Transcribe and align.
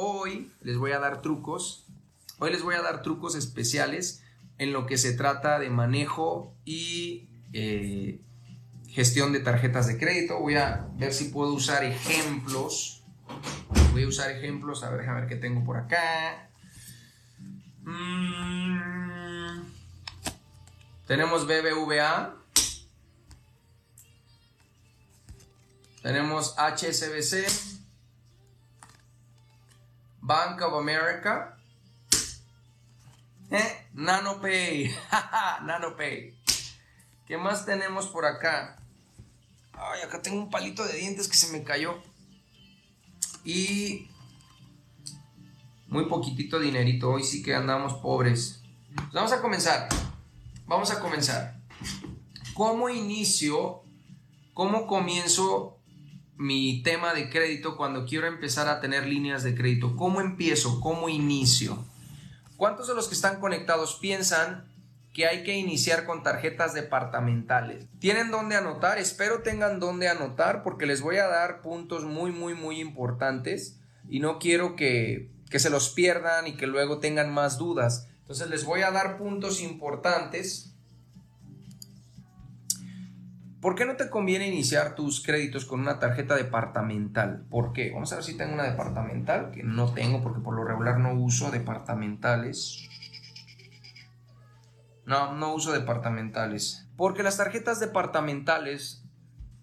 hoy 0.00 0.50
les 0.62 0.78
voy 0.78 0.92
a 0.92 0.98
dar 0.98 1.20
trucos. 1.20 1.86
Hoy 2.38 2.50
les 2.50 2.62
voy 2.62 2.74
a 2.74 2.80
dar 2.80 3.02
trucos 3.02 3.34
especiales 3.34 4.22
en 4.56 4.72
lo 4.72 4.86
que 4.86 4.96
se 4.96 5.12
trata 5.12 5.58
de 5.58 5.68
manejo 5.68 6.54
y 6.64 7.28
eh, 7.52 8.22
gestión 8.88 9.32
de 9.34 9.40
tarjetas 9.40 9.86
de 9.86 9.98
crédito. 9.98 10.38
Voy 10.38 10.56
a 10.56 10.88
ver 10.94 11.12
si 11.12 11.24
puedo 11.24 11.52
usar 11.52 11.84
ejemplos. 11.84 13.04
Voy 13.92 14.04
a 14.04 14.08
usar 14.08 14.30
ejemplos. 14.30 14.82
A 14.84 14.90
ver, 14.90 15.06
a 15.06 15.14
ver 15.14 15.26
qué 15.26 15.36
tengo 15.36 15.64
por 15.64 15.76
acá. 15.76 16.48
Mm. 17.82 19.62
tenemos 21.06 21.46
BBVA. 21.46 22.36
Tenemos 26.02 26.54
HSBC. 26.56 27.79
Bank 30.30 30.62
of 30.62 30.74
America. 30.74 31.56
Eh, 33.50 33.88
NanoPay. 33.94 34.88
NanoPay. 35.64 36.38
¿Qué 37.26 37.36
más 37.36 37.66
tenemos 37.66 38.06
por 38.06 38.24
acá? 38.24 38.80
Ay, 39.72 40.02
acá 40.02 40.22
tengo 40.22 40.38
un 40.38 40.48
palito 40.48 40.84
de 40.84 40.98
dientes 40.98 41.26
que 41.26 41.36
se 41.36 41.50
me 41.50 41.64
cayó. 41.64 42.00
Y 43.44 44.08
muy 45.88 46.04
poquitito 46.04 46.60
dinerito. 46.60 47.10
Hoy 47.10 47.24
sí 47.24 47.42
que 47.42 47.56
andamos 47.56 47.94
pobres. 47.94 48.62
Pues 48.94 49.12
vamos 49.12 49.32
a 49.32 49.42
comenzar. 49.42 49.88
Vamos 50.64 50.92
a 50.92 51.00
comenzar. 51.00 51.60
¿Cómo 52.54 52.88
inicio? 52.88 53.82
¿Cómo 54.54 54.86
comienzo 54.86 55.79
mi 56.40 56.82
tema 56.82 57.12
de 57.12 57.28
crédito 57.28 57.76
cuando 57.76 58.06
quiero 58.06 58.26
empezar 58.26 58.66
a 58.66 58.80
tener 58.80 59.06
líneas 59.06 59.42
de 59.42 59.54
crédito? 59.54 59.94
¿Cómo 59.94 60.22
empiezo? 60.22 60.80
¿Cómo 60.80 61.10
inicio? 61.10 61.84
¿Cuántos 62.56 62.88
de 62.88 62.94
los 62.94 63.08
que 63.08 63.14
están 63.14 63.40
conectados 63.40 63.98
piensan 64.00 64.64
que 65.12 65.26
hay 65.26 65.44
que 65.44 65.54
iniciar 65.54 66.06
con 66.06 66.22
tarjetas 66.22 66.72
departamentales? 66.72 67.84
¿Tienen 67.98 68.30
dónde 68.30 68.56
anotar? 68.56 68.96
Espero 68.96 69.42
tengan 69.42 69.80
dónde 69.80 70.08
anotar 70.08 70.62
porque 70.62 70.86
les 70.86 71.02
voy 71.02 71.18
a 71.18 71.28
dar 71.28 71.60
puntos 71.60 72.04
muy, 72.04 72.32
muy, 72.32 72.54
muy 72.54 72.80
importantes 72.80 73.78
y 74.08 74.20
no 74.20 74.38
quiero 74.38 74.76
que, 74.76 75.30
que 75.50 75.58
se 75.58 75.68
los 75.68 75.90
pierdan 75.90 76.46
y 76.46 76.54
que 76.54 76.66
luego 76.66 77.00
tengan 77.00 77.30
más 77.34 77.58
dudas. 77.58 78.08
Entonces 78.22 78.48
les 78.48 78.64
voy 78.64 78.80
a 78.80 78.90
dar 78.90 79.18
puntos 79.18 79.60
importantes 79.60 80.69
¿Por 83.60 83.74
qué 83.74 83.84
no 83.84 83.96
te 83.96 84.08
conviene 84.08 84.48
iniciar 84.48 84.94
tus 84.94 85.22
créditos 85.22 85.66
con 85.66 85.80
una 85.80 85.98
tarjeta 85.98 86.34
departamental? 86.34 87.44
¿Por 87.50 87.74
qué? 87.74 87.90
Vamos 87.92 88.10
a 88.12 88.16
ver 88.16 88.24
si 88.24 88.36
tengo 88.36 88.54
una 88.54 88.62
departamental, 88.62 89.50
que 89.50 89.62
no 89.62 89.92
tengo 89.92 90.22
porque 90.22 90.40
por 90.40 90.54
lo 90.54 90.64
regular 90.64 90.98
no 90.98 91.12
uso 91.12 91.50
departamentales. 91.50 92.88
No, 95.04 95.34
no 95.34 95.52
uso 95.52 95.72
departamentales. 95.72 96.86
Porque 96.96 97.22
las 97.22 97.36
tarjetas 97.36 97.80
departamentales 97.80 99.04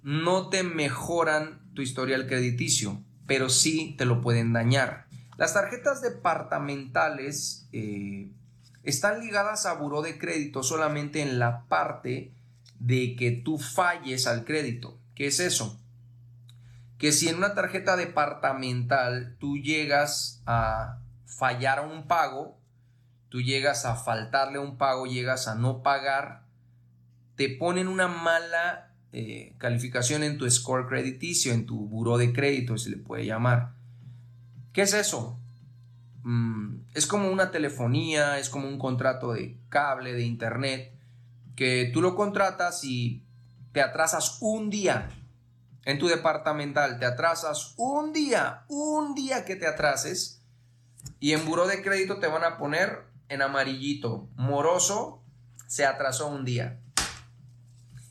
no 0.04 0.50
te 0.50 0.62
mejoran 0.62 1.60
tu 1.74 1.82
historial 1.82 2.28
crediticio, 2.28 3.02
pero 3.26 3.50
sí 3.50 3.96
te 3.98 4.06
lo 4.06 4.22
pueden 4.22 4.54
dañar. 4.54 5.08
Las 5.38 5.56
tarjetas 5.56 6.04
departamentales 6.04 7.68
eh, 7.72 8.30
están 8.84 9.22
ligadas 9.22 9.66
a 9.66 9.74
buró 9.74 10.04
de 10.04 10.20
crédito 10.20 10.62
solamente 10.62 11.22
en 11.22 11.40
la 11.40 11.66
parte 11.66 12.37
de 12.80 13.16
que 13.16 13.32
tú 13.32 13.58
falles 13.58 14.28
al 14.28 14.46
crédito. 14.46 15.00
¿Qué 15.16 15.28
es 15.28 15.40
eso? 15.40 15.80
Que 16.98 17.12
si 17.12 17.30
en 17.30 17.38
una 17.38 17.54
tarjeta 17.54 17.96
departamental 17.96 19.36
tú 19.40 19.58
llegas 19.58 20.42
a 20.46 21.00
fallar 21.26 21.80
a 21.80 21.82
un 21.84 22.08
pago, 22.08 22.60
tú 23.30 23.42
llegas 23.42 23.86
a 23.86 23.96
faltarle 23.96 24.60
un 24.60 24.78
pago, 24.78 25.06
llegas 25.06 25.48
a 25.48 25.56
no 25.56 25.84
pagar, 25.84 26.44
te 27.36 27.50
ponen 27.50 27.88
una 27.88 28.08
mala 28.08 28.94
eh, 29.12 29.54
calificación 29.58 30.24
en 30.24 30.38
tu 30.38 30.50
score 30.50 30.88
crediticio, 30.88 31.54
en 31.54 31.66
tu 31.66 31.88
buro 31.88 32.18
de 32.18 32.34
crédito, 32.34 32.78
se 32.78 32.90
le 32.90 32.98
puede 32.98 33.26
llamar. 33.26 33.74
¿Qué 34.74 34.82
es 34.82 34.94
eso? 34.94 35.40
Mm, 36.24 36.82
es 36.94 37.08
como 37.08 37.30
una 37.30 37.52
telefonía, 37.52 38.40
es 38.40 38.50
como 38.50 38.68
un 38.68 38.78
contrato 38.78 39.34
de 39.34 39.58
cable, 39.70 40.14
de 40.14 40.24
internet, 40.24 40.97
que 41.58 41.90
tú 41.92 42.02
lo 42.02 42.16
contratas 42.16 42.84
y 42.84 43.26
te 43.74 43.82
atrasas 43.82 44.38
un 44.42 44.70
día 44.70 45.10
en 45.84 45.98
tu 45.98 46.08
departamental, 46.08 47.00
te 47.00 47.06
atrasas 47.06 47.74
un 47.78 48.14
día, 48.14 48.64
un 48.70 49.16
día 49.16 49.44
que 49.44 49.56
te 49.56 49.68
atrases 49.68 50.44
y 51.20 51.34
en 51.34 51.46
buró 51.46 51.66
de 51.68 51.82
crédito 51.82 52.20
te 52.20 52.28
van 52.28 52.44
a 52.44 52.58
poner 52.58 53.08
en 53.28 53.42
amarillito, 53.42 54.30
moroso, 54.36 55.24
se 55.66 55.86
atrasó 55.86 56.28
un 56.28 56.46
día. 56.46 56.80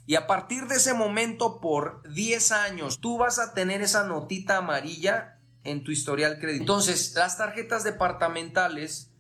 Y 0.07 0.17
a 0.17 0.27
partir 0.27 0.67
de 0.67 0.77
ese 0.77 0.93
momento, 0.95 1.61
por 1.61 2.03
10 2.13 2.53
años, 2.53 2.99
tú 3.01 3.19
vas 3.19 3.39
a 3.39 3.55
tener 3.55 3.81
esa 3.81 4.05
notita 4.05 4.57
amarilla 4.57 5.39
en 5.63 5.85
tu 5.85 5.93
historial 5.93 6.39
crédito. 6.39 6.63
Entonces, 6.63 7.15
las 7.15 7.39
tarjetas 7.39 7.85
departamentales 7.85 9.13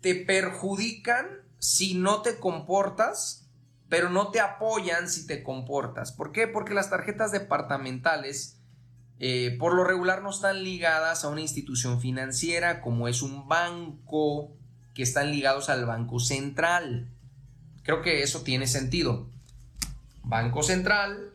te 0.00 0.14
perjudican 0.14 1.26
si 1.58 1.94
no 1.94 2.22
te 2.22 2.38
comportas 2.38 3.43
pero 3.88 4.10
no 4.10 4.30
te 4.30 4.40
apoyan 4.40 5.08
si 5.08 5.26
te 5.26 5.42
comportas. 5.42 6.12
¿Por 6.12 6.32
qué? 6.32 6.46
Porque 6.48 6.74
las 6.74 6.90
tarjetas 6.90 7.32
departamentales 7.32 8.60
eh, 9.20 9.56
por 9.58 9.74
lo 9.74 9.84
regular 9.84 10.22
no 10.22 10.30
están 10.30 10.64
ligadas 10.64 11.24
a 11.24 11.28
una 11.28 11.40
institución 11.40 12.00
financiera 12.00 12.80
como 12.80 13.06
es 13.08 13.22
un 13.22 13.48
banco 13.48 14.52
que 14.92 15.02
están 15.02 15.30
ligados 15.30 15.68
al 15.68 15.86
Banco 15.86 16.20
Central. 16.20 17.08
Creo 17.82 18.02
que 18.02 18.22
eso 18.22 18.42
tiene 18.42 18.66
sentido. 18.66 19.28
Banco 20.22 20.62
Central, 20.62 21.32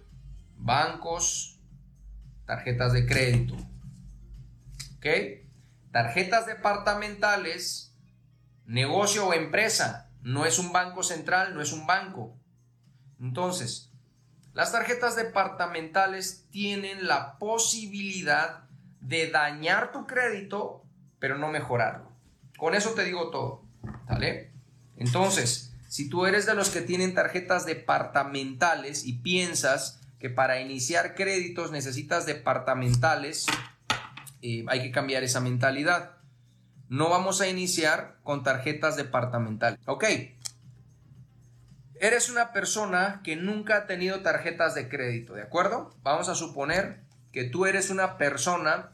bancos, 0.57 1.59
tarjetas 2.45 2.93
de 2.93 3.05
crédito. 3.05 3.55
¿Ok? 4.97 5.07
Tarjetas 5.91 6.47
departamentales, 6.47 7.93
negocio 8.65 9.27
o 9.27 9.33
empresa. 9.33 10.08
No 10.29 10.45
es 10.45 10.59
un 10.59 10.71
banco 10.71 11.01
central, 11.01 11.55
no 11.55 11.61
es 11.61 11.73
un 11.73 11.87
banco. 11.87 12.37
Entonces, 13.19 13.91
las 14.53 14.71
tarjetas 14.71 15.15
departamentales 15.15 16.45
tienen 16.51 17.07
la 17.07 17.39
posibilidad 17.39 18.65
de 19.01 19.31
dañar 19.31 19.91
tu 19.91 20.05
crédito, 20.05 20.85
pero 21.17 21.39
no 21.39 21.49
mejorarlo. 21.49 22.11
Con 22.59 22.75
eso 22.75 22.91
te 22.91 23.05
digo 23.05 23.31
todo, 23.31 23.63
¿vale? 24.07 24.51
Entonces, 24.97 25.73
si 25.87 26.09
tú 26.09 26.27
eres 26.27 26.45
de 26.45 26.53
los 26.53 26.69
que 26.69 26.81
tienen 26.81 27.15
tarjetas 27.15 27.65
departamentales 27.65 29.05
y 29.05 29.13
piensas 29.13 29.99
que 30.19 30.29
para 30.29 30.61
iniciar 30.61 31.15
créditos 31.15 31.71
necesitas 31.71 32.27
departamentales, 32.27 33.47
eh, 34.43 34.63
hay 34.67 34.83
que 34.83 34.91
cambiar 34.91 35.23
esa 35.23 35.39
mentalidad. 35.39 36.18
No 36.89 37.09
vamos 37.09 37.39
a 37.39 37.47
iniciar 37.47 38.17
con 38.23 38.43
tarjetas 38.43 38.97
departamentales. 38.97 39.79
Ok, 39.85 40.03
Eres 42.01 42.29
una 42.29 42.53
persona 42.53 43.19
que 43.25 43.35
nunca 43.35 43.75
ha 43.75 43.85
tenido 43.85 44.21
tarjetas 44.21 44.73
de 44.73 44.87
crédito, 44.87 45.33
¿de 45.33 45.41
acuerdo? 45.41 45.93
Vamos 46.01 46.29
a 46.29 46.35
suponer 46.35 47.01
que 47.33 47.43
tú 47.43 47.65
eres 47.65 47.89
una 47.89 48.17
persona 48.17 48.89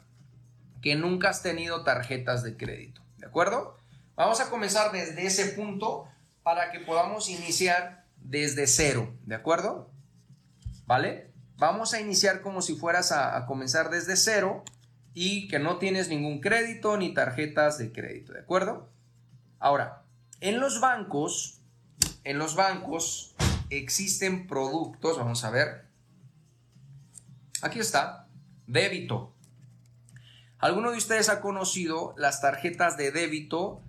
que 0.82 0.96
nunca 0.96 1.30
has 1.30 1.44
tenido 1.44 1.84
tarjetas 1.84 2.42
de 2.42 2.58
crédito, 2.58 3.04
¿de 3.18 3.28
acuerdo? 3.28 3.78
Vamos 4.16 4.42
a 4.42 4.50
comenzar 4.50 4.92
desde 4.92 5.24
ese 5.24 5.46
punto 5.50 6.08
para 6.42 6.72
que 6.72 6.80
podamos 6.80 7.30
iniciar 7.30 8.06
desde 8.18 8.66
cero, 8.66 9.14
¿de 9.24 9.36
acuerdo? 9.36 9.92
¿Vale? 10.88 11.32
Vamos 11.58 11.94
a 11.94 12.02
iniciar 12.02 12.42
como 12.42 12.64
si 12.64 12.76
fueras 12.76 13.12
a, 13.12 13.46
comenzar 13.46 13.92
desde 13.92 14.16
cero 14.16 14.64
y 15.16 15.48
que 15.48 15.58
no 15.58 15.78
tienes 15.78 16.10
ningún 16.10 16.40
crédito 16.40 16.96
ni 16.98 17.16
tarjetas 17.16 17.80
de 17.80 17.92
crédito, 17.92 18.34
¿de 18.34 18.42
acuerdo? 18.42 18.92
Ahora, 19.58 20.04
en 20.42 20.60
los 20.60 20.80
bancos 20.80 21.56
en 22.26 22.40
los 22.40 22.56
bancos 22.56 23.36
existen 23.70 24.48
productos, 24.48 25.18
vamos 25.18 25.44
a 25.44 25.52
ver. 25.52 25.86
Aquí 27.62 27.80
está, 27.80 28.28
débito. 28.66 29.34
¿Alguno 30.58 30.92
de 30.92 30.98
ustedes 30.98 31.30
ha 31.30 31.40
conocido 31.40 32.16
las 32.18 32.42
tarjetas 32.42 32.98
de 32.98 33.12
débito 33.12 33.84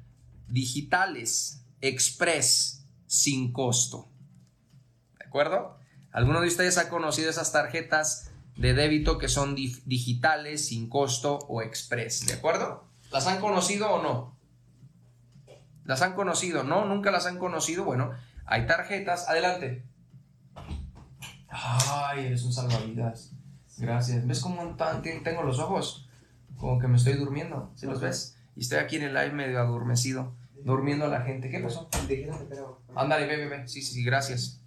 digitales, 0.48 1.64
express, 1.80 2.84
sin 3.06 3.52
costo? 3.52 4.10
¿De 5.18 5.24
acuerdo? 5.24 5.78
¿Alguno 6.12 6.42
de 6.42 6.48
ustedes 6.48 6.76
ha 6.76 6.90
conocido 6.90 7.30
esas 7.30 7.52
tarjetas 7.52 8.30
de 8.56 8.74
débito 8.74 9.18
que 9.18 9.28
son 9.28 9.54
digitales, 9.54 10.68
sin 10.68 10.88
costo 10.88 11.38
o 11.48 11.62
express? 11.62 12.26
¿De 12.26 12.34
acuerdo? 12.34 12.84
¿Las 13.10 13.26
han 13.26 13.40
conocido 13.40 13.90
o 13.90 14.02
no? 14.02 14.36
¿Las 15.84 16.02
han 16.02 16.14
conocido? 16.14 16.64
No, 16.64 16.84
nunca 16.84 17.10
las 17.10 17.26
han 17.26 17.38
conocido. 17.38 17.84
Bueno, 17.84 18.10
hay 18.44 18.66
tarjetas. 18.66 19.28
Adelante. 19.28 19.84
Ay, 21.48 22.26
eres 22.26 22.42
un 22.42 22.52
salvavidas. 22.52 23.32
Gracias. 23.78 24.26
¿Ves 24.26 24.40
cómo 24.40 24.76
tengo 25.22 25.42
los 25.42 25.58
ojos? 25.58 26.08
Como 26.56 26.78
que 26.78 26.88
me 26.88 26.96
estoy 26.96 27.14
durmiendo, 27.14 27.70
¿sí 27.74 27.86
los 27.86 28.00
ves? 28.00 28.38
Y 28.56 28.60
estoy 28.60 28.78
aquí 28.78 28.96
en 28.96 29.02
el 29.02 29.14
live 29.14 29.32
medio 29.32 29.60
adormecido, 29.60 30.34
durmiendo 30.64 31.04
a 31.04 31.08
la 31.08 31.20
gente. 31.20 31.50
¿Qué 31.50 31.60
pasó? 31.60 31.88
Ándale, 32.94 33.26
ve, 33.26 33.36
ve, 33.36 33.48
ve. 33.48 33.68
Sí, 33.68 33.82
sí, 33.82 33.92
sí, 33.92 34.04
gracias. 34.04 34.62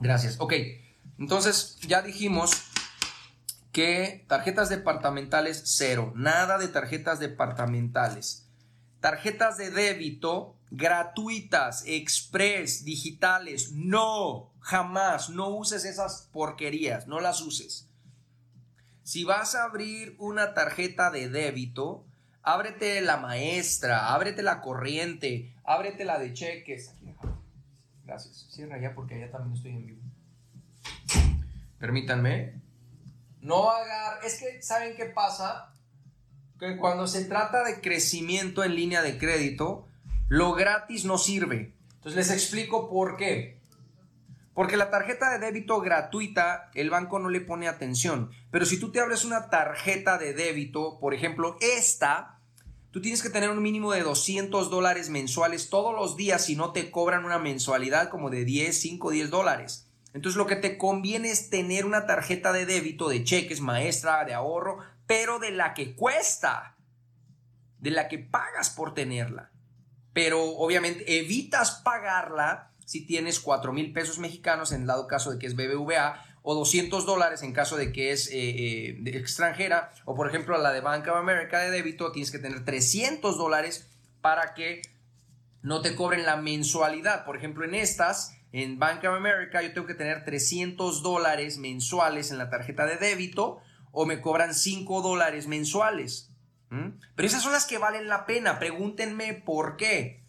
Gracias. 0.00 0.36
Ok, 0.38 0.52
entonces 1.18 1.78
ya 1.86 2.02
dijimos 2.02 2.52
que 3.72 4.24
tarjetas 4.28 4.68
departamentales 4.68 5.62
cero, 5.64 6.12
nada 6.16 6.58
de 6.58 6.68
tarjetas 6.68 7.20
departamentales. 7.20 8.48
Tarjetas 9.00 9.56
de 9.58 9.70
débito 9.70 10.56
gratuitas, 10.70 11.84
express, 11.86 12.84
digitales, 12.84 13.72
no, 13.72 14.52
jamás, 14.60 15.30
no 15.30 15.48
uses 15.48 15.84
esas 15.84 16.28
porquerías, 16.32 17.06
no 17.06 17.20
las 17.20 17.40
uses. 17.40 17.88
Si 19.02 19.24
vas 19.24 19.54
a 19.54 19.64
abrir 19.64 20.16
una 20.18 20.54
tarjeta 20.54 21.10
de 21.10 21.28
débito, 21.28 22.04
ábrete 22.42 23.00
la 23.00 23.16
maestra, 23.16 24.12
ábrete 24.12 24.42
la 24.42 24.60
corriente, 24.60 25.54
ábrete 25.64 26.04
la 26.04 26.18
de 26.18 26.32
cheques. 26.32 26.92
Gracias. 28.06 28.46
Cierra 28.50 28.80
ya 28.80 28.94
porque 28.94 29.16
allá 29.16 29.30
también 29.30 29.56
estoy 29.56 29.72
en 29.72 29.86
vivo. 29.86 30.02
Permítanme. 31.78 32.62
No 33.40 33.70
agar. 33.70 34.20
Es 34.24 34.38
que, 34.38 34.62
¿saben 34.62 34.96
qué 34.96 35.06
pasa? 35.06 35.74
Que 36.58 36.76
cuando 36.76 37.06
se 37.06 37.24
trata 37.24 37.64
de 37.64 37.80
crecimiento 37.80 38.64
en 38.64 38.76
línea 38.76 39.02
de 39.02 39.18
crédito, 39.18 39.88
lo 40.28 40.54
gratis 40.54 41.04
no 41.04 41.18
sirve. 41.18 41.74
Entonces 41.96 42.14
les 42.14 42.30
explico 42.30 42.88
por 42.88 43.16
qué. 43.16 43.60
Porque 44.54 44.76
la 44.78 44.90
tarjeta 44.90 45.30
de 45.30 45.38
débito 45.38 45.80
gratuita, 45.80 46.70
el 46.74 46.88
banco 46.88 47.18
no 47.18 47.28
le 47.28 47.40
pone 47.40 47.68
atención. 47.68 48.30
Pero 48.50 48.64
si 48.64 48.80
tú 48.80 48.90
te 48.90 49.00
abres 49.00 49.24
una 49.24 49.50
tarjeta 49.50 50.16
de 50.16 50.32
débito, 50.32 50.98
por 50.98 51.12
ejemplo, 51.12 51.58
esta, 51.60 52.35
tú 52.96 53.02
tienes 53.02 53.20
que 53.20 53.28
tener 53.28 53.50
un 53.50 53.60
mínimo 53.60 53.92
de 53.92 54.02
200 54.02 54.70
dólares 54.70 55.10
mensuales 55.10 55.68
todos 55.68 55.94
los 55.94 56.16
días 56.16 56.46
si 56.46 56.56
no 56.56 56.72
te 56.72 56.90
cobran 56.90 57.26
una 57.26 57.38
mensualidad 57.38 58.08
como 58.08 58.30
de 58.30 58.46
10, 58.46 58.74
5, 58.74 59.10
10 59.10 59.28
dólares. 59.28 59.86
Entonces 60.14 60.38
lo 60.38 60.46
que 60.46 60.56
te 60.56 60.78
conviene 60.78 61.30
es 61.30 61.50
tener 61.50 61.84
una 61.84 62.06
tarjeta 62.06 62.54
de 62.54 62.64
débito 62.64 63.10
de 63.10 63.22
cheques, 63.22 63.60
maestra, 63.60 64.24
de 64.24 64.32
ahorro, 64.32 64.78
pero 65.06 65.38
de 65.38 65.50
la 65.50 65.74
que 65.74 65.94
cuesta, 65.94 66.78
de 67.80 67.90
la 67.90 68.08
que 68.08 68.16
pagas 68.16 68.70
por 68.70 68.94
tenerla. 68.94 69.50
Pero 70.14 70.42
obviamente 70.42 71.18
evitas 71.18 71.82
pagarla 71.84 72.72
si 72.86 73.04
tienes 73.04 73.40
4 73.40 73.74
mil 73.74 73.92
pesos 73.92 74.18
mexicanos 74.18 74.72
en 74.72 74.86
dado 74.86 75.06
caso 75.06 75.30
de 75.30 75.38
que 75.38 75.46
es 75.46 75.54
BBVA 75.54 76.35
o 76.48 76.54
200 76.54 77.04
dólares 77.06 77.42
en 77.42 77.52
caso 77.52 77.76
de 77.76 77.90
que 77.90 78.12
es 78.12 78.28
eh, 78.28 78.34
eh, 78.34 79.02
extranjera 79.14 79.90
o 80.04 80.14
por 80.14 80.28
ejemplo 80.28 80.56
la 80.58 80.70
de 80.70 80.80
Bank 80.80 81.04
of 81.08 81.16
America 81.16 81.58
de 81.58 81.72
débito 81.72 82.12
tienes 82.12 82.30
que 82.30 82.38
tener 82.38 82.64
300 82.64 83.36
dólares 83.36 83.90
para 84.20 84.54
que 84.54 84.80
no 85.62 85.82
te 85.82 85.96
cobren 85.96 86.24
la 86.24 86.36
mensualidad. 86.36 87.24
Por 87.24 87.36
ejemplo, 87.36 87.64
en 87.64 87.74
estas, 87.74 88.36
en 88.52 88.78
Bank 88.78 89.00
of 89.00 89.16
America, 89.16 89.60
yo 89.60 89.72
tengo 89.72 89.88
que 89.88 89.94
tener 89.94 90.24
300 90.24 91.02
dólares 91.02 91.58
mensuales 91.58 92.30
en 92.30 92.38
la 92.38 92.48
tarjeta 92.48 92.86
de 92.86 92.96
débito 92.96 93.58
o 93.90 94.06
me 94.06 94.20
cobran 94.20 94.54
5 94.54 95.02
dólares 95.02 95.48
mensuales. 95.48 96.30
Pero 96.68 97.26
esas 97.26 97.42
son 97.42 97.52
las 97.52 97.66
que 97.66 97.78
valen 97.78 98.06
la 98.06 98.26
pena. 98.26 98.60
Pregúntenme 98.60 99.34
por 99.34 99.76
qué. 99.76 100.25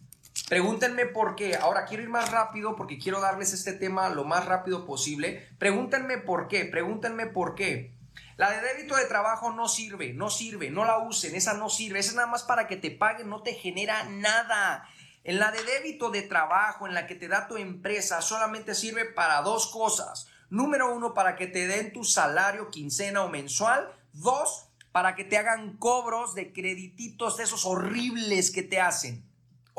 Pregúntenme 0.48 1.06
por 1.06 1.36
qué. 1.36 1.56
Ahora 1.56 1.84
quiero 1.84 2.02
ir 2.02 2.08
más 2.08 2.30
rápido 2.30 2.74
porque 2.74 2.98
quiero 2.98 3.20
darles 3.20 3.52
este 3.52 3.74
tema 3.74 4.08
lo 4.08 4.24
más 4.24 4.46
rápido 4.46 4.86
posible. 4.86 5.46
Pregúntenme 5.58 6.18
por 6.18 6.48
qué. 6.48 6.64
Pregúntenme 6.64 7.26
por 7.26 7.54
qué. 7.54 7.92
La 8.38 8.50
de 8.50 8.60
débito 8.60 8.96
de 8.96 9.04
trabajo 9.04 9.52
no 9.52 9.68
sirve, 9.68 10.12
no 10.14 10.30
sirve, 10.30 10.70
no 10.70 10.84
la 10.84 10.98
usen, 10.98 11.34
esa 11.34 11.54
no 11.54 11.68
sirve, 11.68 11.98
esa 11.98 12.10
es 12.10 12.14
nada 12.14 12.28
más 12.28 12.44
para 12.44 12.68
que 12.68 12.76
te 12.76 12.92
paguen, 12.92 13.28
no 13.28 13.42
te 13.42 13.54
genera 13.54 14.04
nada. 14.04 14.88
En 15.24 15.40
la 15.40 15.50
de 15.50 15.62
débito 15.64 16.10
de 16.10 16.22
trabajo, 16.22 16.86
en 16.86 16.94
la 16.94 17.08
que 17.08 17.16
te 17.16 17.26
da 17.26 17.48
tu 17.48 17.56
empresa, 17.56 18.22
solamente 18.22 18.76
sirve 18.76 19.06
para 19.06 19.42
dos 19.42 19.66
cosas. 19.66 20.28
Número 20.50 20.94
uno, 20.94 21.14
para 21.14 21.36
que 21.36 21.48
te 21.48 21.66
den 21.66 21.92
tu 21.92 22.04
salario 22.04 22.70
quincena 22.70 23.22
o 23.22 23.28
mensual. 23.28 23.92
Dos, 24.12 24.68
para 24.92 25.14
que 25.14 25.24
te 25.24 25.36
hagan 25.36 25.76
cobros 25.76 26.34
de 26.34 26.52
credititos 26.52 27.36
de 27.36 27.44
esos 27.44 27.66
horribles 27.66 28.50
que 28.50 28.62
te 28.62 28.80
hacen. 28.80 29.27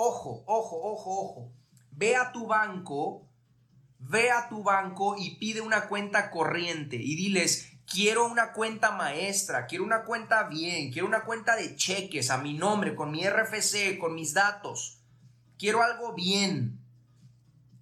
Ojo, 0.01 0.45
ojo, 0.45 0.81
ojo, 0.81 1.21
ojo. 1.21 1.51
Ve 1.91 2.15
a 2.15 2.31
tu 2.31 2.47
banco, 2.47 3.27
ve 3.97 4.31
a 4.31 4.47
tu 4.47 4.63
banco 4.63 5.17
y 5.19 5.35
pide 5.35 5.59
una 5.59 5.89
cuenta 5.89 6.31
corriente 6.31 6.95
y 6.95 7.17
diles, 7.17 7.73
quiero 7.85 8.25
una 8.25 8.53
cuenta 8.53 8.91
maestra, 8.91 9.65
quiero 9.67 9.83
una 9.83 10.05
cuenta 10.05 10.43
bien, 10.43 10.93
quiero 10.93 11.05
una 11.05 11.25
cuenta 11.25 11.57
de 11.57 11.75
cheques 11.75 12.29
a 12.29 12.37
mi 12.37 12.53
nombre, 12.53 12.95
con 12.95 13.11
mi 13.11 13.27
RFC, 13.27 13.97
con 13.99 14.15
mis 14.15 14.33
datos. 14.33 15.01
Quiero 15.57 15.83
algo 15.83 16.13
bien. 16.13 16.79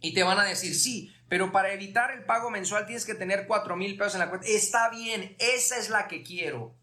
Y 0.02 0.16
te 0.16 0.24
van 0.24 0.40
a 0.40 0.44
decir, 0.44 0.74
sí, 0.74 1.14
pero 1.30 1.52
para 1.52 1.72
evitar 1.72 2.10
el 2.10 2.26
pago 2.26 2.50
mensual 2.50 2.88
tienes 2.88 3.06
que 3.06 3.14
tener 3.14 3.46
4 3.46 3.76
mil 3.76 3.96
pesos 3.96 4.16
en 4.16 4.22
la 4.22 4.30
cuenta. 4.30 4.48
Está 4.48 4.90
bien, 4.90 5.36
esa 5.38 5.78
es 5.78 5.92
la 5.92 6.08
que 6.08 6.24
quiero. 6.24 6.74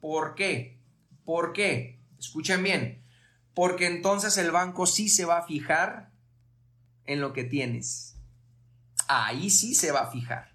¿Por 0.00 0.34
qué? 0.34 0.78
¿Por 1.26 1.52
qué? 1.52 2.00
Escuchen 2.18 2.62
bien 2.62 3.06
porque 3.58 3.88
entonces 3.88 4.38
el 4.38 4.52
banco 4.52 4.86
sí 4.86 5.08
se 5.08 5.24
va 5.24 5.38
a 5.38 5.42
fijar 5.44 6.12
en 7.06 7.20
lo 7.20 7.32
que 7.32 7.42
tienes. 7.42 8.14
Ahí 9.08 9.50
sí 9.50 9.74
se 9.74 9.90
va 9.90 10.02
a 10.02 10.10
fijar. 10.12 10.54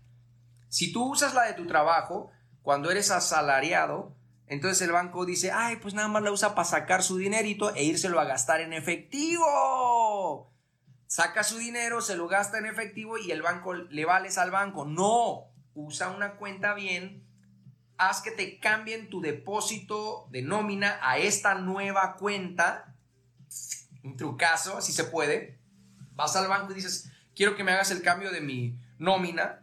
Si 0.70 0.94
tú 0.94 1.12
usas 1.12 1.34
la 1.34 1.44
de 1.44 1.52
tu 1.52 1.68
trabajo, 1.68 2.32
cuando 2.62 2.90
eres 2.92 3.12
asalariado, 3.12 4.16
entonces 4.48 4.82
el 4.84 4.94
banco 4.94 5.26
dice, 5.26 5.52
ay, 5.52 5.76
pues 5.82 5.94
nada 5.94 6.08
más 6.08 6.24
la 6.24 6.32
usa 6.32 6.56
para 6.56 6.64
sacar 6.64 7.04
su 7.04 7.18
dinerito 7.18 7.76
e 7.76 7.84
írselo 7.84 8.22
a 8.22 8.24
gastar 8.24 8.62
en 8.62 8.72
efectivo. 8.72 10.50
Saca 11.06 11.44
su 11.44 11.58
dinero, 11.58 12.00
se 12.00 12.16
lo 12.16 12.30
gasta 12.30 12.58
en 12.58 12.68
efectivo 12.68 13.18
y 13.18 13.32
el 13.32 13.42
banco 13.42 13.74
le 13.74 14.06
vales 14.06 14.38
al 14.38 14.50
banco. 14.50 14.86
No, 14.86 15.52
usa 15.74 16.08
una 16.08 16.38
cuenta 16.38 16.74
bien 16.74 17.28
haz 17.98 18.22
que 18.22 18.32
te 18.32 18.60
cambien 18.60 19.10
tu 19.10 19.22
depósito 19.22 20.28
de 20.32 20.42
nómina 20.42 21.00
a 21.02 21.18
esta 21.18 21.56
nueva 21.56 22.16
cuenta 22.16 22.93
un 24.04 24.18
trucazo, 24.18 24.82
si 24.82 24.92
se 24.92 25.06
puede. 25.06 25.60
Vas 26.16 26.36
al 26.36 26.48
banco 26.48 26.72
y 26.72 26.76
dices, 26.76 27.12
quiero 27.36 27.56
que 27.56 27.64
me 27.64 27.72
hagas 27.72 27.92
el 27.92 28.02
cambio 28.02 28.32
de 28.32 28.42
mi 28.42 28.78
nómina. 29.00 29.62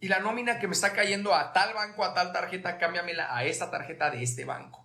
Y 0.00 0.08
la 0.08 0.20
nómina 0.20 0.58
que 0.58 0.68
me 0.68 0.74
está 0.74 0.92
cayendo 0.92 1.34
a 1.34 1.52
tal 1.52 1.74
banco, 1.74 2.04
a 2.04 2.14
tal 2.14 2.32
tarjeta, 2.32 2.78
cámbiamela 2.78 3.34
a 3.34 3.44
esta 3.44 3.70
tarjeta 3.70 4.10
de 4.10 4.22
este 4.22 4.44
banco. 4.44 4.84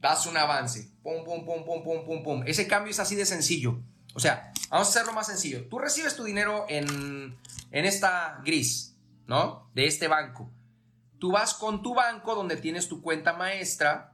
Das 0.00 0.26
un 0.26 0.36
avance. 0.36 0.90
Pum, 1.02 1.24
pum, 1.24 1.44
pum, 1.44 1.64
pum, 1.64 1.82
pum, 1.82 2.04
pum, 2.04 2.22
pum. 2.22 2.42
Ese 2.46 2.66
cambio 2.66 2.90
es 2.90 3.00
así 3.00 3.14
de 3.16 3.26
sencillo. 3.26 3.80
O 4.14 4.20
sea, 4.20 4.52
vamos 4.70 4.88
a 4.88 4.90
hacerlo 4.90 5.12
más 5.12 5.26
sencillo. 5.26 5.68
Tú 5.68 5.78
recibes 5.78 6.16
tu 6.16 6.24
dinero 6.24 6.66
en, 6.68 7.36
en 7.70 7.84
esta 7.84 8.40
gris, 8.44 8.96
¿no? 9.26 9.70
De 9.74 9.86
este 9.86 10.08
banco. 10.08 10.50
Tú 11.18 11.32
vas 11.32 11.54
con 11.54 11.82
tu 11.82 11.94
banco 11.94 12.34
donde 12.34 12.56
tienes 12.56 12.88
tu 12.88 13.02
cuenta 13.02 13.34
maestra 13.34 14.09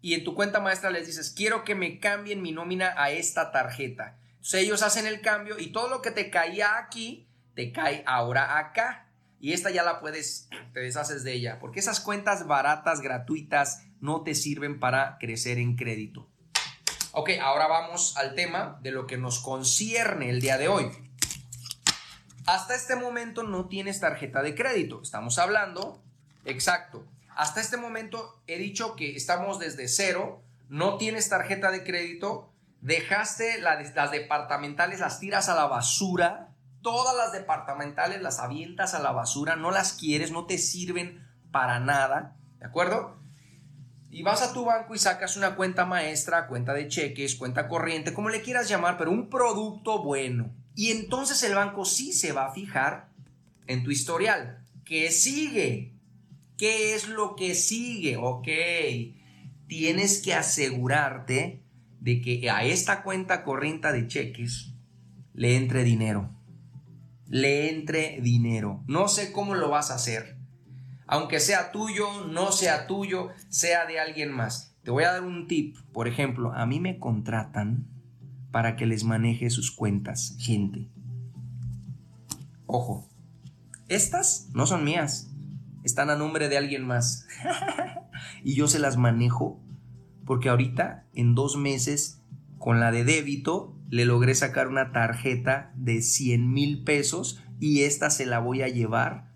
y 0.00 0.14
en 0.14 0.24
tu 0.24 0.34
cuenta 0.34 0.60
maestra 0.60 0.90
les 0.90 1.06
dices, 1.06 1.30
quiero 1.30 1.64
que 1.64 1.74
me 1.74 1.98
cambien 1.98 2.42
mi 2.42 2.52
nómina 2.52 2.94
a 2.96 3.10
esta 3.10 3.50
tarjeta. 3.50 4.16
Entonces 4.32 4.62
ellos 4.62 4.82
hacen 4.82 5.06
el 5.06 5.20
cambio 5.20 5.58
y 5.58 5.72
todo 5.72 5.88
lo 5.88 6.02
que 6.02 6.10
te 6.10 6.30
caía 6.30 6.78
aquí, 6.78 7.28
te 7.54 7.72
cae 7.72 8.04
ahora 8.06 8.58
acá. 8.58 9.06
Y 9.40 9.52
esta 9.52 9.70
ya 9.70 9.82
la 9.82 10.00
puedes, 10.00 10.48
te 10.72 10.80
deshaces 10.80 11.22
de 11.22 11.32
ella, 11.32 11.58
porque 11.60 11.80
esas 11.80 12.00
cuentas 12.00 12.46
baratas, 12.46 13.00
gratuitas, 13.00 13.84
no 14.00 14.22
te 14.22 14.34
sirven 14.34 14.80
para 14.80 15.16
crecer 15.18 15.58
en 15.58 15.76
crédito. 15.76 16.28
Ok, 17.12 17.30
ahora 17.40 17.66
vamos 17.66 18.16
al 18.16 18.34
tema 18.34 18.78
de 18.82 18.90
lo 18.90 19.06
que 19.06 19.16
nos 19.16 19.40
concierne 19.40 20.30
el 20.30 20.40
día 20.40 20.58
de 20.58 20.68
hoy. 20.68 20.90
Hasta 22.46 22.74
este 22.74 22.96
momento 22.96 23.42
no 23.42 23.68
tienes 23.68 24.00
tarjeta 24.00 24.42
de 24.42 24.54
crédito. 24.54 25.02
Estamos 25.02 25.38
hablando, 25.38 26.02
exacto, 26.44 27.06
hasta 27.38 27.60
este 27.60 27.76
momento 27.76 28.42
he 28.48 28.58
dicho 28.58 28.96
que 28.96 29.14
estamos 29.14 29.60
desde 29.60 29.86
cero, 29.86 30.42
no 30.68 30.96
tienes 30.96 31.28
tarjeta 31.28 31.70
de 31.70 31.84
crédito, 31.84 32.52
dejaste 32.80 33.60
las 33.60 34.10
departamentales, 34.10 34.98
las 34.98 35.20
tiras 35.20 35.48
a 35.48 35.54
la 35.54 35.66
basura, 35.66 36.48
todas 36.82 37.16
las 37.16 37.30
departamentales 37.30 38.22
las 38.22 38.40
avientas 38.40 38.92
a 38.94 38.98
la 38.98 39.12
basura, 39.12 39.54
no 39.54 39.70
las 39.70 39.92
quieres, 39.92 40.32
no 40.32 40.46
te 40.46 40.58
sirven 40.58 41.24
para 41.52 41.78
nada, 41.78 42.34
¿de 42.58 42.66
acuerdo? 42.66 43.20
Y 44.10 44.24
vas 44.24 44.42
a 44.42 44.52
tu 44.52 44.64
banco 44.64 44.96
y 44.96 44.98
sacas 44.98 45.36
una 45.36 45.54
cuenta 45.54 45.86
maestra, 45.86 46.48
cuenta 46.48 46.74
de 46.74 46.88
cheques, 46.88 47.36
cuenta 47.36 47.68
corriente, 47.68 48.14
como 48.14 48.30
le 48.30 48.42
quieras 48.42 48.68
llamar, 48.68 48.98
pero 48.98 49.12
un 49.12 49.30
producto 49.30 50.02
bueno. 50.02 50.50
Y 50.74 50.90
entonces 50.90 51.40
el 51.44 51.54
banco 51.54 51.84
sí 51.84 52.12
se 52.12 52.32
va 52.32 52.46
a 52.46 52.52
fijar 52.52 53.10
en 53.68 53.84
tu 53.84 53.92
historial. 53.92 54.64
¿Qué 54.84 55.12
sigue? 55.12 55.97
¿Qué 56.58 56.94
es 56.94 57.08
lo 57.08 57.36
que 57.36 57.54
sigue? 57.54 58.16
Ok, 58.18 58.48
tienes 59.68 60.20
que 60.20 60.34
asegurarte 60.34 61.62
de 62.00 62.20
que 62.20 62.50
a 62.50 62.64
esta 62.64 63.02
cuenta 63.02 63.44
corriente 63.44 63.92
de 63.92 64.06
cheques 64.08 64.74
le 65.34 65.56
entre 65.56 65.84
dinero. 65.84 66.34
le 67.26 67.70
entre 67.70 68.20
dinero. 68.22 68.82
No 68.86 69.06
sé 69.06 69.32
cómo 69.32 69.54
lo 69.54 69.70
vas 69.70 69.90
a 69.90 69.94
hacer. 69.94 70.36
Aunque 71.06 71.40
sea 71.40 71.72
tuyo, 71.72 72.26
no 72.26 72.52
sea 72.52 72.86
tuyo, 72.86 73.28
sea 73.48 73.86
de 73.86 74.00
alguien 74.00 74.32
más. 74.32 74.76
Te 74.82 74.90
voy 74.90 75.04
a 75.04 75.12
dar 75.12 75.22
un 75.22 75.46
tip. 75.46 75.76
Por 75.92 76.08
ejemplo, 76.08 76.52
a 76.52 76.66
mí 76.66 76.80
me 76.80 76.98
contratan 76.98 77.86
para 78.50 78.76
que 78.76 78.86
les 78.86 79.04
maneje 79.04 79.50
sus 79.50 79.70
cuentas, 79.70 80.36
gente. 80.38 80.88
Ojo, 82.66 83.08
estas 83.88 84.48
no 84.54 84.66
son 84.66 84.84
mías, 84.84 85.27
están 85.88 86.10
a 86.10 86.16
nombre 86.16 86.48
de 86.48 86.58
alguien 86.58 86.86
más. 86.86 87.26
y 88.44 88.54
yo 88.54 88.68
se 88.68 88.78
las 88.78 88.96
manejo 88.96 89.60
porque 90.24 90.50
ahorita, 90.50 91.06
en 91.14 91.34
dos 91.34 91.56
meses, 91.56 92.20
con 92.58 92.80
la 92.80 92.92
de 92.92 93.02
débito, 93.02 93.74
le 93.88 94.04
logré 94.04 94.34
sacar 94.34 94.68
una 94.68 94.92
tarjeta 94.92 95.72
de 95.74 96.02
100 96.02 96.52
mil 96.52 96.84
pesos 96.84 97.42
y 97.58 97.82
esta 97.84 98.10
se 98.10 98.26
la 98.26 98.38
voy 98.38 98.60
a 98.60 98.68
llevar 98.68 99.32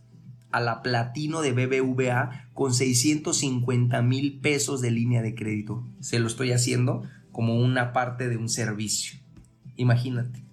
a 0.50 0.61
la 0.61 0.82
platino 0.82 1.40
de 1.40 1.52
BBVA 1.52 2.50
con 2.52 2.75
650 2.75 4.02
mil 4.02 4.40
pesos 4.40 4.82
de 4.82 4.90
línea 4.90 5.23
de 5.23 5.35
crédito. 5.35 5.82
Se 6.00 6.18
lo 6.18 6.26
estoy 6.26 6.52
haciendo 6.52 7.04
como 7.32 7.56
una 7.56 7.94
parte 7.94 8.28
de 8.28 8.37
un 8.37 8.50
servicio. 8.50 9.18
Imagínate. 9.76 10.44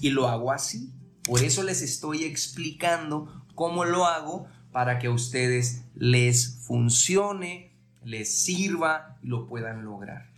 Y 0.00 0.08
lo 0.08 0.28
hago 0.28 0.52
así. 0.52 0.90
Por 1.24 1.42
eso 1.42 1.62
les 1.62 1.82
estoy 1.82 2.24
explicando 2.24 3.44
cómo 3.54 3.84
lo 3.84 4.06
hago 4.06 4.46
para 4.72 4.98
que 4.98 5.06
a 5.06 5.10
ustedes 5.10 5.84
les 5.94 6.64
funcione, 6.66 7.72
les 8.04 8.42
sirva 8.42 9.18
y 9.22 9.28
lo 9.28 9.46
puedan 9.46 9.84
lograr. 9.84 10.30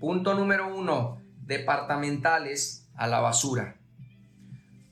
Punto 0.00 0.34
número 0.34 0.74
uno, 0.74 1.20
departamentales 1.42 2.88
a 2.96 3.06
la 3.06 3.20
basura. 3.20 3.76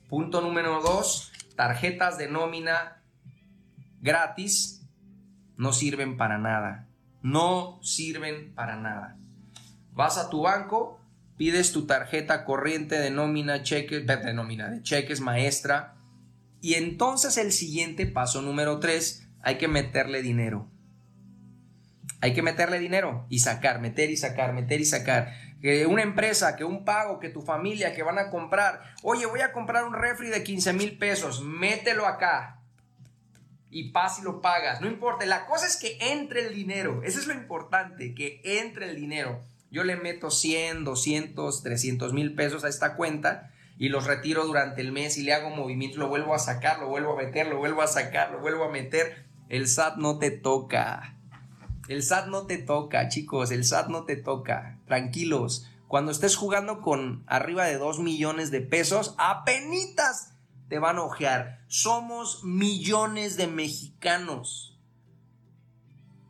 Punto 0.09 0.41
número 0.41 0.81
dos, 0.81 1.31
tarjetas 1.55 2.17
de 2.17 2.29
nómina 2.29 3.01
gratis 4.01 4.87
no 5.57 5.73
sirven 5.73 6.17
para 6.17 6.37
nada. 6.37 6.87
No 7.21 7.79
sirven 7.81 8.53
para 8.53 8.75
nada. 8.75 9.17
Vas 9.93 10.17
a 10.17 10.29
tu 10.29 10.41
banco, 10.43 10.99
pides 11.37 11.71
tu 11.71 11.85
tarjeta 11.87 12.45
corriente 12.45 12.99
de 12.99 13.09
nómina, 13.09 13.63
cheques, 13.63 14.05
de 14.05 14.33
nómina, 14.33 14.69
de 14.69 14.83
cheques 14.83 15.21
maestra. 15.21 15.94
Y 16.65 16.73
entonces 16.73 17.37
el 17.37 17.51
siguiente 17.51 18.07
paso 18.07 18.41
número 18.41 18.79
tres, 18.79 19.27
hay 19.43 19.59
que 19.59 19.67
meterle 19.67 20.23
dinero. 20.23 20.67
Hay 22.21 22.33
que 22.33 22.41
meterle 22.41 22.79
dinero 22.79 23.27
y 23.29 23.37
sacar, 23.37 23.79
meter 23.79 24.09
y 24.09 24.17
sacar, 24.17 24.51
meter 24.51 24.81
y 24.81 24.85
sacar. 24.85 25.31
Que 25.61 25.85
una 25.85 26.01
empresa, 26.01 26.55
que 26.55 26.63
un 26.63 26.83
pago, 26.83 27.19
que 27.19 27.29
tu 27.29 27.43
familia, 27.43 27.93
que 27.93 28.01
van 28.01 28.17
a 28.17 28.31
comprar. 28.31 28.81
Oye, 29.03 29.27
voy 29.27 29.41
a 29.41 29.51
comprar 29.51 29.85
un 29.85 29.93
refri 29.93 30.29
de 30.29 30.41
15 30.41 30.73
mil 30.73 30.97
pesos, 30.97 31.43
mételo 31.43 32.07
acá. 32.07 32.63
Y 33.69 33.91
paz 33.91 34.17
y 34.17 34.23
lo 34.23 34.41
pagas. 34.41 34.81
No 34.81 34.87
importa. 34.87 35.23
La 35.27 35.45
cosa 35.45 35.67
es 35.67 35.77
que 35.77 35.99
entre 36.13 36.47
el 36.47 36.55
dinero. 36.55 37.03
Eso 37.03 37.19
es 37.19 37.27
lo 37.27 37.35
importante, 37.35 38.15
que 38.15 38.41
entre 38.43 38.89
el 38.89 38.95
dinero. 38.95 39.39
Yo 39.69 39.83
le 39.83 39.97
meto 39.97 40.31
100, 40.31 40.83
200, 40.83 41.61
300 41.61 42.11
mil 42.13 42.33
pesos 42.33 42.63
a 42.63 42.69
esta 42.69 42.95
cuenta 42.95 43.51
y 43.77 43.89
los 43.89 44.05
retiro 44.05 44.45
durante 44.45 44.81
el 44.81 44.91
mes 44.91 45.17
y 45.17 45.23
le 45.23 45.33
hago 45.33 45.49
movimiento, 45.49 45.99
lo 45.99 46.07
vuelvo 46.07 46.33
a 46.33 46.39
sacar, 46.39 46.79
lo 46.79 46.87
vuelvo 46.87 47.13
a 47.13 47.23
meter, 47.23 47.47
lo 47.47 47.57
vuelvo 47.57 47.81
a 47.81 47.87
sacar, 47.87 48.31
lo 48.31 48.39
vuelvo 48.39 48.65
a 48.65 48.71
meter. 48.71 49.25
El 49.49 49.67
SAT 49.67 49.97
no 49.97 50.17
te 50.17 50.31
toca. 50.31 51.17
El 51.87 52.01
SAT 52.01 52.27
no 52.27 52.47
te 52.47 52.57
toca, 52.57 53.09
chicos, 53.09 53.51
el 53.51 53.65
SAT 53.65 53.89
no 53.89 54.05
te 54.05 54.15
toca. 54.15 54.79
Tranquilos. 54.85 55.69
Cuando 55.87 56.11
estés 56.11 56.35
jugando 56.35 56.81
con 56.81 57.23
arriba 57.27 57.65
de 57.65 57.77
2 57.77 57.99
millones 57.99 58.49
de 58.49 58.61
pesos, 58.61 59.13
apenitas 59.17 60.33
te 60.67 60.79
van 60.79 60.97
a 60.97 61.03
ojear. 61.03 61.63
Somos 61.67 62.43
millones 62.43 63.37
de 63.37 63.47
mexicanos. 63.47 64.79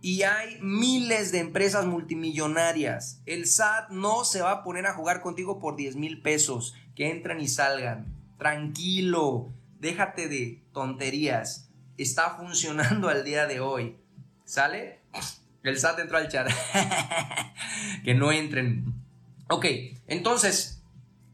Y 0.01 0.23
hay 0.23 0.59
miles 0.61 1.31
de 1.31 1.39
empresas 1.39 1.85
multimillonarias. 1.85 3.21
El 3.25 3.47
SAT 3.47 3.89
no 3.89 4.23
se 4.23 4.41
va 4.41 4.51
a 4.51 4.63
poner 4.63 4.85
a 4.85 4.93
jugar 4.93 5.21
contigo 5.21 5.59
por 5.59 5.75
10 5.75 5.95
mil 5.95 6.21
pesos. 6.21 6.75
Que 6.95 7.11
entran 7.11 7.39
y 7.41 7.47
salgan. 7.47 8.05
Tranquilo. 8.37 9.51
Déjate 9.79 10.27
de 10.27 10.63
tonterías. 10.73 11.69
Está 11.97 12.31
funcionando 12.31 13.09
al 13.09 13.23
día 13.23 13.45
de 13.45 13.59
hoy. 13.59 13.97
¿Sale? 14.45 15.01
El 15.63 15.79
SAT 15.79 15.99
entró 15.99 16.17
al 16.17 16.29
chat. 16.29 16.47
que 18.03 18.13
no 18.13 18.31
entren. 18.31 18.93
Ok, 19.49 19.65
entonces, 20.07 20.83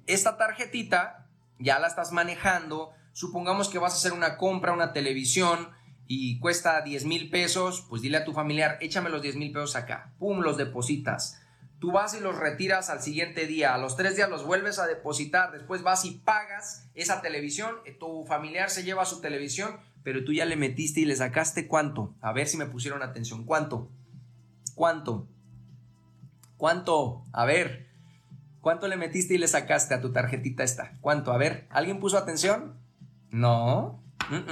esta 0.08 0.38
tarjetita 0.38 1.27
ya 1.60 1.80
la 1.80 1.88
estás 1.88 2.12
manejando. 2.12 2.94
Supongamos 3.13 3.70
que 3.70 3.80
vas 3.80 3.94
a 3.94 3.98
hacer 3.98 4.13
una 4.13 4.38
compra, 4.38 4.72
una 4.72 4.94
televisión 4.94 5.70
y 6.08 6.39
cuesta 6.39 6.82
10 6.82 7.06
mil 7.06 7.30
pesos. 7.30 7.86
Pues 7.89 8.01
dile 8.01 8.18
a 8.18 8.25
tu 8.25 8.34
familiar, 8.34 8.77
échame 8.82 9.10
los 9.10 9.22
10 9.22 9.36
mil 9.36 9.51
pesos 9.51 9.75
acá. 9.75 10.13
Pum, 10.18 10.39
los 10.39 10.58
depositas. 10.58 11.41
Tú 11.82 11.92
vas 11.92 12.14
y 12.14 12.20
los 12.20 12.38
retiras 12.38 12.92
al 12.92 13.02
siguiente 13.02 13.48
día. 13.48 13.74
A 13.74 13.80
los 13.80 13.98
tres 13.98 14.16
días 14.16 14.30
los 14.30 14.46
vuelves 14.46 14.78
a 14.78 14.86
depositar. 14.86 15.52
Después 15.52 15.82
vas 15.82 16.06
y 16.06 16.12
pagas 16.12 16.88
esa 16.94 17.24
televisión. 17.24 17.78
Tu 18.00 18.24
familiar 18.26 18.70
se 18.70 18.84
lleva 18.84 19.04
su 19.04 19.20
televisión, 19.20 19.78
pero 20.04 20.24
tú 20.24 20.32
ya 20.32 20.46
le 20.46 20.58
metiste 20.58 21.00
y 21.00 21.06
le 21.06 21.16
sacaste 21.16 21.68
cuánto. 21.68 22.14
A 22.22 22.34
ver 22.34 22.46
si 22.46 22.58
me 22.58 22.68
pusieron 22.68 23.02
atención. 23.02 23.46
¿Cuánto? 23.46 23.90
¿Cuánto? 24.76 25.28
¿Cuánto? 26.56 27.24
A 27.34 27.46
ver, 27.46 27.88
¿cuánto 28.62 28.88
le 28.88 28.96
metiste 28.96 29.34
y 29.34 29.40
le 29.40 29.48
sacaste 29.48 29.96
a 29.96 30.02
tu 30.02 30.12
tarjetita 30.12 30.64
esta? 30.64 31.00
¿Cuánto? 31.02 31.34
A 31.34 31.38
ver, 31.40 31.66
¿alguien 31.72 32.00
puso 32.00 32.20
atención? 32.20 32.78
No. 33.32 34.04
-uh. 34.30 34.44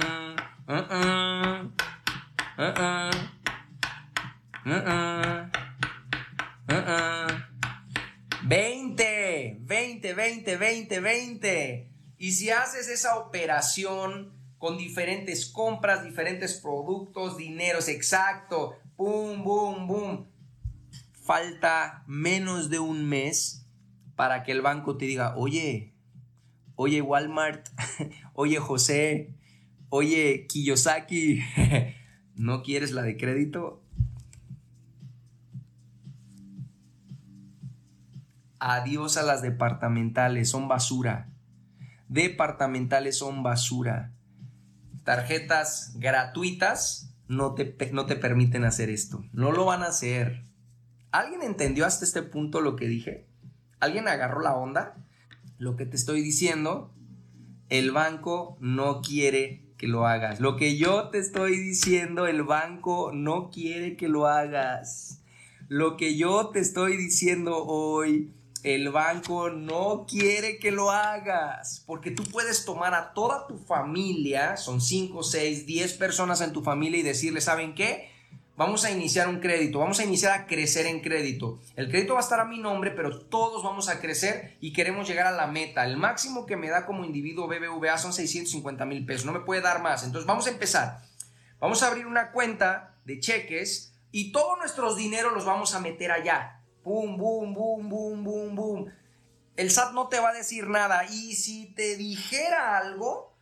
Uh 4.66 5.69
20, 8.42 9.58
20, 9.60 10.14
20, 10.14 10.56
20, 10.56 11.00
20. 11.00 11.90
Y 12.18 12.32
si 12.32 12.50
haces 12.50 12.88
esa 12.88 13.16
operación 13.18 14.32
con 14.58 14.76
diferentes 14.76 15.46
compras, 15.46 16.04
diferentes 16.04 16.60
productos, 16.60 17.36
dineros, 17.36 17.88
exacto, 17.88 18.74
boom, 18.96 19.42
boom, 19.42 19.86
boom. 19.86 20.28
Falta 21.24 22.04
menos 22.06 22.68
de 22.68 22.78
un 22.78 23.08
mes 23.08 23.66
para 24.16 24.42
que 24.42 24.52
el 24.52 24.60
banco 24.60 24.98
te 24.98 25.06
diga, 25.06 25.34
oye, 25.36 25.94
oye 26.76 27.00
Walmart, 27.00 27.68
oye 28.34 28.58
José, 28.58 29.34
oye 29.88 30.46
Kiyosaki, 30.46 31.40
¿no 32.34 32.62
quieres 32.62 32.92
la 32.92 33.02
de 33.02 33.16
crédito? 33.16 33.82
Adiós 38.60 39.16
a 39.16 39.22
las 39.22 39.42
departamentales, 39.42 40.50
son 40.50 40.68
basura. 40.68 41.28
Departamentales 42.08 43.18
son 43.18 43.42
basura. 43.42 44.12
Tarjetas 45.04 45.94
gratuitas 45.96 47.14
no 47.26 47.54
te, 47.54 47.74
no 47.92 48.06
te 48.06 48.16
permiten 48.16 48.64
hacer 48.64 48.90
esto. 48.90 49.24
No 49.32 49.50
lo 49.50 49.64
van 49.64 49.82
a 49.82 49.86
hacer. 49.86 50.44
¿Alguien 51.10 51.42
entendió 51.42 51.86
hasta 51.86 52.04
este 52.04 52.22
punto 52.22 52.60
lo 52.60 52.76
que 52.76 52.86
dije? 52.86 53.26
¿Alguien 53.80 54.08
agarró 54.08 54.42
la 54.42 54.54
onda? 54.54 54.96
Lo 55.56 55.76
que 55.76 55.86
te 55.86 55.96
estoy 55.96 56.20
diciendo, 56.20 56.92
el 57.70 57.92
banco 57.92 58.58
no 58.60 59.00
quiere 59.00 59.64
que 59.78 59.88
lo 59.88 60.06
hagas. 60.06 60.40
Lo 60.40 60.56
que 60.56 60.76
yo 60.76 61.08
te 61.08 61.18
estoy 61.18 61.56
diciendo, 61.56 62.26
el 62.26 62.42
banco 62.42 63.12
no 63.14 63.50
quiere 63.50 63.96
que 63.96 64.08
lo 64.08 64.26
hagas. 64.26 65.22
Lo 65.68 65.96
que 65.96 66.18
yo 66.18 66.50
te 66.50 66.58
estoy 66.58 66.98
diciendo 66.98 67.64
hoy, 67.64 68.34
el 68.62 68.90
banco 68.90 69.50
no 69.50 70.06
quiere 70.08 70.58
que 70.58 70.70
lo 70.70 70.90
hagas, 70.90 71.82
porque 71.86 72.10
tú 72.10 72.24
puedes 72.24 72.64
tomar 72.64 72.94
a 72.94 73.12
toda 73.14 73.46
tu 73.46 73.58
familia, 73.58 74.56
son 74.56 74.80
5, 74.80 75.22
6, 75.22 75.66
10 75.66 75.92
personas 75.94 76.40
en 76.40 76.52
tu 76.52 76.62
familia 76.62 77.00
y 77.00 77.02
decirle, 77.02 77.40
¿saben 77.40 77.74
qué? 77.74 78.10
Vamos 78.56 78.84
a 78.84 78.90
iniciar 78.90 79.28
un 79.28 79.40
crédito, 79.40 79.78
vamos 79.78 80.00
a 80.00 80.04
iniciar 80.04 80.32
a 80.32 80.46
crecer 80.46 80.84
en 80.84 81.00
crédito. 81.00 81.58
El 81.76 81.88
crédito 81.88 82.12
va 82.12 82.20
a 82.20 82.22
estar 82.22 82.40
a 82.40 82.44
mi 82.44 82.58
nombre, 82.58 82.90
pero 82.90 83.18
todos 83.18 83.62
vamos 83.62 83.88
a 83.88 84.00
crecer 84.00 84.58
y 84.60 84.74
queremos 84.74 85.08
llegar 85.08 85.26
a 85.26 85.32
la 85.32 85.46
meta. 85.46 85.86
El 85.86 85.96
máximo 85.96 86.44
que 86.44 86.58
me 86.58 86.68
da 86.68 86.84
como 86.84 87.06
individuo 87.06 87.48
BBVA 87.48 87.96
son 87.96 88.12
650 88.12 88.84
mil 88.84 89.06
pesos, 89.06 89.24
no 89.24 89.32
me 89.32 89.40
puede 89.40 89.62
dar 89.62 89.80
más. 89.80 90.04
Entonces 90.04 90.26
vamos 90.26 90.46
a 90.46 90.50
empezar. 90.50 91.00
Vamos 91.58 91.82
a 91.82 91.86
abrir 91.86 92.06
una 92.06 92.32
cuenta 92.32 92.96
de 93.06 93.18
cheques 93.18 93.94
y 94.12 94.32
todos 94.32 94.58
nuestros 94.58 94.96
dineros 94.98 95.32
los 95.32 95.46
vamos 95.46 95.74
a 95.74 95.80
meter 95.80 96.10
allá 96.12 96.59
Boom, 96.84 97.16
boom, 97.16 97.54
boom, 97.54 97.88
boom, 97.88 98.24
boom, 98.24 98.56
boom. 98.56 98.92
El 99.56 99.70
SAT 99.70 99.92
no 99.92 100.08
te 100.08 100.18
va 100.18 100.30
a 100.30 100.34
decir 100.34 100.68
nada. 100.68 101.04
Y 101.04 101.34
si 101.34 101.66
te 101.74 101.96
dijera 101.96 102.78
algo, 102.78 103.34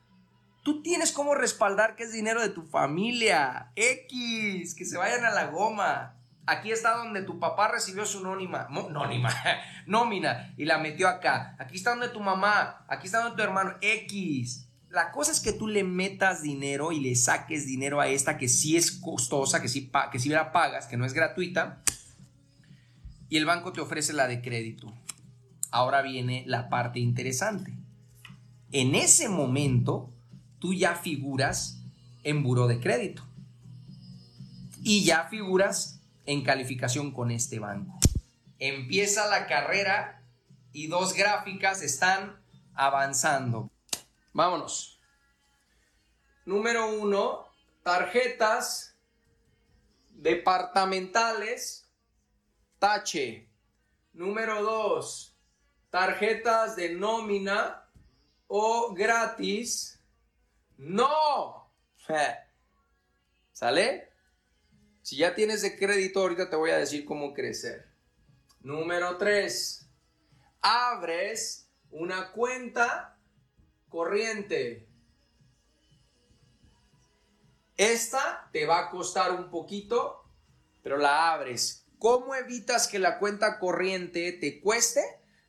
tú 0.64 0.83
tienes 0.83 1.12
como 1.12 1.35
respaldar 1.35 1.97
que 1.97 2.04
es 2.04 2.12
dinero 2.12 2.40
de 2.40 2.49
tu 2.49 2.62
familia. 2.62 3.73
X, 3.76 4.75
que 4.75 4.85
se 4.85 4.99
vayan 4.99 5.25
a 5.25 5.30
la 5.30 5.47
goma. 5.47 6.18
Aquí 6.49 6.73
está 6.73 6.97
donde 6.97 7.23
tu 7.23 7.38
papá 7.38 7.68
recibió 7.68 8.07
su 8.07 8.23
nónima, 8.23 8.68
nómina 9.87 10.54
y 10.57 10.64
la 10.64 10.78
metió 10.78 11.07
acá. 11.07 11.54
Aquí 11.59 11.76
está 11.76 11.90
donde 11.90 12.09
tu 12.09 12.21
mamá, 12.21 12.87
aquí 12.88 13.04
está 13.04 13.21
donde 13.21 13.37
tu 13.37 13.42
hermano. 13.42 13.75
X. 13.83 14.66
la 14.88 15.12
cosa 15.12 15.30
es 15.30 15.40
que 15.40 15.52
tú 15.52 15.68
le 15.68 15.85
metas 15.85 16.40
dinero 16.40 16.90
y 16.90 17.00
le 17.00 17.14
saques 17.16 17.66
dinero 17.66 18.00
a 18.00 18.09
esta 18.09 18.38
que 18.38 18.49
sí 18.49 18.78
es 18.78 18.90
costosa, 18.92 19.61
que 19.61 19.68
sí, 19.68 19.92
que 20.11 20.18
sí 20.18 20.30
la 20.30 20.50
pagas, 20.50 20.87
que 20.87 20.97
no 20.97 21.04
es 21.04 21.12
gratuita, 21.12 21.83
y 23.28 23.37
el 23.37 23.47
banco 23.47 23.73
te 23.73 23.80
ofrece 23.80 24.12
la 24.12 24.26
de 24.26 24.40
crédito. 24.40 24.92
Ahora 25.70 26.02
viene 26.02 26.44
la 26.47 26.68
parte 26.68 26.99
interesante. 26.99 27.76
En 28.73 28.94
ese 28.94 29.28
momento, 29.28 30.12
tú 30.58 30.75
ya 30.75 30.94
figuras 30.94 31.82
en 32.23 32.42
buro 32.42 32.66
de 32.66 32.80
crédito 32.80 33.23
y 34.82 35.04
ya 35.04 35.28
figuras 35.28 36.00
en 36.26 36.42
calificación 36.42 37.12
con 37.12 37.30
este 37.30 37.58
banco. 37.58 37.99
Empieza 38.58 39.26
la 39.26 39.47
carrera 39.47 40.23
y 40.73 40.88
dos 40.88 41.14
gráficas 41.14 41.82
están 41.82 42.40
avanzando. 42.75 43.70
Vámonos. 44.32 45.00
Número 46.44 46.90
uno, 47.00 47.47
tarjetas 47.82 48.97
departamentales, 50.11 51.88
tache. 52.78 53.49
Número 54.12 54.62
dos, 54.62 55.37
tarjetas 55.90 56.76
de 56.76 56.94
nómina 56.94 57.88
o 58.47 58.92
gratis. 58.94 60.00
No. 60.76 61.70
¿Sale? 63.52 64.12
Si 65.02 65.16
ya 65.16 65.35
tienes 65.35 65.62
de 65.62 65.78
crédito, 65.78 66.20
ahorita 66.20 66.50
te 66.50 66.56
voy 66.56 66.70
a 66.70 66.78
decir 66.78 67.04
cómo 67.04 67.32
crecer. 67.32 67.88
Número 68.61 69.16
tres, 69.16 69.88
abres 70.61 71.68
una 71.90 72.32
cuenta 72.32 73.16
corriente. 73.88 74.87
Esta 77.76 78.49
te 78.52 78.66
va 78.66 78.80
a 78.80 78.90
costar 78.90 79.32
un 79.32 79.50
poquito, 79.50 80.25
pero 80.82 80.97
la 80.97 81.32
abres. 81.32 81.77
¿Cómo 81.99 82.35
evitas 82.35 82.87
que 82.87 82.99
la 82.99 83.19
cuenta 83.19 83.59
corriente 83.59 84.33
te 84.33 84.61
cueste? 84.61 85.02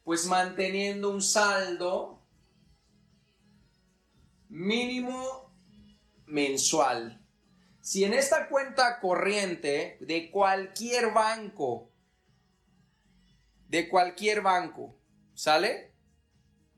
Pues 0.03 0.25
manteniendo 0.25 1.11
un 1.11 1.21
saldo 1.21 2.21
mínimo 4.49 5.53
mensual. 6.25 7.23
Si 7.81 8.03
en 8.03 8.13
esta 8.13 8.49
cuenta 8.49 8.99
corriente 8.99 9.97
de 10.01 10.31
cualquier 10.31 11.13
banco, 11.13 11.91
de 13.67 13.87
cualquier 13.87 14.41
banco, 14.41 14.95
¿sale? 15.33 15.93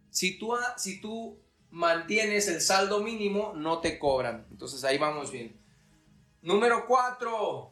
Si 0.09 0.37
tú, 0.37 0.53
si 0.77 0.99
tú 0.99 1.41
mantienes 1.69 2.49
el 2.49 2.61
saldo 2.61 2.99
mínimo, 3.01 3.53
no 3.55 3.79
te 3.79 3.97
cobran. 3.97 4.45
Entonces 4.51 4.83
ahí 4.83 4.97
vamos 4.97 5.31
bien. 5.31 5.57
Número 6.41 6.85
cuatro, 6.85 7.70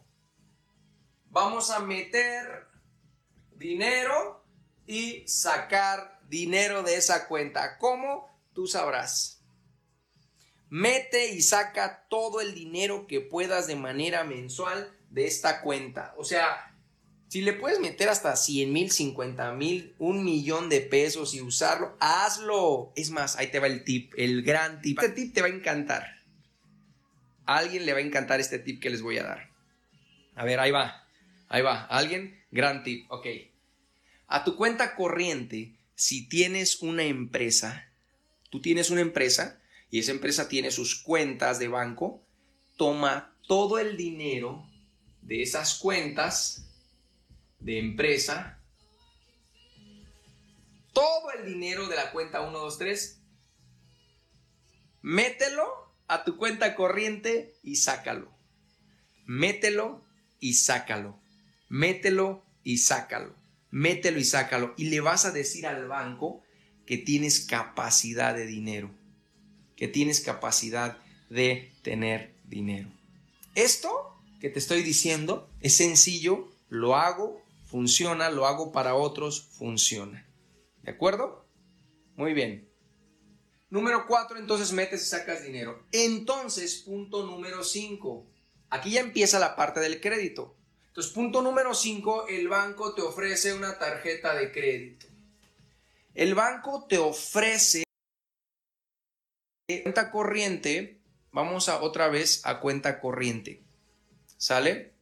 vamos 1.31 1.71
a 1.71 1.79
meter 1.79 2.67
dinero 3.55 4.43
y 4.85 5.27
sacar 5.27 6.19
dinero 6.29 6.83
de 6.83 6.95
esa 6.95 7.27
cuenta. 7.27 7.77
¿Cómo? 7.77 8.29
Tú 8.53 8.67
sabrás. 8.67 9.41
Mete 10.69 11.33
y 11.33 11.41
saca 11.41 12.05
todo 12.09 12.41
el 12.41 12.53
dinero 12.53 13.07
que 13.07 13.21
puedas 13.21 13.67
de 13.67 13.75
manera 13.75 14.23
mensual 14.23 14.95
de 15.09 15.25
esta 15.25 15.61
cuenta. 15.61 16.13
O 16.17 16.23
sea, 16.23 16.75
si 17.27 17.41
le 17.41 17.53
puedes 17.53 17.79
meter 17.79 18.09
hasta 18.09 18.35
100 18.35 18.71
mil, 18.71 18.91
50 18.91 19.51
mil, 19.53 19.95
un 19.99 20.23
millón 20.23 20.69
de 20.69 20.81
pesos 20.81 21.33
y 21.33 21.41
usarlo, 21.41 21.95
hazlo. 21.99 22.91
Es 22.95 23.09
más, 23.09 23.37
ahí 23.37 23.47
te 23.47 23.59
va 23.59 23.67
el 23.67 23.83
tip, 23.83 24.13
el 24.17 24.43
gran 24.43 24.81
tip. 24.81 24.99
Este 24.99 25.13
tip 25.13 25.33
te 25.33 25.41
va 25.41 25.47
a 25.47 25.51
encantar. 25.51 26.07
A 27.45 27.57
alguien 27.57 27.85
le 27.85 27.93
va 27.93 27.99
a 27.99 28.03
encantar 28.03 28.39
este 28.39 28.59
tip 28.59 28.81
que 28.81 28.89
les 28.91 29.01
voy 29.01 29.17
a 29.17 29.23
dar. 29.23 29.49
A 30.35 30.43
ver, 30.43 30.59
ahí 30.59 30.71
va. 30.71 31.08
Ahí 31.49 31.63
va. 31.63 31.85
alguien? 31.85 32.43
Gran 32.51 32.83
tip. 32.83 33.11
Ok. 33.11 33.25
A 34.27 34.43
tu 34.43 34.55
cuenta 34.55 34.95
corriente, 34.95 35.75
si 35.95 36.29
tienes 36.29 36.81
una 36.81 37.03
empresa, 37.03 37.91
tú 38.51 38.61
tienes 38.61 38.91
una 38.91 39.01
empresa 39.01 39.59
y 39.89 39.99
esa 39.99 40.11
empresa 40.11 40.47
tiene 40.47 40.69
sus 40.69 40.95
cuentas 41.01 41.57
de 41.57 41.67
banco, 41.67 42.23
toma 42.77 43.35
todo 43.47 43.79
el 43.79 43.97
dinero 43.97 44.69
de 45.23 45.41
esas 45.41 45.79
cuentas 45.79 46.69
de 47.59 47.79
empresa, 47.79 48.59
todo 50.93 51.31
el 51.31 51.45
dinero 51.45 51.87
de 51.87 51.95
la 51.95 52.11
cuenta 52.11 52.39
123, 52.39 53.21
mételo 55.01 55.65
a 56.07 56.23
tu 56.23 56.37
cuenta 56.37 56.75
corriente 56.75 57.55
y 57.63 57.77
sácalo. 57.77 58.31
Mételo 59.25 60.05
y 60.39 60.53
sácalo. 60.53 61.19
Mételo 61.69 62.43
y 62.63 62.79
sácalo. 62.79 63.33
Mételo 63.71 64.19
y 64.19 64.25
sácalo. 64.25 64.73
Y 64.77 64.89
le 64.89 64.99
vas 64.99 65.25
a 65.25 65.31
decir 65.31 65.65
al 65.65 65.87
banco 65.87 66.43
que 66.85 66.97
tienes 66.97 67.39
capacidad 67.39 68.35
de 68.35 68.45
dinero. 68.45 68.91
Que 69.75 69.87
tienes 69.87 70.19
capacidad 70.19 70.97
de 71.29 71.71
tener 71.83 72.35
dinero. 72.43 72.89
Esto 73.55 74.19
que 74.41 74.49
te 74.49 74.59
estoy 74.59 74.83
diciendo 74.83 75.49
es 75.61 75.75
sencillo, 75.75 76.49
lo 76.69 76.95
hago 76.95 77.41
funciona, 77.69 78.29
lo 78.31 78.47
hago 78.47 78.71
para 78.71 78.95
otros, 78.95 79.49
funciona. 79.51 80.25
¿De 80.81 80.91
acuerdo? 80.91 81.45
Muy 82.15 82.33
bien. 82.33 82.67
Número 83.69 84.07
cuatro, 84.07 84.39
entonces 84.39 84.71
metes 84.71 85.03
y 85.03 85.05
sacas 85.05 85.43
dinero. 85.43 85.85
Entonces, 85.91 86.77
punto 86.77 87.25
número 87.25 87.63
cinco. 87.63 88.25
Aquí 88.71 88.91
ya 88.91 89.01
empieza 89.01 89.37
la 89.39 89.55
parte 89.55 89.79
del 89.79 90.01
crédito. 90.01 90.55
Punto 91.07 91.41
número 91.41 91.73
cinco, 91.73 92.27
el 92.27 92.47
banco 92.47 92.93
te 92.93 93.01
ofrece 93.01 93.53
una 93.53 93.79
tarjeta 93.79 94.35
de 94.35 94.51
crédito. 94.51 95.07
El 96.13 96.35
banco 96.35 96.85
te 96.87 96.97
ofrece 96.97 97.83
cuenta 99.83 100.11
corriente. 100.11 100.99
Vamos 101.31 101.69
a 101.69 101.81
otra 101.81 102.09
vez 102.09 102.41
a 102.45 102.59
cuenta 102.59 102.99
corriente. 102.99 103.63
¿Sale? 104.37 104.93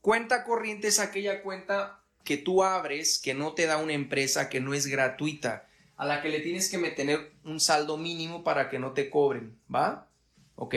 Cuenta 0.00 0.44
corriente 0.44 0.88
es 0.88 0.98
aquella 0.98 1.42
cuenta 1.42 2.04
que 2.24 2.36
tú 2.36 2.62
abres 2.62 3.18
que 3.18 3.34
no 3.34 3.54
te 3.54 3.66
da 3.66 3.78
una 3.78 3.92
empresa, 3.92 4.48
que 4.48 4.60
no 4.60 4.74
es 4.74 4.86
gratuita, 4.86 5.68
a 5.96 6.06
la 6.06 6.22
que 6.22 6.28
le 6.28 6.40
tienes 6.40 6.70
que 6.70 6.78
meter 6.78 7.32
un 7.44 7.60
saldo 7.60 7.96
mínimo 7.96 8.44
para 8.44 8.68
que 8.68 8.78
no 8.78 8.92
te 8.92 9.10
cobren, 9.10 9.58
¿va? 9.72 10.08
Ok. 10.56 10.74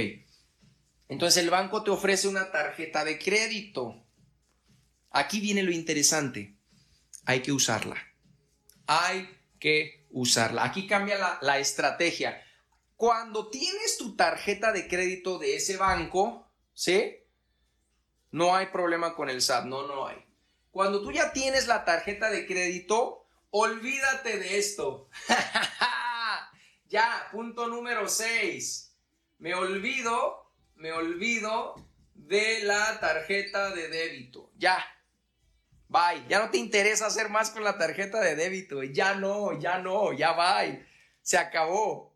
Entonces 1.10 1.44
el 1.44 1.50
banco 1.50 1.84
te 1.84 1.92
ofrece 1.92 2.28
una 2.28 2.52
tarjeta 2.52 3.04
de 3.04 3.18
crédito. 3.18 4.04
Aquí 5.12 5.40
viene 5.40 5.64
lo 5.64 5.72
interesante. 5.72 6.58
Hay 7.26 7.42
que 7.42 7.52
usarla. 7.52 7.96
Hay 8.88 9.30
que 9.60 10.08
usarla. 10.12 10.64
Aquí 10.66 10.88
cambia 10.88 11.18
la, 11.18 11.40
la 11.42 11.60
estrategia. 11.60 12.42
Cuando 12.96 13.50
tienes 13.50 13.98
tu 13.98 14.16
tarjeta 14.16 14.72
de 14.72 14.88
crédito 14.88 15.38
de 15.38 15.56
ese 15.56 15.78
banco, 15.78 16.52
¿sí? 16.74 17.24
no 18.32 18.56
hay 18.56 18.68
problema 18.68 19.16
con 19.16 19.30
el 19.30 19.42
SAT, 19.42 19.66
no, 19.66 19.88
no 19.88 20.08
hay. 20.08 20.24
Cuando 20.72 21.02
tú 21.02 21.12
ya 21.12 21.34
tienes 21.34 21.68
la 21.68 21.86
tarjeta 21.86 22.30
de 22.30 22.46
crédito, 22.46 23.26
olvídate 23.50 24.38
de 24.38 24.60
esto. 24.60 25.10
ya, 26.88 27.28
punto 27.32 27.68
número 27.68 28.08
6. 28.08 28.96
Me 29.40 29.56
olvido, 29.56 30.47
me 30.78 30.92
olvido 30.92 31.76
de 32.14 32.64
la 32.64 33.00
tarjeta 33.00 33.72
de 33.72 33.88
débito. 33.90 34.52
Ya. 34.58 34.84
Bye. 35.88 36.26
Ya 36.28 36.40
no 36.40 36.50
te 36.50 36.58
interesa 36.58 37.08
hacer 37.08 37.30
más 37.30 37.50
con 37.50 37.64
la 37.64 37.78
tarjeta 37.78 38.20
de 38.20 38.36
débito. 38.36 38.84
Ya 38.84 39.16
no, 39.16 39.60
ya 39.60 39.80
no, 39.80 40.14
ya 40.14 40.34
bye. 40.34 40.86
Se 41.22 41.38
acabó. 41.38 42.16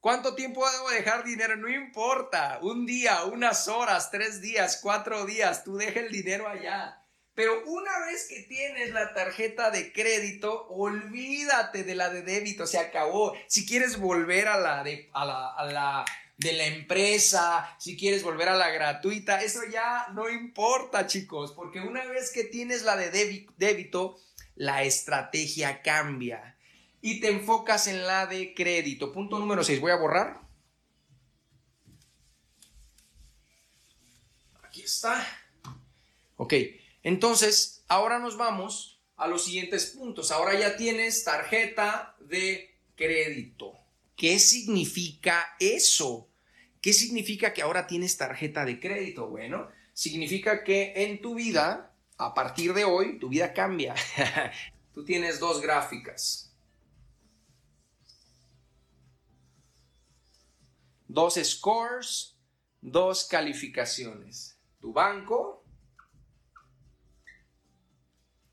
¿Cuánto 0.00 0.34
tiempo 0.34 0.68
debo 0.70 0.90
dejar 0.90 1.24
dinero? 1.24 1.56
No 1.56 1.68
importa. 1.68 2.58
Un 2.62 2.86
día, 2.86 3.24
unas 3.24 3.66
horas, 3.68 4.10
tres 4.10 4.40
días, 4.40 4.78
cuatro 4.82 5.26
días, 5.26 5.64
tú 5.64 5.76
deja 5.76 6.00
el 6.00 6.12
dinero 6.12 6.48
allá. 6.48 7.02
Pero 7.34 7.64
una 7.66 7.98
vez 8.06 8.26
que 8.28 8.42
tienes 8.44 8.92
la 8.92 9.12
tarjeta 9.12 9.70
de 9.70 9.92
crédito, 9.92 10.68
olvídate 10.68 11.84
de 11.84 11.94
la 11.94 12.08
de 12.08 12.22
débito, 12.22 12.66
se 12.66 12.78
acabó. 12.78 13.34
Si 13.46 13.66
quieres 13.66 13.98
volver 13.98 14.48
a 14.48 14.58
la 14.58 14.82
de, 14.82 15.10
a 15.12 15.24
la, 15.24 15.48
a 15.54 15.64
la 15.66 16.04
de 16.38 16.52
la 16.52 16.66
empresa, 16.66 17.76
si 17.78 17.96
quieres 17.96 18.22
volver 18.22 18.48
a 18.48 18.56
la 18.56 18.70
gratuita, 18.70 19.42
eso 19.42 19.60
ya 19.70 20.08
no 20.14 20.28
importa, 20.28 21.06
chicos, 21.06 21.52
porque 21.52 21.80
una 21.80 22.04
vez 22.06 22.30
que 22.30 22.44
tienes 22.44 22.82
la 22.82 22.96
de 22.96 23.10
débito, 23.56 24.18
la 24.54 24.82
estrategia 24.82 25.82
cambia 25.82 26.56
y 27.00 27.20
te 27.20 27.28
enfocas 27.28 27.86
en 27.86 28.06
la 28.06 28.26
de 28.26 28.54
crédito. 28.54 29.12
Punto 29.12 29.38
número 29.38 29.62
6. 29.62 29.80
Voy 29.80 29.92
a 29.92 29.96
borrar. 29.96 30.40
Aquí 34.62 34.82
está. 34.82 35.24
Ok, 36.36 36.52
entonces 37.02 37.84
ahora 37.88 38.18
nos 38.18 38.36
vamos 38.36 39.00
a 39.16 39.26
los 39.26 39.44
siguientes 39.44 39.86
puntos. 39.86 40.30
Ahora 40.30 40.58
ya 40.58 40.76
tienes 40.76 41.24
tarjeta 41.24 42.14
de 42.20 42.78
crédito. 42.94 43.75
¿Qué 44.16 44.38
significa 44.38 45.54
eso? 45.60 46.28
¿Qué 46.80 46.92
significa 46.92 47.52
que 47.52 47.62
ahora 47.62 47.86
tienes 47.86 48.16
tarjeta 48.16 48.64
de 48.64 48.80
crédito? 48.80 49.28
Bueno, 49.28 49.68
significa 49.92 50.64
que 50.64 50.94
en 50.96 51.20
tu 51.20 51.34
vida, 51.34 51.94
a 52.16 52.32
partir 52.32 52.72
de 52.72 52.84
hoy, 52.84 53.18
tu 53.18 53.28
vida 53.28 53.52
cambia. 53.52 53.94
Tú 54.94 55.04
tienes 55.04 55.38
dos 55.38 55.60
gráficas. 55.60 56.54
Dos 61.06 61.34
scores, 61.34 62.36
dos 62.80 63.24
calificaciones. 63.24 64.58
Tu 64.80 64.92
banco 64.92 65.62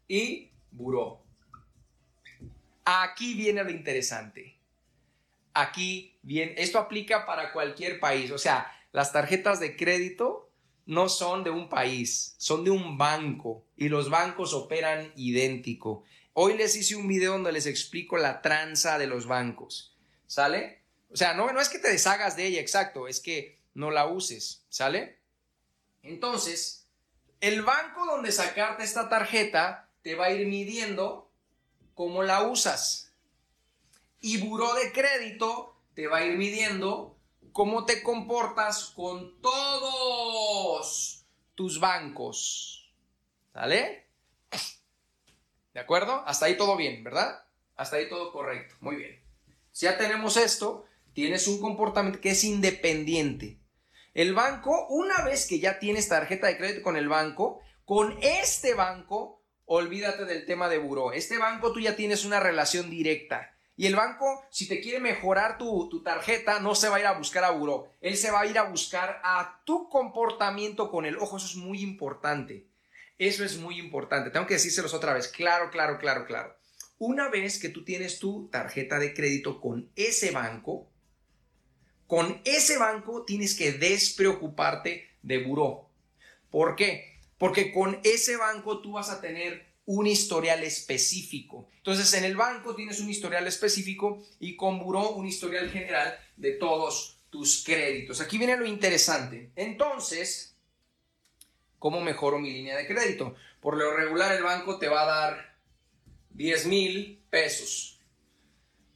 y 0.07 0.51
buró. 0.71 1.23
Aquí 2.83 3.33
viene 3.33 3.63
lo 3.63 3.71
interesante. 3.71 4.59
Aquí 5.53 6.17
viene, 6.21 6.55
esto 6.57 6.79
aplica 6.79 7.25
para 7.25 7.53
cualquier 7.53 7.99
país. 7.99 8.31
O 8.31 8.37
sea, 8.37 8.71
las 8.91 9.11
tarjetas 9.11 9.59
de 9.59 9.75
crédito 9.75 10.51
no 10.85 11.09
son 11.09 11.43
de 11.43 11.49
un 11.49 11.69
país, 11.69 12.35
son 12.37 12.63
de 12.63 12.71
un 12.71 12.97
banco 12.97 13.65
y 13.77 13.89
los 13.89 14.09
bancos 14.09 14.53
operan 14.53 15.11
idéntico. 15.15 16.03
Hoy 16.33 16.57
les 16.57 16.75
hice 16.75 16.95
un 16.95 17.07
video 17.07 17.33
donde 17.33 17.51
les 17.51 17.65
explico 17.65 18.17
la 18.17 18.41
tranza 18.41 18.97
de 18.97 19.07
los 19.07 19.27
bancos. 19.27 19.95
¿Sale? 20.27 20.83
O 21.11 21.15
sea, 21.15 21.33
no, 21.35 21.51
no 21.53 21.61
es 21.61 21.69
que 21.69 21.79
te 21.79 21.89
deshagas 21.89 22.35
de 22.35 22.47
ella, 22.47 22.59
exacto, 22.59 23.07
es 23.07 23.19
que 23.19 23.59
no 23.75 23.91
la 23.91 24.07
uses. 24.07 24.65
¿Sale? 24.69 25.19
Entonces, 26.01 26.87
el 27.39 27.61
banco 27.61 28.05
donde 28.05 28.31
sacarte 28.31 28.83
esta 28.83 29.09
tarjeta 29.09 29.89
te 30.01 30.15
va 30.15 30.25
a 30.25 30.31
ir 30.31 30.47
midiendo 30.47 31.31
cómo 31.93 32.23
la 32.23 32.43
usas. 32.43 33.02
Y 34.25 34.37
buró 34.37 34.73
de 34.75 34.93
crédito 34.93 35.75
te 35.95 36.07
va 36.07 36.19
a 36.19 36.25
ir 36.25 36.37
midiendo 36.37 37.19
cómo 37.51 37.85
te 37.85 38.01
comportas 38.01 38.85
con 38.95 39.41
todos 39.41 41.25
tus 41.55 41.77
bancos. 41.81 42.89
¿Sale? 43.51 44.07
¿De 45.73 45.79
acuerdo? 45.81 46.23
Hasta 46.25 46.45
ahí 46.45 46.55
todo 46.55 46.77
bien, 46.77 47.03
¿verdad? 47.03 47.43
Hasta 47.75 47.97
ahí 47.97 48.07
todo 48.07 48.31
correcto. 48.31 48.75
Muy 48.79 48.95
bien. 48.95 49.21
Si 49.73 49.87
ya 49.87 49.97
tenemos 49.97 50.37
esto, 50.37 50.85
tienes 51.11 51.49
un 51.49 51.59
comportamiento 51.59 52.21
que 52.21 52.29
es 52.29 52.45
independiente. 52.45 53.59
El 54.13 54.33
banco, 54.33 54.87
una 54.87 55.25
vez 55.25 55.47
que 55.47 55.59
ya 55.59 55.79
tienes 55.79 56.07
tarjeta 56.07 56.47
de 56.47 56.55
crédito 56.55 56.81
con 56.81 56.95
el 56.95 57.09
banco, 57.09 57.59
con 57.83 58.17
este 58.21 58.73
banco 58.73 59.43
olvídate 59.65 60.23
del 60.23 60.45
tema 60.45 60.69
de 60.69 60.77
buró. 60.77 61.11
Este 61.11 61.37
banco 61.37 61.73
tú 61.73 61.81
ya 61.81 61.97
tienes 61.97 62.23
una 62.23 62.39
relación 62.39 62.89
directa. 62.89 63.52
Y 63.75 63.87
el 63.87 63.95
banco, 63.95 64.45
si 64.51 64.67
te 64.67 64.81
quiere 64.81 64.99
mejorar 64.99 65.57
tu, 65.57 66.01
tarjeta, 66.03 66.59
no 66.59 66.75
se 66.75 66.89
va 66.89 66.97
a 66.97 66.99
ir 66.99 67.05
a 67.07 67.17
buscar 67.17 67.43
a 67.43 67.51
buró. 67.51 67.91
Él 68.01 68.17
se 68.17 68.29
va 68.29 68.41
a 68.41 68.45
ir 68.45 68.57
a 68.57 68.63
buscar 68.63 69.19
a 69.23 69.61
tu 69.65 69.89
comportamiento 69.89 70.91
con 70.91 71.05
el 71.05 71.17
ojo. 71.17 71.37
Eso 71.37 71.47
es 71.47 71.55
muy 71.55 71.81
importante. 71.81 72.67
Eso 73.17 73.43
es 73.43 73.57
muy 73.57 73.79
importante. 73.79 74.29
Tengo 74.29 74.45
que 74.45 74.55
decírselos 74.55 74.93
otra 74.93 75.13
vez. 75.13 75.27
Claro, 75.27 75.71
claro, 75.71 75.97
claro, 75.97 76.25
claro. 76.25 76.55
Una 76.99 77.29
vez 77.29 77.59
que 77.59 77.69
tú 77.69 77.83
tienes 77.83 78.19
tu 78.19 78.47
tarjeta 78.49 78.99
de 78.99 79.13
crédito 79.13 79.59
con 79.59 79.89
ese 79.95 80.31
banco, 80.31 80.87
con 82.05 82.41
ese 82.45 82.77
banco 82.77 83.23
tienes 83.23 83.55
que 83.55 83.71
despreocuparte 83.71 85.09
de 85.23 85.43
buró. 85.43 85.89
¿Por 86.51 86.75
qué? 86.75 87.13
porque 87.43 87.73
con 87.73 87.99
ese 88.05 88.37
banco 88.37 88.79
tú 88.79 88.93
vas 88.93 89.09
a 89.09 89.19
tener 89.19 89.65
un 89.85 90.07
historial 90.07 90.63
específico. 90.63 91.69
Entonces, 91.77 92.13
en 92.13 92.23
el 92.23 92.35
banco 92.35 92.75
tienes 92.75 92.99
un 92.99 93.09
historial 93.09 93.45
específico 93.47 94.23
y 94.39 94.55
con 94.55 94.79
Buró 94.79 95.11
un 95.11 95.25
historial 95.25 95.69
general 95.69 96.17
de 96.37 96.51
todos 96.51 97.19
tus 97.29 97.63
créditos. 97.63 98.21
Aquí 98.21 98.37
viene 98.37 98.55
lo 98.55 98.65
interesante. 98.65 99.51
Entonces, 99.55 100.55
¿cómo 101.79 101.99
mejoro 101.99 102.39
mi 102.39 102.51
línea 102.51 102.77
de 102.77 102.87
crédito? 102.87 103.35
Por 103.59 103.77
lo 103.77 103.95
regular, 103.95 104.35
el 104.35 104.43
banco 104.43 104.77
te 104.77 104.87
va 104.87 105.03
a 105.03 105.05
dar 105.05 105.57
10 106.31 106.65
mil 106.67 107.23
pesos. 107.29 107.99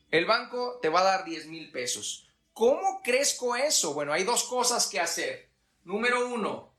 El 0.09 0.25
banco 0.25 0.79
te 0.81 0.89
va 0.89 1.01
a 1.01 1.03
dar 1.03 1.25
10 1.25 1.47
mil 1.47 1.71
pesos. 1.71 2.29
¿Cómo 2.53 3.01
crezco 3.03 3.55
eso? 3.55 3.93
Bueno, 3.93 4.13
hay 4.13 4.23
dos 4.23 4.43
cosas 4.45 4.87
que 4.87 4.99
hacer. 4.99 5.49
Número 5.83 6.29
uno, 6.29 6.73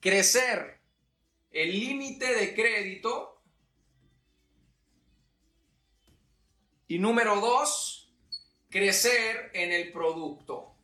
crecer 0.00 0.80
el 1.50 1.78
límite 1.78 2.34
de 2.34 2.54
crédito. 2.54 3.31
Y 6.92 6.98
número 6.98 7.40
dos, 7.40 8.12
crecer 8.68 9.50
en 9.54 9.72
el 9.72 9.92
producto. 9.92 10.74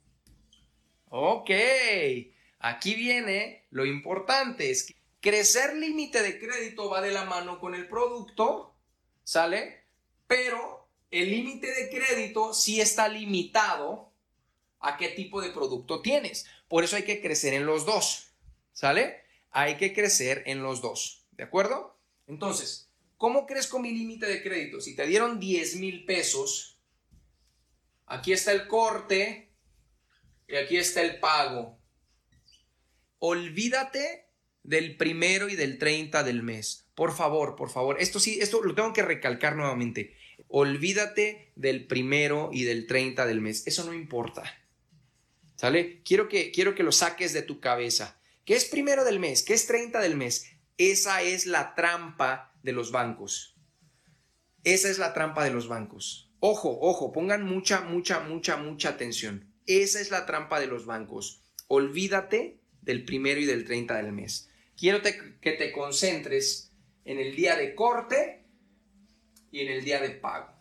Ok, 1.11 1.51
aquí 2.61 2.95
viene 2.95 3.67
lo 3.69 3.85
importante, 3.85 4.71
es 4.71 4.85
que 4.85 4.95
crecer 5.21 5.77
límite 5.77 6.23
de 6.23 6.39
crédito 6.41 6.89
va 6.89 7.03
de 7.03 7.11
la 7.11 7.27
mano 7.27 7.61
con 7.61 7.75
el 7.75 7.87
producto, 7.89 8.75
¿sale? 9.23 9.83
Pero 10.27 10.89
el 11.11 11.31
límite 11.31 11.71
de 11.71 11.91
crédito 11.91 12.55
sí 12.55 12.81
está 12.81 13.07
limitado 13.09 14.11
a 14.81 14.97
qué 14.97 15.09
tipo 15.11 15.43
de 15.43 15.51
producto 15.51 16.01
tienes. 16.01 16.47
Por 16.69 16.85
eso 16.85 16.97
hay 16.97 17.03
que 17.03 17.21
crecer 17.21 17.53
en 17.53 17.67
los 17.67 17.85
dos, 17.85 18.31
¿sale? 18.73 19.25
hay 19.51 19.77
que 19.77 19.93
crecer 19.93 20.43
en 20.47 20.63
los 20.63 20.81
dos. 20.81 21.27
¿De 21.33 21.45
acuerdo? 21.45 21.99
Entonces, 22.27 22.88
¿cómo 23.19 23.47
crezco 23.47 23.79
mi 23.79 23.93
límite 23.93 24.27
de 24.27 24.43
crédito? 24.43 24.81
Si 24.81 24.97
te 24.97 25.07
dieron 25.07 25.39
10 25.39 25.77
mil 25.77 26.07
pesos, 26.07 26.79
aquí 28.07 28.33
está 28.33 28.53
el 28.53 28.67
corte 28.67 29.51
y 30.47 30.57
aquí 30.57 30.79
está 30.79 31.03
el 31.03 31.21
pago. 31.21 31.79
Olvídate 33.19 34.29
del 34.63 34.97
primero 34.97 35.49
y 35.49 35.57
del 35.57 35.79
30 35.79 36.23
del 36.23 36.43
mes. 36.43 36.87
Por 36.95 37.15
favor, 37.15 37.57
por 37.57 37.71
favor. 37.71 38.01
Esto 38.01 38.21
sí, 38.21 38.39
esto 38.41 38.63
lo 38.63 38.75
tengo 38.75 38.93
que 38.93 39.03
recalcar 39.03 39.57
nuevamente. 39.57 40.17
Olvídate 40.49 41.53
del 41.57 41.87
primero 41.87 42.51
y 42.53 42.65
del 42.65 42.87
30 42.87 43.27
del 43.27 43.41
mes. 43.41 43.67
Eso 43.67 43.85
no 43.85 43.93
importa. 43.93 44.43
¿Sale? 45.57 46.03
Quiero 46.05 46.29
que, 46.29 46.53
quiero 46.53 46.75
que 46.75 46.85
lo 46.85 46.93
saques 46.93 47.33
de 47.33 47.43
tu 47.43 47.61
cabeza. 47.61 48.21
¿Qué 48.45 48.55
es 48.55 48.65
primero 48.65 49.05
del 49.05 49.19
mes? 49.19 49.43
¿Qué 49.43 49.55
es 49.55 49.67
30 49.67 50.01
del 50.01 50.17
mes? 50.17 50.53
Esa 50.79 51.23
es 51.23 51.47
la 51.47 51.75
trampa 51.75 52.55
de 52.69 52.75
los 52.75 52.93
bancos. 52.93 53.57
Esa 54.63 54.91
es 54.91 54.99
la 54.99 55.15
trampa 55.15 55.43
de 55.43 55.51
los 55.51 55.69
bancos. 55.69 56.31
Ojo, 56.39 56.79
ojo, 56.83 57.11
pongan 57.11 57.43
mucha, 57.43 57.81
mucha, 57.81 58.21
mucha, 58.21 58.59
mucha 58.59 58.91
atención. 58.91 59.51
Esa 59.65 60.01
es 60.01 60.11
la 60.11 60.27
trampa 60.27 60.61
de 60.61 60.67
los 60.67 60.85
bancos. 60.85 61.41
Olvídate 61.69 62.61
del 62.83 63.07
primero 63.07 63.41
y 63.41 63.47
del 63.47 63.65
30 63.65 63.97
del 63.97 64.13
mes. 64.13 64.51
Quiero 64.77 65.01
que 65.01 65.53
te 65.53 65.73
concentres 65.73 66.71
en 67.07 67.19
el 67.19 67.35
día 67.35 67.57
de 67.57 67.75
corte 67.75 68.45
y 69.51 69.61
en 69.61 69.69
el 69.69 69.83
día 69.83 70.03
de 70.03 70.11
pago. 70.11 70.53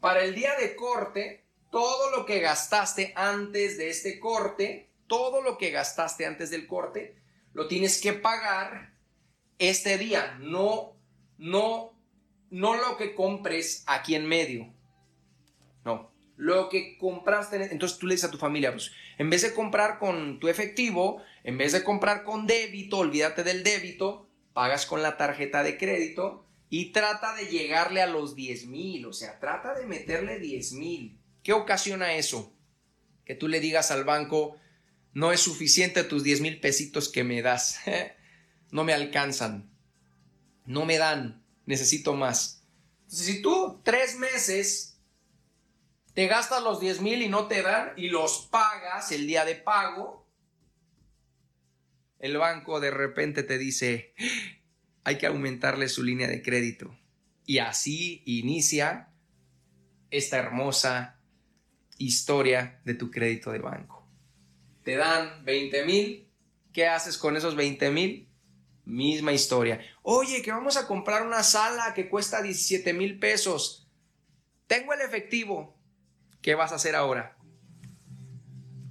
Para 0.00 0.24
el 0.24 0.34
día 0.34 0.54
de 0.58 0.74
corte, 0.74 1.44
todo 1.70 2.16
lo 2.16 2.24
que 2.24 2.40
gastaste 2.40 3.12
antes 3.14 3.76
de 3.76 3.90
este 3.90 4.18
corte 4.18 4.94
todo 5.06 5.42
lo 5.42 5.58
que 5.58 5.70
gastaste 5.70 6.26
antes 6.26 6.50
del 6.50 6.66
corte 6.66 7.16
lo 7.52 7.68
tienes 7.68 8.00
que 8.00 8.12
pagar 8.12 8.93
este 9.58 9.98
día, 9.98 10.38
no, 10.40 10.96
no, 11.38 11.98
no 12.50 12.74
lo 12.74 12.96
que 12.96 13.14
compres 13.14 13.84
aquí 13.86 14.14
en 14.14 14.26
medio. 14.26 14.72
No, 15.84 16.12
lo 16.36 16.68
que 16.68 16.96
compraste. 16.98 17.56
Entonces 17.70 17.98
tú 17.98 18.06
le 18.06 18.14
dices 18.14 18.28
a 18.28 18.32
tu 18.32 18.38
familia, 18.38 18.72
pues 18.72 18.92
en 19.18 19.30
vez 19.30 19.42
de 19.42 19.54
comprar 19.54 19.98
con 19.98 20.40
tu 20.40 20.48
efectivo, 20.48 21.22
en 21.42 21.58
vez 21.58 21.72
de 21.72 21.84
comprar 21.84 22.24
con 22.24 22.46
débito, 22.46 22.98
olvídate 22.98 23.44
del 23.44 23.62
débito, 23.62 24.28
pagas 24.52 24.86
con 24.86 25.02
la 25.02 25.16
tarjeta 25.16 25.62
de 25.62 25.78
crédito 25.78 26.46
y 26.70 26.92
trata 26.92 27.34
de 27.34 27.46
llegarle 27.46 28.02
a 28.02 28.06
los 28.06 28.34
10 28.34 28.66
mil, 28.66 29.06
o 29.06 29.12
sea, 29.12 29.38
trata 29.38 29.74
de 29.74 29.86
meterle 29.86 30.38
10 30.38 30.72
mil. 30.72 31.18
¿Qué 31.42 31.52
ocasiona 31.52 32.14
eso? 32.14 32.52
Que 33.24 33.34
tú 33.34 33.48
le 33.48 33.60
digas 33.60 33.90
al 33.90 34.04
banco, 34.04 34.56
no 35.12 35.30
es 35.30 35.40
suficiente 35.40 36.02
tus 36.02 36.24
10 36.24 36.40
mil 36.40 36.60
pesitos 36.60 37.08
que 37.08 37.22
me 37.22 37.42
das. 37.42 37.78
no 38.74 38.84
me 38.84 38.92
alcanzan. 38.92 39.70
No 40.66 40.84
me 40.84 40.98
dan. 40.98 41.42
Necesito 41.64 42.14
más. 42.14 42.66
Si 43.06 43.40
tú 43.40 43.80
tres 43.82 44.18
meses 44.18 45.00
te 46.12 46.26
gastas 46.26 46.62
los 46.62 46.80
10 46.80 47.00
mil 47.00 47.22
y 47.22 47.28
no 47.28 47.48
te 47.48 47.62
dan 47.62 47.92
y 47.96 48.08
los 48.08 48.48
pagas 48.50 49.10
el 49.12 49.26
día 49.26 49.44
de 49.44 49.54
pago, 49.54 50.28
el 52.18 52.36
banco 52.36 52.80
de 52.80 52.90
repente 52.90 53.42
te 53.42 53.56
dice, 53.56 54.14
hay 55.04 55.16
que 55.16 55.26
aumentarle 55.26 55.88
su 55.88 56.02
línea 56.02 56.28
de 56.28 56.42
crédito. 56.42 56.94
Y 57.46 57.58
así 57.58 58.22
inicia 58.26 59.08
esta 60.10 60.36
hermosa 60.36 61.18
historia 61.96 62.80
de 62.84 62.94
tu 62.94 63.10
crédito 63.10 63.50
de 63.50 63.58
banco 63.60 63.94
te 64.84 64.96
dan 64.96 65.44
20 65.44 65.84
mil, 65.86 66.28
¿qué 66.72 66.86
haces 66.86 67.18
con 67.18 67.36
esos 67.36 67.56
20 67.56 67.90
mil? 67.90 68.28
Misma 68.84 69.32
historia. 69.32 69.80
Oye, 70.02 70.42
que 70.42 70.52
vamos 70.52 70.76
a 70.76 70.86
comprar 70.86 71.26
una 71.26 71.42
sala 71.42 71.94
que 71.94 72.08
cuesta 72.08 72.42
17 72.42 72.92
mil 72.92 73.18
pesos. 73.18 73.88
tengo 74.66 74.92
el 74.92 75.00
efectivo. 75.00 75.76
¿Qué 76.42 76.54
vas 76.54 76.72
a 76.72 76.76
hacer 76.76 76.94
ahora? 76.94 77.36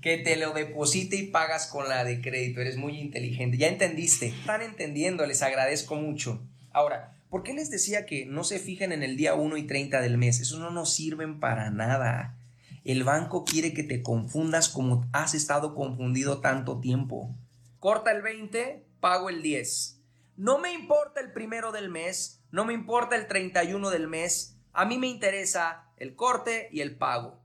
Que 0.01 0.17
te 0.17 0.35
lo 0.35 0.53
deposite 0.53 1.15
y 1.15 1.27
pagas 1.27 1.67
con 1.67 1.87
la 1.87 2.03
de 2.03 2.21
crédito. 2.21 2.61
Eres 2.61 2.77
muy 2.77 2.99
inteligente. 2.99 3.57
Ya 3.57 3.67
entendiste. 3.67 4.27
Están 4.27 4.61
entendiendo. 4.61 5.25
Les 5.25 5.43
agradezco 5.43 5.95
mucho. 5.95 6.41
Ahora, 6.71 7.15
¿por 7.29 7.43
qué 7.43 7.53
les 7.53 7.69
decía 7.69 8.05
que 8.05 8.25
no 8.25 8.43
se 8.43 8.59
fijen 8.59 8.91
en 8.91 9.03
el 9.03 9.15
día 9.15 9.35
1 9.35 9.57
y 9.57 9.63
30 9.63 10.01
del 10.01 10.17
mes? 10.17 10.39
Eso 10.39 10.57
no 10.57 10.71
nos 10.71 10.93
sirven 10.93 11.39
para 11.39 11.69
nada. 11.69 12.37
El 12.83 13.03
banco 13.03 13.45
quiere 13.45 13.73
que 13.73 13.83
te 13.83 14.01
confundas 14.01 14.67
como 14.67 15.07
has 15.13 15.35
estado 15.35 15.75
confundido 15.75 16.41
tanto 16.41 16.79
tiempo. 16.79 17.33
Corta 17.79 18.11
el 18.11 18.21
20, 18.21 18.83
pago 19.03 19.29
el 19.29 19.41
10. 19.41 20.01
No 20.37 20.59
me 20.59 20.71
importa 20.71 21.19
el 21.19 21.33
primero 21.33 21.73
del 21.73 21.89
mes, 21.89 22.41
no 22.51 22.63
me 22.63 22.71
importa 22.71 23.17
el 23.17 23.27
31 23.27 23.89
del 23.89 24.07
mes, 24.07 24.57
a 24.71 24.85
mí 24.85 24.97
me 24.97 25.07
interesa 25.07 25.91
el 25.97 26.15
corte 26.15 26.69
y 26.71 26.79
el 26.79 26.95
pago. 26.95 27.43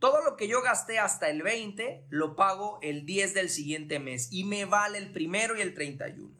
Todo 0.00 0.22
lo 0.22 0.36
que 0.36 0.48
yo 0.48 0.60
gasté 0.60 0.98
hasta 0.98 1.30
el 1.30 1.42
20 1.42 2.04
lo 2.10 2.36
pago 2.36 2.78
el 2.82 3.06
10 3.06 3.32
del 3.32 3.48
siguiente 3.48 4.00
mes 4.00 4.28
y 4.30 4.44
me 4.44 4.66
vale 4.66 4.98
el 4.98 5.12
primero 5.12 5.56
y 5.56 5.62
el 5.62 5.72
31. 5.72 6.30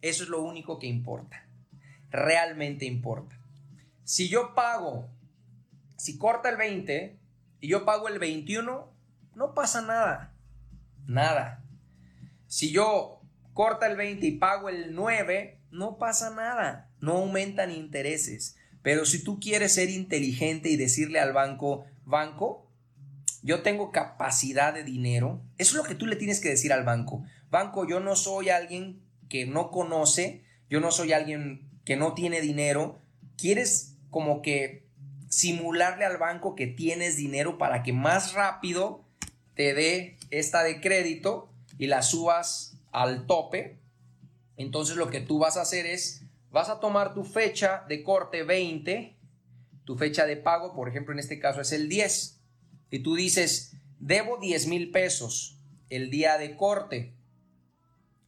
Eso 0.00 0.24
es 0.24 0.28
lo 0.28 0.42
único 0.42 0.80
que 0.80 0.88
importa. 0.88 1.46
Realmente 2.10 2.86
importa. 2.86 3.38
Si 4.02 4.28
yo 4.28 4.52
pago, 4.52 5.08
si 5.96 6.18
corta 6.18 6.48
el 6.48 6.56
20 6.56 7.20
y 7.60 7.68
yo 7.68 7.84
pago 7.84 8.08
el 8.08 8.18
21, 8.18 8.92
no 9.36 9.54
pasa 9.54 9.80
nada. 9.80 10.34
Nada. 11.06 11.62
Si 12.48 12.72
yo 12.72 13.21
corta 13.52 13.86
el 13.86 13.96
20 13.96 14.26
y 14.26 14.32
pago 14.32 14.68
el 14.68 14.94
9, 14.94 15.60
no 15.70 15.98
pasa 15.98 16.30
nada, 16.30 16.90
no 17.00 17.18
aumentan 17.18 17.70
intereses. 17.70 18.56
Pero 18.82 19.04
si 19.04 19.22
tú 19.22 19.38
quieres 19.40 19.74
ser 19.74 19.90
inteligente 19.90 20.68
y 20.68 20.76
decirle 20.76 21.20
al 21.20 21.32
banco, 21.32 21.84
banco, 22.04 22.68
yo 23.42 23.62
tengo 23.62 23.90
capacidad 23.90 24.72
de 24.72 24.84
dinero, 24.84 25.42
eso 25.58 25.72
es 25.72 25.76
lo 25.76 25.88
que 25.88 25.94
tú 25.94 26.06
le 26.06 26.16
tienes 26.16 26.40
que 26.40 26.48
decir 26.48 26.72
al 26.72 26.84
banco. 26.84 27.24
Banco, 27.50 27.86
yo 27.86 28.00
no 28.00 28.16
soy 28.16 28.50
alguien 28.50 29.02
que 29.28 29.46
no 29.46 29.70
conoce, 29.70 30.44
yo 30.68 30.80
no 30.80 30.90
soy 30.90 31.12
alguien 31.12 31.68
que 31.84 31.96
no 31.96 32.14
tiene 32.14 32.40
dinero. 32.40 33.00
¿Quieres 33.36 33.96
como 34.10 34.42
que 34.42 34.86
simularle 35.28 36.04
al 36.04 36.18
banco 36.18 36.54
que 36.54 36.66
tienes 36.66 37.16
dinero 37.16 37.58
para 37.58 37.82
que 37.82 37.92
más 37.92 38.34
rápido 38.34 39.04
te 39.54 39.74
dé 39.74 40.18
esta 40.30 40.62
de 40.62 40.80
crédito 40.80 41.50
y 41.78 41.86
la 41.86 42.02
subas 42.02 42.71
al 42.92 43.26
tope, 43.26 43.80
entonces 44.56 44.96
lo 44.96 45.10
que 45.10 45.20
tú 45.20 45.38
vas 45.38 45.56
a 45.56 45.62
hacer 45.62 45.86
es, 45.86 46.22
vas 46.50 46.68
a 46.68 46.78
tomar 46.78 47.14
tu 47.14 47.24
fecha 47.24 47.84
de 47.88 48.04
corte 48.04 48.44
20, 48.44 49.16
tu 49.84 49.96
fecha 49.96 50.26
de 50.26 50.36
pago, 50.36 50.74
por 50.74 50.88
ejemplo, 50.88 51.12
en 51.12 51.18
este 51.18 51.40
caso 51.40 51.60
es 51.60 51.72
el 51.72 51.88
10, 51.88 52.40
y 52.90 53.00
tú 53.00 53.16
dices, 53.16 53.74
debo 53.98 54.36
10 54.38 54.66
mil 54.66 54.90
pesos 54.90 55.58
el 55.88 56.10
día 56.10 56.38
de 56.38 56.56
corte. 56.56 57.14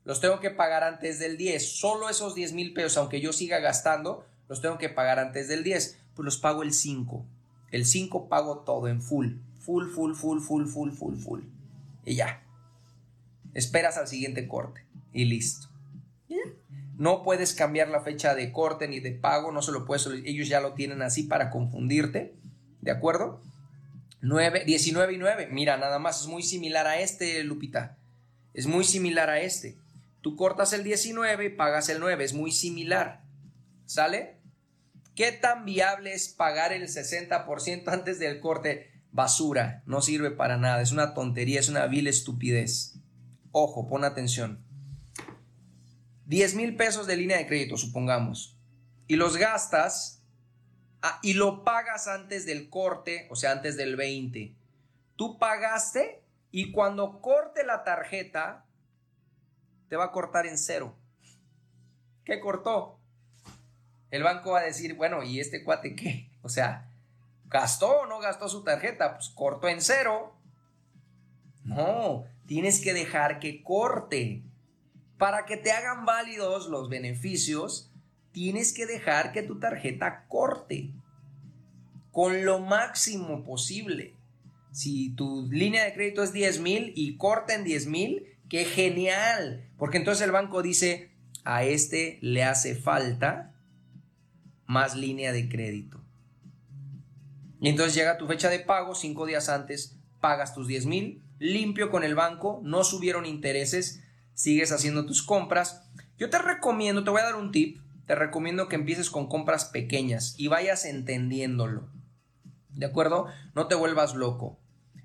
Los 0.05 0.20
tengo 0.20 0.40
que 0.40 0.50
pagar 0.50 0.85
antes 0.85 1.18
del 1.18 1.37
10. 1.37 1.79
Solo 1.79 2.09
esos 2.09 2.35
10 2.35 2.53
mil 2.53 2.74
pesos, 2.74 2.96
aunque 2.96 3.20
yo 3.20 3.33
siga 3.33 3.59
gastando, 3.59 4.27
los 4.48 4.61
tengo 4.61 4.79
que 4.79 4.88
pagar 4.88 5.18
antes 5.18 5.48
del 5.48 5.64
10. 5.64 5.98
Pues 6.14 6.24
los 6.24 6.38
pago 6.38 6.62
el 6.62 6.72
5. 6.72 7.24
El 7.70 7.87
5 7.87 8.29
pago 8.29 8.59
todo 8.61 8.88
en 8.88 9.03
full. 9.03 9.37
Full, 9.61 9.88
full, 9.88 10.14
full, 10.14 10.40
full, 10.40 10.66
full, 10.66 10.90
full, 10.92 11.16
full. 11.16 11.40
Y 12.05 12.16
ya. 12.16 12.42
Esperas 13.55 13.97
al 13.97 14.09
siguiente 14.09 14.47
corte 14.47 14.85
y 15.12 15.25
listo. 15.25 15.69
No 16.97 17.23
puedes 17.23 17.55
cambiar 17.55 17.88
la 17.88 18.03
fecha 18.03 18.35
de 18.35 18.53
corte 18.53 18.87
ni 18.87 19.01
de 19.01 19.12
pago, 19.12 19.51
no 19.51 19.62
se 19.62 19.73
lo 19.73 19.85
puedes, 19.85 20.07
ellos 20.25 20.49
ya 20.49 20.61
lo 20.61 20.75
tienen 20.75 21.03
así 21.03 21.25
para 21.25 21.51
confundirte, 21.51 22.35
¿de 22.81 22.90
acuerdo? 22.93 23.43
9, 24.21 24.64
19 24.64 25.12
y 25.12 25.19
9, 25.19 25.49
mira, 25.51 25.77
nada 25.77 25.99
más, 25.99 26.21
es 26.21 26.29
muy 26.29 26.43
similar 26.43 26.87
a 26.87 27.01
este, 27.01 27.43
Lupita, 27.43 27.99
es 28.53 28.67
muy 28.67 28.85
similar 28.85 29.29
a 29.29 29.40
este. 29.40 29.77
Tú 30.21 30.37
cortas 30.37 30.73
el 30.73 30.85
19 30.85 31.45
y 31.45 31.49
pagas 31.51 31.88
el 31.88 31.99
9, 31.99 32.25
es 32.25 32.33
muy 32.33 32.53
similar, 32.53 33.23
¿sale? 33.87 34.38
¿Qué 35.17 35.33
tan 35.33 35.64
viable 35.64 36.14
es 36.14 36.29
pagar 36.29 36.73
el 36.73 36.88
60% 36.88 37.88
antes 37.88 38.19
del 38.19 38.40
corte? 38.40 38.90
Basura, 39.11 39.83
no 39.87 40.01
sirve 40.01 40.31
para 40.31 40.57
nada, 40.57 40.81
es 40.81 40.93
una 40.93 41.12
tontería, 41.14 41.61
es 41.61 41.69
una 41.69 41.87
vil 41.87 42.07
estupidez. 42.07 42.95
Ojo, 43.57 43.87
pon 43.87 44.03
atención. 44.03 44.59
10 46.27 46.57
mil 46.57 46.75
pesos 46.75 47.07
de 47.07 47.17
línea 47.17 47.37
de 47.37 47.47
crédito, 47.47 47.77
supongamos, 47.77 48.59
y 49.07 49.14
los 49.14 49.37
gastas 49.37 50.25
ah, 51.03 51.21
y 51.23 51.35
lo 51.35 51.62
pagas 51.62 52.09
antes 52.09 52.47
del 52.47 52.69
corte, 52.69 53.29
o 53.31 53.37
sea, 53.37 53.53
antes 53.53 53.77
del 53.77 53.95
20. 53.95 54.57
Tú 55.14 55.38
pagaste 55.38 56.25
y 56.51 56.73
cuando 56.73 57.21
corte 57.21 57.64
la 57.64 57.85
tarjeta, 57.85 58.64
te 59.88 59.95
va 59.95 60.07
a 60.07 60.11
cortar 60.11 60.47
en 60.47 60.59
cero. 60.59 60.97
¿Qué 62.25 62.40
cortó? 62.40 62.99
El 64.11 64.25
banco 64.25 64.51
va 64.51 64.61
a 64.61 64.64
decir, 64.64 64.95
bueno, 64.95 65.23
¿y 65.23 65.38
este 65.38 65.62
cuate 65.62 65.95
qué? 65.95 66.29
O 66.43 66.49
sea, 66.49 66.90
¿gastó 67.47 68.01
o 68.01 68.07
no 68.07 68.19
gastó 68.19 68.49
su 68.49 68.64
tarjeta? 68.64 69.14
Pues 69.14 69.29
cortó 69.29 69.69
en 69.69 69.81
cero. 69.81 70.35
No, 71.62 72.25
tienes 72.46 72.80
que 72.80 72.94
dejar 72.94 73.38
que 73.38 73.62
corte. 73.62 74.42
Para 75.18 75.46
que 75.46 75.57
te 75.57 75.72
hagan 75.72 76.04
válidos 76.04 76.68
los 76.68 76.88
beneficios, 76.88 77.90
tienes 78.33 78.72
que 78.72 78.87
dejar 78.87 79.33
que 79.33 79.42
tu 79.42 79.59
tarjeta 79.59 80.26
corte 80.28 80.90
con 82.11 82.44
lo 82.44 82.61
máximo 82.61 83.44
posible. 83.44 84.14
Si 84.72 85.11
tu 85.11 85.48
línea 85.50 85.85
de 85.85 85.94
crédito 85.94 86.22
es 86.22 86.33
10 86.33 86.61
mil 86.61 86.92
y 86.96 87.16
corta 87.16 87.54
en 87.54 87.64
10 87.64 87.87
mil, 87.87 88.26
qué 88.48 88.64
genial. 88.64 89.68
Porque 89.78 89.98
entonces 89.98 90.24
el 90.24 90.33
banco 90.33 90.62
dice, 90.62 91.11
a 91.44 91.64
este 91.64 92.18
le 92.22 92.44
hace 92.44 92.74
falta 92.74 93.54
más 94.66 94.96
línea 94.96 95.33
de 95.33 95.48
crédito. 95.48 96.00
Y 97.61 97.68
entonces 97.68 97.94
llega 97.94 98.18
tu 98.18 98.26
fecha 98.26 98.48
de 98.48 98.61
pago, 98.61 98.94
cinco 98.94 99.26
días 99.26 99.48
antes, 99.48 99.96
pagas 100.20 100.54
tus 100.54 100.66
10 100.66 100.87
mil, 100.87 101.22
limpio 101.38 101.90
con 101.90 102.05
el 102.05 102.14
banco, 102.14 102.61
no 102.62 102.85
subieron 102.85 103.27
intereses, 103.27 104.03
sigues 104.35 104.73
haciendo 104.73 105.07
tus 105.07 105.23
compras. 105.23 105.88
Yo 106.16 106.31
te 106.31 106.38
recomiendo, 106.38 107.05
te 107.05 107.11
voy 107.11 107.20
a 107.20 107.25
dar 107.25 107.37
un 107.37 107.53
tip, 107.53 107.81
te 108.07 108.14
recomiendo 108.14 108.68
que 108.68 108.77
empieces 108.77 109.11
con 109.11 109.29
compras 109.29 109.66
pequeñas 109.66 110.35
y 110.37 110.49
vayas 110.49 110.85
entendiéndolo. 110.85 111.88
¿De 112.70 112.87
acuerdo? 112.87 113.27
No 113.55 113.68
te 113.68 113.75
vuelvas 113.75 114.14
loco. 114.14 114.59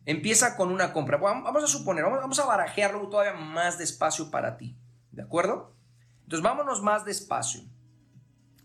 Empieza 0.06 0.56
con 0.56 0.72
una 0.72 0.92
compra. 0.92 1.18
Vamos 1.18 1.64
a 1.64 1.68
suponer, 1.68 2.04
vamos 2.04 2.40
a 2.40 2.46
barajearlo 2.46 3.08
todavía 3.10 3.34
más 3.34 3.78
despacio 3.78 4.32
para 4.32 4.58
ti. 4.58 4.76
¿De 5.12 5.22
acuerdo? 5.22 5.76
Entonces 6.24 6.44
vámonos 6.44 6.82
más 6.82 7.06
despacio. 7.06 7.62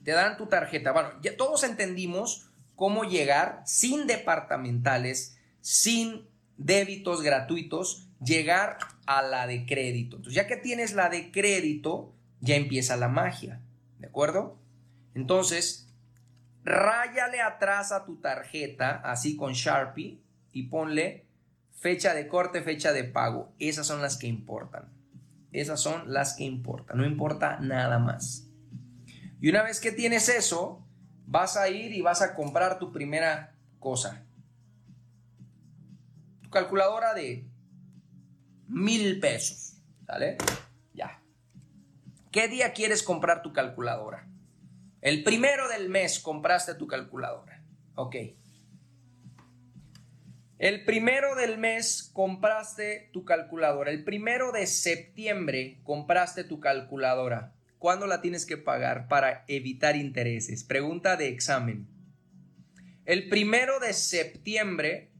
Te 0.02 0.12
dan 0.12 0.36
tu 0.36 0.46
tarjeta. 0.46 0.92
Bueno, 0.92 1.10
ya 1.22 1.36
todos 1.36 1.64
entendimos 1.64 2.50
cómo 2.76 3.04
llegar 3.04 3.62
sin 3.66 4.06
departamentales, 4.06 5.38
sin 5.60 6.28
débitos 6.56 7.22
gratuitos, 7.22 8.08
llegar 8.22 8.78
a 9.06 9.22
la 9.22 9.46
de 9.46 9.66
crédito. 9.66 10.16
Entonces, 10.16 10.34
ya 10.34 10.46
que 10.46 10.56
tienes 10.56 10.94
la 10.94 11.08
de 11.08 11.30
crédito, 11.30 12.14
ya 12.40 12.56
empieza 12.56 12.96
la 12.96 13.08
magia, 13.08 13.60
¿de 13.98 14.06
acuerdo? 14.06 14.58
Entonces, 15.14 15.88
ráyale 16.64 17.40
atrás 17.40 17.92
a 17.92 18.04
tu 18.04 18.16
tarjeta, 18.16 18.96
así 19.04 19.36
con 19.36 19.52
Sharpie, 19.52 20.20
y 20.52 20.64
ponle 20.64 21.26
fecha 21.72 22.14
de 22.14 22.28
corte, 22.28 22.62
fecha 22.62 22.92
de 22.92 23.04
pago. 23.04 23.52
Esas 23.58 23.86
son 23.86 24.00
las 24.00 24.16
que 24.16 24.26
importan. 24.26 24.92
Esas 25.52 25.80
son 25.80 26.12
las 26.12 26.34
que 26.34 26.44
importan. 26.44 26.96
No 26.96 27.04
importa 27.04 27.58
nada 27.60 27.98
más. 27.98 28.48
Y 29.40 29.50
una 29.50 29.62
vez 29.62 29.80
que 29.80 29.92
tienes 29.92 30.28
eso, 30.28 30.84
vas 31.26 31.56
a 31.56 31.68
ir 31.68 31.92
y 31.92 32.00
vas 32.00 32.22
a 32.22 32.34
comprar 32.34 32.78
tu 32.78 32.92
primera 32.92 33.54
cosa 33.78 34.24
calculadora 36.54 37.12
de 37.12 37.46
mil 38.68 39.20
pesos. 39.20 39.82
¿Sale? 40.06 40.38
Ya. 40.94 41.22
¿Qué 42.32 42.48
día 42.48 42.72
quieres 42.72 43.02
comprar 43.02 43.42
tu 43.42 43.52
calculadora? 43.52 44.26
El 45.02 45.22
primero 45.22 45.68
del 45.68 45.90
mes 45.90 46.18
compraste 46.18 46.74
tu 46.74 46.86
calculadora. 46.86 47.62
Ok. 47.94 48.16
El 50.58 50.84
primero 50.84 51.34
del 51.34 51.58
mes 51.58 52.10
compraste 52.14 53.10
tu 53.12 53.24
calculadora. 53.24 53.90
El 53.90 54.04
primero 54.04 54.52
de 54.52 54.66
septiembre 54.66 55.80
compraste 55.82 56.44
tu 56.44 56.60
calculadora. 56.60 57.52
¿Cuándo 57.78 58.06
la 58.06 58.22
tienes 58.22 58.46
que 58.46 58.56
pagar 58.56 59.08
para 59.08 59.44
evitar 59.46 59.96
intereses? 59.96 60.64
Pregunta 60.64 61.16
de 61.16 61.28
examen. 61.28 61.86
El 63.04 63.28
primero 63.28 63.78
de 63.80 63.92
septiembre 63.92 65.13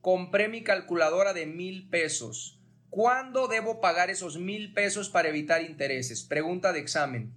compré 0.00 0.48
mi 0.48 0.62
calculadora 0.62 1.32
de 1.32 1.46
mil 1.46 1.88
pesos. 1.88 2.60
¿Cuándo 2.90 3.48
debo 3.48 3.80
pagar 3.80 4.10
esos 4.10 4.38
mil 4.38 4.72
pesos 4.72 5.10
para 5.10 5.28
evitar 5.28 5.62
intereses? 5.62 6.22
Pregunta 6.22 6.72
de 6.72 6.80
examen. 6.80 7.32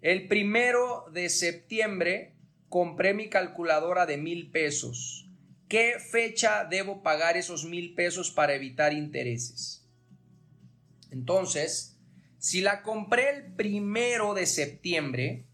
El 0.00 0.28
primero 0.28 1.06
de 1.12 1.28
septiembre 1.28 2.34
compré 2.68 3.14
mi 3.14 3.28
calculadora 3.28 4.04
de 4.04 4.18
mil 4.18 4.50
pesos. 4.50 5.28
¿Qué 5.68 5.94
fecha 5.98 6.64
debo 6.64 7.02
pagar 7.02 7.36
esos 7.36 7.64
mil 7.64 7.94
pesos 7.94 8.30
para 8.30 8.54
evitar 8.54 8.92
intereses? 8.92 9.88
Entonces, 11.10 11.98
si 12.38 12.60
la 12.60 12.82
compré 12.82 13.30
el 13.30 13.54
primero 13.54 14.34
de 14.34 14.46
septiembre 14.46 15.46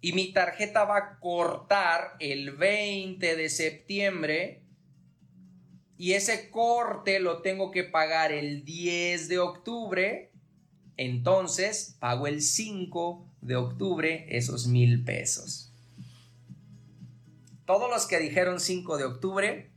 y 0.00 0.12
mi 0.12 0.32
tarjeta 0.32 0.84
va 0.84 0.96
a 0.96 1.18
cortar 1.20 2.16
el 2.18 2.52
20 2.52 3.36
de 3.36 3.48
septiembre 3.48 4.63
y 5.96 6.12
ese 6.12 6.50
corte 6.50 7.20
lo 7.20 7.42
tengo 7.42 7.70
que 7.70 7.84
pagar 7.84 8.32
el 8.32 8.64
10 8.64 9.28
de 9.28 9.38
octubre, 9.38 10.32
entonces 10.96 11.96
pago 12.00 12.26
el 12.26 12.42
5 12.42 13.26
de 13.40 13.56
octubre 13.56 14.26
esos 14.36 14.66
mil 14.66 15.04
pesos. 15.04 15.72
Todos 17.64 17.88
los 17.88 18.06
que 18.06 18.18
dijeron 18.18 18.60
5 18.60 18.98
de 18.98 19.04
octubre, 19.04 19.70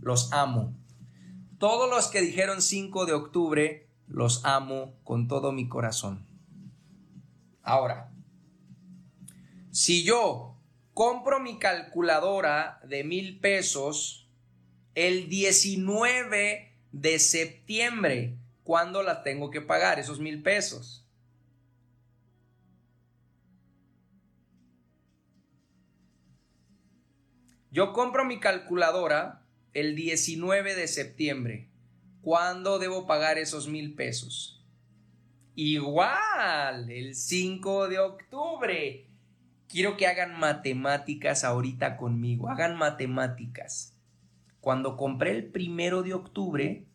los 0.00 0.32
amo. 0.32 0.74
Todos 1.58 1.90
los 1.90 2.08
que 2.08 2.20
dijeron 2.20 2.62
5 2.62 3.06
de 3.06 3.12
octubre, 3.12 3.88
los 4.06 4.44
amo 4.44 4.94
con 5.04 5.28
todo 5.28 5.52
mi 5.52 5.68
corazón. 5.68 6.26
Ahora, 7.62 8.12
si 9.70 10.04
yo 10.04 10.56
compro 10.92 11.40
mi 11.40 11.58
calculadora 11.58 12.80
de 12.86 13.04
mil 13.04 13.40
pesos 13.40 14.21
el 14.94 15.28
19 15.28 16.72
de 16.92 17.18
septiembre, 17.18 18.36
¿cuándo 18.64 19.02
la 19.02 19.22
tengo 19.22 19.50
que 19.50 19.60
pagar 19.60 19.98
esos 19.98 20.20
mil 20.20 20.42
pesos? 20.42 21.06
Yo 27.70 27.94
compro 27.94 28.26
mi 28.26 28.38
calculadora 28.38 29.46
el 29.72 29.96
19 29.96 30.74
de 30.74 30.86
septiembre. 30.88 31.68
¿Cuándo 32.20 32.78
debo 32.78 33.06
pagar 33.06 33.38
esos 33.38 33.66
mil 33.66 33.94
pesos? 33.94 34.62
Igual, 35.54 36.90
el 36.90 37.14
5 37.14 37.88
de 37.88 37.98
octubre. 37.98 39.06
Quiero 39.68 39.96
que 39.96 40.06
hagan 40.06 40.38
matemáticas 40.38 41.44
ahorita 41.44 41.96
conmigo. 41.96 42.50
Hagan 42.50 42.76
matemáticas. 42.76 43.91
Cuando 44.62 44.96
compré 44.96 45.32
el 45.32 45.50
primero 45.50 46.04
de 46.04 46.14
octubre, 46.14 46.86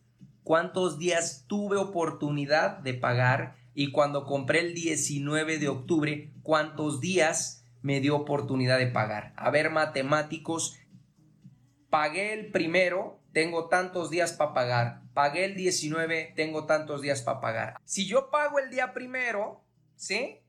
¿cuántos 0.43 0.99
días 0.99 1.43
tuve 1.47 1.75
oportunidad 1.75 2.77
de 2.77 2.93
pagar? 2.93 3.57
Y 3.73 3.91
cuando 3.91 4.23
compré 4.23 4.61
el 4.61 4.73
19 4.73 5.59
de 5.59 5.67
octubre, 5.67 6.31
¿cuántos 6.43 7.01
días 7.01 7.65
me 7.81 7.99
dio 7.99 8.15
oportunidad 8.15 8.77
de 8.77 8.87
pagar? 8.87 9.33
A 9.35 9.49
ver, 9.49 9.69
matemáticos, 9.69 10.79
pagué 11.89 12.31
el 12.31 12.53
primero, 12.53 13.19
tengo 13.33 13.67
tantos 13.67 14.09
días 14.11 14.31
para 14.31 14.53
pagar. 14.53 15.01
Pagué 15.13 15.43
el 15.43 15.55
19, 15.57 16.31
tengo 16.37 16.67
tantos 16.67 17.01
días 17.01 17.21
para 17.21 17.41
pagar. 17.41 17.81
Si 17.83 18.07
yo 18.07 18.31
pago 18.31 18.59
el 18.59 18.69
día 18.69 18.93
primero, 18.93 19.61
¿sí? 19.97 20.39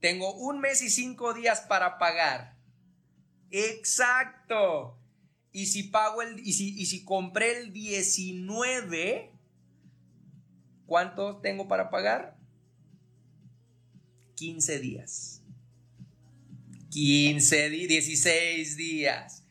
Tengo 0.00 0.32
un 0.32 0.58
mes 0.58 0.80
y 0.80 0.88
cinco 0.88 1.34
días 1.34 1.60
para 1.68 1.98
pagar. 1.98 2.56
Exacto. 3.50 5.01
Y 5.52 5.66
si 5.66 5.84
pago 5.84 6.22
el, 6.22 6.40
y 6.46 6.54
si, 6.54 6.74
y 6.78 6.86
si 6.86 7.04
compré 7.04 7.58
el 7.58 7.72
19, 7.72 9.30
¿cuántos 10.86 11.42
tengo 11.42 11.68
para 11.68 11.90
pagar? 11.90 12.36
15 14.36 14.78
días. 14.78 15.42
15 16.90 17.70
días, 17.70 17.88
16 17.88 18.76
días. 18.76 19.44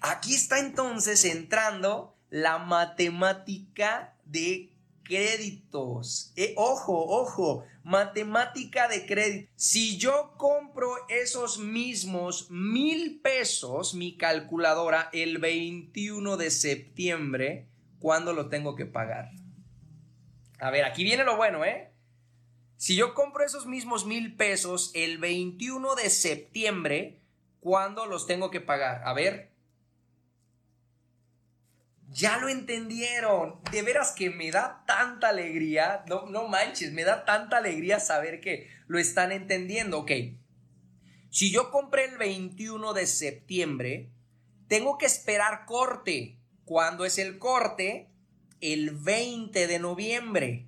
Aquí 0.00 0.34
está 0.34 0.58
entonces 0.58 1.24
entrando 1.24 2.16
la 2.30 2.58
matemática 2.58 4.16
de 4.24 4.71
créditos. 5.02 6.32
Eh, 6.36 6.54
ojo, 6.56 7.04
ojo, 7.06 7.64
matemática 7.84 8.88
de 8.88 9.06
crédito. 9.06 9.50
Si 9.56 9.98
yo 9.98 10.34
compro 10.36 10.94
esos 11.08 11.58
mismos 11.58 12.50
mil 12.50 13.20
pesos, 13.20 13.94
mi 13.94 14.16
calculadora, 14.16 15.10
el 15.12 15.38
21 15.38 16.36
de 16.36 16.50
septiembre, 16.50 17.68
¿cuándo 17.98 18.32
lo 18.32 18.48
tengo 18.48 18.74
que 18.74 18.86
pagar? 18.86 19.30
A 20.58 20.70
ver, 20.70 20.84
aquí 20.84 21.04
viene 21.04 21.24
lo 21.24 21.36
bueno, 21.36 21.64
¿eh? 21.64 21.92
Si 22.76 22.96
yo 22.96 23.14
compro 23.14 23.44
esos 23.44 23.66
mismos 23.66 24.06
mil 24.06 24.34
pesos 24.34 24.90
el 24.94 25.18
21 25.18 25.94
de 25.94 26.10
septiembre, 26.10 27.20
¿cuándo 27.60 28.06
los 28.06 28.26
tengo 28.26 28.50
que 28.50 28.60
pagar? 28.60 29.02
A 29.04 29.12
ver, 29.12 29.51
ya 32.12 32.38
lo 32.38 32.48
entendieron. 32.48 33.60
De 33.70 33.82
veras 33.82 34.12
que 34.12 34.30
me 34.30 34.50
da 34.50 34.84
tanta 34.86 35.30
alegría. 35.30 36.04
No, 36.08 36.26
no 36.26 36.48
manches, 36.48 36.92
me 36.92 37.04
da 37.04 37.24
tanta 37.24 37.58
alegría 37.58 38.00
saber 38.00 38.40
que 38.40 38.68
lo 38.86 38.98
están 38.98 39.32
entendiendo. 39.32 40.00
Ok. 40.00 40.12
Si 41.30 41.50
yo 41.50 41.70
compré 41.70 42.04
el 42.04 42.18
21 42.18 42.92
de 42.92 43.06
septiembre, 43.06 44.10
tengo 44.68 44.98
que 44.98 45.06
esperar 45.06 45.64
corte. 45.64 46.38
¿Cuándo 46.64 47.04
es 47.04 47.18
el 47.18 47.38
corte? 47.38 48.10
El 48.60 48.90
20 48.90 49.66
de 49.66 49.78
noviembre. 49.78 50.66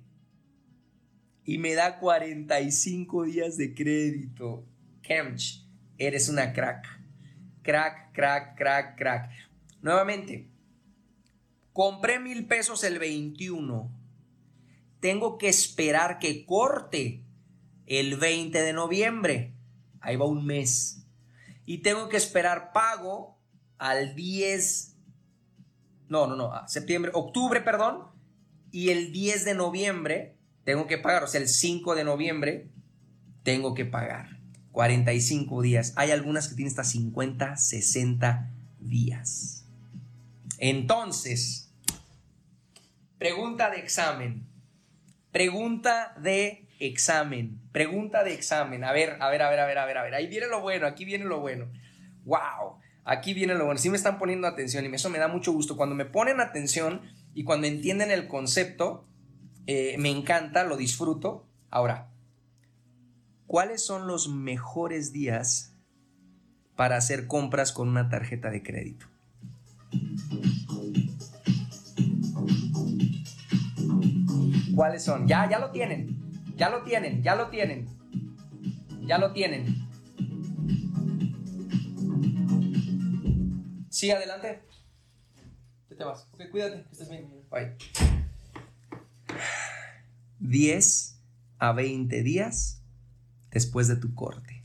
Y 1.43 1.59
me 1.59 1.75
da 1.75 1.99
45 1.99 3.25
días 3.25 3.57
de 3.57 3.75
crédito. 3.75 4.65
Kemch, 5.03 5.63
eres 5.99 6.29
una 6.29 6.51
crack. 6.51 6.85
Crack, 7.61 8.11
crack, 8.13 8.57
crack, 8.57 8.97
crack. 8.97 9.31
Nuevamente, 9.81 10.49
Compré 11.75 12.19
mil 12.19 12.47
pesos 12.47 12.85
el 12.85 12.99
21. 12.99 13.91
Tengo 15.01 15.37
que 15.37 15.49
esperar 15.49 16.19
que 16.19 16.45
corte 16.45 17.21
el 17.85 18.15
20 18.15 18.61
de 18.61 18.71
noviembre. 18.71 19.53
Ahí 19.99 20.15
va 20.15 20.25
un 20.25 20.45
mes. 20.45 21.05
Y 21.65 21.79
tengo 21.79 22.07
que 22.07 22.15
esperar 22.15 22.71
pago 22.71 23.37
al 23.77 24.15
10. 24.15 24.95
No, 26.07 26.27
no, 26.27 26.37
no. 26.37 26.53
Septiembre, 26.69 27.11
octubre, 27.13 27.59
perdón. 27.59 28.05
Y 28.71 28.91
el 28.91 29.11
10 29.11 29.43
de 29.43 29.55
noviembre 29.55 30.37
tengo 30.63 30.87
que 30.87 30.97
pagar. 30.97 31.25
O 31.25 31.27
sea, 31.27 31.41
el 31.41 31.49
5 31.49 31.93
de 31.93 32.05
noviembre 32.05 32.69
tengo 33.43 33.73
que 33.73 33.83
pagar. 33.83 34.39
45 34.71 35.61
días. 35.61 35.91
Hay 35.97 36.11
algunas 36.11 36.47
que 36.47 36.55
tienen 36.55 36.71
hasta 36.71 36.85
50, 36.85 37.57
60 37.57 38.49
días. 38.79 39.65
Entonces, 40.57 41.64
Pregunta 43.17 43.69
de 43.69 43.79
examen. 43.79 44.45
Pregunta 45.31 46.15
de 46.19 46.67
examen. 46.79 47.59
Pregunta 47.71 48.23
de 48.23 48.33
examen. 48.33 48.83
A 48.83 48.91
ver, 48.91 49.17
a 49.19 49.29
ver, 49.29 49.41
a 49.41 49.49
ver, 49.49 49.59
a 49.59 49.65
ver, 49.65 49.77
a 49.77 49.85
ver, 49.85 49.97
a 49.97 50.03
ver. 50.03 50.15
Ahí 50.15 50.27
viene 50.27 50.47
lo 50.47 50.61
bueno, 50.61 50.87
aquí 50.87 51.05
viene 51.05 51.25
lo 51.25 51.39
bueno. 51.39 51.67
¡Wow! 52.25 52.79
Aquí 53.03 53.33
viene 53.33 53.53
lo 53.53 53.65
bueno. 53.65 53.79
Sí 53.79 53.89
me 53.89 53.97
están 53.97 54.17
poniendo 54.17 54.47
atención 54.47 54.85
y 54.85 54.93
eso 54.93 55.09
me 55.09 55.19
da 55.19 55.27
mucho 55.27 55.51
gusto. 55.51 55.77
Cuando 55.77 55.95
me 55.95 56.05
ponen 56.05 56.41
atención 56.41 57.01
y 57.33 57.43
cuando 57.43 57.67
entienden 57.67 58.11
el 58.11 58.27
concepto, 58.27 59.05
eh, 59.67 59.95
me 59.97 60.09
encanta, 60.09 60.63
lo 60.63 60.77
disfruto. 60.77 61.45
Ahora, 61.69 62.09
¿cuáles 63.47 63.85
son 63.85 64.07
los 64.07 64.27
mejores 64.27 65.11
días 65.11 65.75
para 66.75 66.97
hacer 66.97 67.27
compras 67.27 67.71
con 67.71 67.87
una 67.87 68.09
tarjeta 68.09 68.49
de 68.49 68.63
crédito? 68.63 69.07
¿Cuáles 74.75 75.03
son? 75.03 75.27
Ya, 75.27 75.49
ya 75.49 75.59
lo 75.59 75.71
tienen. 75.71 76.21
Ya 76.57 76.69
lo 76.69 76.83
tienen, 76.83 77.23
ya 77.23 77.35
lo 77.35 77.49
tienen. 77.49 77.87
Ya 79.07 79.17
lo 79.17 79.31
tienen. 79.31 79.87
Sí, 83.89 84.11
adelante. 84.11 84.61
¿Qué 85.87 85.95
te 85.95 86.03
vas? 86.03 86.27
Ok, 86.33 86.49
cuídate, 86.51 86.83
que 86.83 86.91
estés 86.91 87.09
bien. 87.09 87.29
Bye. 87.49 87.75
10 90.39 91.21
a 91.59 91.71
20 91.71 92.23
días 92.23 92.81
después 93.51 93.87
de 93.87 93.95
tu 93.95 94.13
corte. 94.13 94.63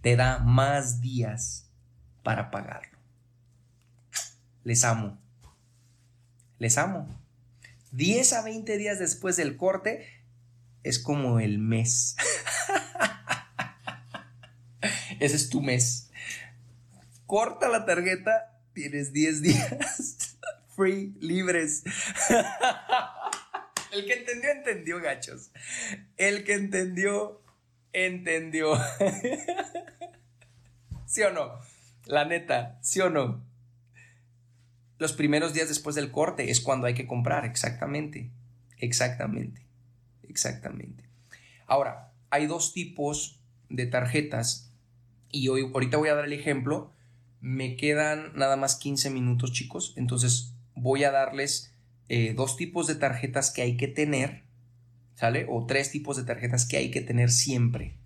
Te 0.00 0.16
da 0.16 0.38
más 0.38 1.02
días 1.02 1.70
para 2.22 2.50
pagarlo. 2.50 2.98
Les 4.64 4.84
amo. 4.84 5.18
Les 6.58 6.78
amo. 6.78 7.19
10 7.92 8.32
a 8.34 8.42
20 8.42 8.76
días 8.76 8.98
después 8.98 9.36
del 9.36 9.56
corte 9.56 10.06
es 10.82 10.98
como 10.98 11.40
el 11.40 11.58
mes. 11.58 12.16
Ese 15.20 15.36
es 15.36 15.50
tu 15.50 15.60
mes. 15.60 16.10
Corta 17.26 17.68
la 17.68 17.84
tarjeta, 17.84 18.58
tienes 18.72 19.12
10 19.12 19.42
días 19.42 20.36
free, 20.76 21.14
libres. 21.20 21.84
El 23.92 24.06
que 24.06 24.12
entendió, 24.12 24.50
entendió, 24.50 25.00
gachos. 25.00 25.50
El 26.16 26.44
que 26.44 26.54
entendió, 26.54 27.42
entendió. 27.92 28.78
¿Sí 31.06 31.22
o 31.22 31.32
no? 31.32 31.58
La 32.06 32.24
neta, 32.24 32.78
¿sí 32.82 33.00
o 33.00 33.10
no? 33.10 33.44
Los 35.00 35.14
primeros 35.14 35.54
días 35.54 35.70
después 35.70 35.96
del 35.96 36.10
corte 36.10 36.50
es 36.50 36.60
cuando 36.60 36.86
hay 36.86 36.92
que 36.92 37.06
comprar, 37.06 37.46
exactamente. 37.46 38.30
Exactamente. 38.76 39.66
Exactamente. 40.28 41.08
Ahora, 41.66 42.12
hay 42.28 42.46
dos 42.46 42.74
tipos 42.74 43.40
de 43.70 43.86
tarjetas 43.86 44.74
y 45.30 45.48
hoy, 45.48 45.62
ahorita 45.72 45.96
voy 45.96 46.10
a 46.10 46.14
dar 46.14 46.26
el 46.26 46.34
ejemplo. 46.34 46.92
Me 47.40 47.76
quedan 47.76 48.36
nada 48.36 48.56
más 48.56 48.76
15 48.76 49.08
minutos, 49.08 49.52
chicos. 49.52 49.94
Entonces 49.96 50.54
voy 50.74 51.04
a 51.04 51.10
darles 51.10 51.74
eh, 52.10 52.34
dos 52.36 52.58
tipos 52.58 52.86
de 52.86 52.96
tarjetas 52.96 53.50
que 53.50 53.62
hay 53.62 53.78
que 53.78 53.88
tener, 53.88 54.44
¿sale? 55.14 55.46
O 55.48 55.64
tres 55.64 55.90
tipos 55.90 56.18
de 56.18 56.24
tarjetas 56.24 56.66
que 56.66 56.76
hay 56.76 56.90
que 56.90 57.00
tener 57.00 57.30
siempre. 57.30 57.96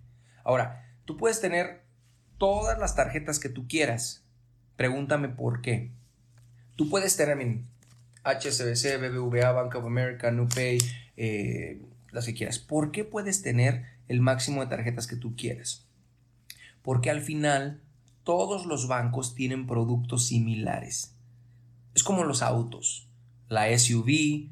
Ahora, 0.45 0.95
tú 1.03 1.17
puedes 1.17 1.41
tener 1.41 1.83
todas 2.37 2.79
las 2.79 2.95
tarjetas 2.95 3.37
que 3.37 3.49
tú 3.49 3.67
quieras. 3.67 4.25
Pregúntame 4.77 5.27
por 5.27 5.61
qué. 5.61 5.91
Tú 6.75 6.89
puedes 6.89 7.15
tener 7.15 7.39
en 7.39 7.65
HSBC, 8.23 8.99
BBVA, 8.99 9.51
Bank 9.51 9.75
of 9.75 9.85
America, 9.85 10.31
NuPay, 10.31 10.77
eh, 11.15 11.81
las 12.11 12.25
que 12.25 12.33
quieras. 12.33 12.59
¿Por 12.59 12.91
qué 12.91 13.03
puedes 13.03 13.41
tener 13.41 13.85
el 14.07 14.21
máximo 14.21 14.61
de 14.61 14.67
tarjetas 14.67 15.07
que 15.07 15.15
tú 15.15 15.35
quieras? 15.35 15.85
Porque 16.81 17.09
al 17.09 17.21
final 17.21 17.81
todos 18.23 18.65
los 18.65 18.87
bancos 18.87 19.35
tienen 19.35 19.67
productos 19.67 20.27
similares. 20.27 21.15
Es 21.93 22.03
como 22.03 22.23
los 22.23 22.41
autos, 22.41 23.07
la 23.47 23.67
SUV, 23.77 24.49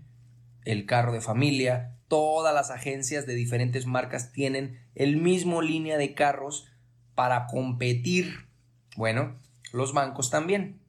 el 0.64 0.86
carro 0.86 1.12
de 1.12 1.22
familia, 1.22 1.98
todas 2.08 2.54
las 2.54 2.70
agencias 2.70 3.26
de 3.26 3.34
diferentes 3.34 3.86
marcas 3.86 4.32
tienen 4.32 4.80
el 4.96 5.18
mismo 5.18 5.62
línea 5.62 5.98
de 5.98 6.14
carros 6.14 6.68
para 7.16 7.48
competir. 7.48 8.48
Bueno, 8.96 9.36
los 9.72 9.94
bancos 9.94 10.30
también 10.30 10.83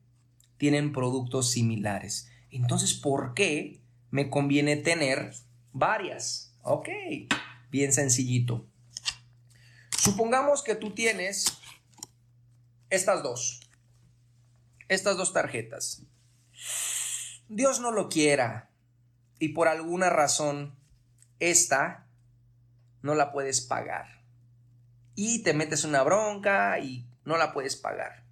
tienen 0.56 0.92
productos 0.92 1.50
similares. 1.50 2.28
Entonces, 2.50 2.94
¿por 2.94 3.34
qué 3.34 3.80
me 4.10 4.30
conviene 4.30 4.76
tener 4.76 5.32
varias? 5.72 6.56
Ok, 6.62 6.88
bien 7.70 7.92
sencillito. 7.92 8.66
Supongamos 9.98 10.62
que 10.62 10.74
tú 10.74 10.92
tienes 10.94 11.58
estas 12.90 13.22
dos. 13.22 13.60
Estas 14.88 15.16
dos 15.16 15.32
tarjetas. 15.32 16.02
Dios 17.48 17.80
no 17.80 17.90
lo 17.90 18.08
quiera. 18.08 18.70
Y 19.38 19.48
por 19.48 19.68
alguna 19.68 20.10
razón, 20.10 20.78
esta 21.40 22.06
no 23.02 23.14
la 23.14 23.32
puedes 23.32 23.60
pagar 23.60 24.14
y 25.14 25.42
te 25.42 25.54
metes 25.54 25.84
una 25.84 26.02
bronca 26.02 26.78
y 26.78 27.06
no 27.24 27.36
la 27.36 27.52
puedes 27.52 27.76
pagar. 27.76 28.23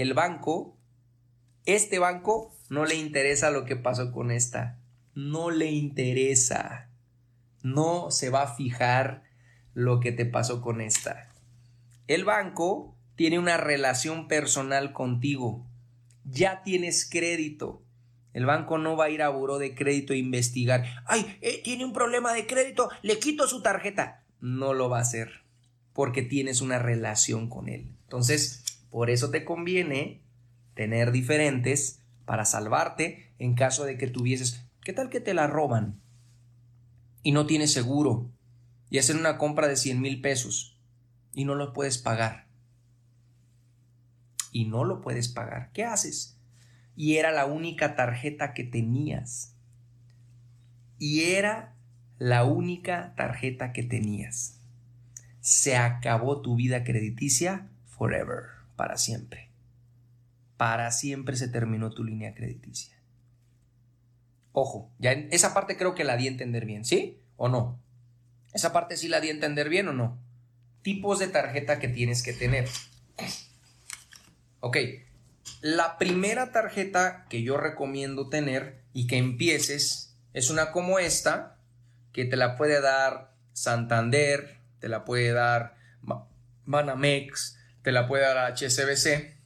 El 0.00 0.14
banco, 0.14 0.78
este 1.66 1.98
banco, 1.98 2.56
no 2.70 2.86
le 2.86 2.94
interesa 2.94 3.50
lo 3.50 3.66
que 3.66 3.76
pasó 3.76 4.12
con 4.12 4.30
esta. 4.30 4.78
No 5.14 5.50
le 5.50 5.70
interesa. 5.70 6.88
No 7.62 8.10
se 8.10 8.30
va 8.30 8.44
a 8.44 8.56
fijar 8.56 9.24
lo 9.74 10.00
que 10.00 10.10
te 10.10 10.24
pasó 10.24 10.62
con 10.62 10.80
esta. 10.80 11.28
El 12.06 12.24
banco 12.24 12.96
tiene 13.14 13.38
una 13.38 13.58
relación 13.58 14.26
personal 14.26 14.94
contigo. 14.94 15.66
Ya 16.24 16.62
tienes 16.62 17.06
crédito. 17.06 17.82
El 18.32 18.46
banco 18.46 18.78
no 18.78 18.96
va 18.96 19.04
a 19.04 19.10
ir 19.10 19.20
a 19.20 19.28
buró 19.28 19.58
de 19.58 19.74
crédito 19.74 20.14
a 20.14 20.16
investigar. 20.16 20.86
Ay, 21.04 21.36
eh, 21.42 21.60
tiene 21.62 21.84
un 21.84 21.92
problema 21.92 22.32
de 22.32 22.46
crédito, 22.46 22.88
le 23.02 23.18
quito 23.18 23.46
su 23.46 23.60
tarjeta. 23.60 24.24
No 24.40 24.72
lo 24.72 24.88
va 24.88 24.96
a 24.96 25.02
hacer 25.02 25.42
porque 25.92 26.22
tienes 26.22 26.62
una 26.62 26.78
relación 26.78 27.50
con 27.50 27.68
él. 27.68 27.92
Entonces, 28.04 28.64
por 28.90 29.10
eso 29.10 29.30
te 29.30 29.44
conviene 29.44 30.22
tener 30.74 31.12
diferentes 31.12 32.00
para 32.24 32.44
salvarte 32.44 33.32
en 33.38 33.54
caso 33.54 33.84
de 33.84 33.96
que 33.96 34.06
tuvieses. 34.06 34.64
¿Qué 34.82 34.92
tal 34.92 35.10
que 35.10 35.20
te 35.20 35.34
la 35.34 35.46
roban? 35.46 36.00
Y 37.22 37.32
no 37.32 37.46
tienes 37.46 37.72
seguro. 37.72 38.30
Y 38.88 38.98
hacen 38.98 39.18
una 39.18 39.38
compra 39.38 39.68
de 39.68 39.76
100 39.76 40.00
mil 40.00 40.20
pesos. 40.20 40.78
Y 41.32 41.44
no 41.44 41.54
lo 41.54 41.72
puedes 41.72 41.98
pagar. 41.98 42.46
Y 44.52 44.64
no 44.64 44.84
lo 44.84 45.00
puedes 45.00 45.28
pagar. 45.28 45.70
¿Qué 45.72 45.84
haces? 45.84 46.40
y 47.00 47.16
era 47.16 47.30
la 47.30 47.46
única 47.46 47.96
tarjeta 47.96 48.52
que 48.52 48.62
tenías. 48.62 49.54
Y 50.98 51.22
era 51.22 51.74
la 52.18 52.44
única 52.44 53.14
tarjeta 53.16 53.72
que 53.72 53.82
tenías. 53.82 54.60
Se 55.40 55.78
acabó 55.78 56.42
tu 56.42 56.56
vida 56.56 56.84
crediticia 56.84 57.70
forever, 57.86 58.48
para 58.80 58.96
siempre. 58.96 59.50
Para 60.56 60.90
siempre 60.90 61.36
se 61.36 61.48
terminó 61.48 61.90
tu 61.90 62.02
línea 62.02 62.34
crediticia. 62.34 62.96
Ojo, 64.52 64.90
ya 64.98 65.12
en 65.12 65.28
esa 65.32 65.52
parte 65.52 65.76
creo 65.76 65.94
que 65.94 66.02
la 66.02 66.16
di 66.16 66.26
a 66.26 66.30
entender 66.30 66.64
bien, 66.64 66.86
¿sí? 66.86 67.20
¿O 67.36 67.50
no? 67.50 67.78
Esa 68.54 68.72
parte 68.72 68.96
sí 68.96 69.08
la 69.08 69.20
di 69.20 69.28
a 69.28 69.32
entender 69.32 69.68
bien 69.68 69.88
o 69.88 69.92
no. 69.92 70.18
Tipos 70.80 71.18
de 71.18 71.28
tarjeta 71.28 71.78
que 71.78 71.88
tienes 71.88 72.22
que 72.22 72.32
tener. 72.32 72.70
Ok, 74.60 74.78
la 75.60 75.98
primera 75.98 76.50
tarjeta 76.50 77.26
que 77.28 77.42
yo 77.42 77.58
recomiendo 77.58 78.30
tener 78.30 78.80
y 78.94 79.06
que 79.08 79.18
empieces 79.18 80.16
es 80.32 80.48
una 80.48 80.72
como 80.72 80.98
esta, 80.98 81.58
que 82.14 82.24
te 82.24 82.38
la 82.38 82.56
puede 82.56 82.80
dar 82.80 83.34
Santander, 83.52 84.56
te 84.78 84.88
la 84.88 85.04
puede 85.04 85.32
dar 85.32 85.76
Banamex, 86.64 87.59
te 87.82 87.92
la 87.92 88.06
puede 88.06 88.22
dar 88.22 88.52
HSBC. 88.52 89.36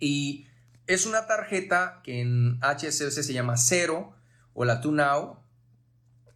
Y 0.00 0.46
es 0.86 1.06
una 1.06 1.26
tarjeta 1.26 2.00
que 2.02 2.20
en 2.20 2.58
HSBC 2.62 3.22
se 3.22 3.32
llama 3.32 3.56
Cero 3.56 4.16
o 4.54 4.64
la 4.64 4.80
Now. 4.80 5.42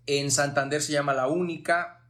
En 0.06 0.30
Santander 0.30 0.82
se 0.82 0.92
llama 0.92 1.14
La 1.14 1.26
Única. 1.28 2.04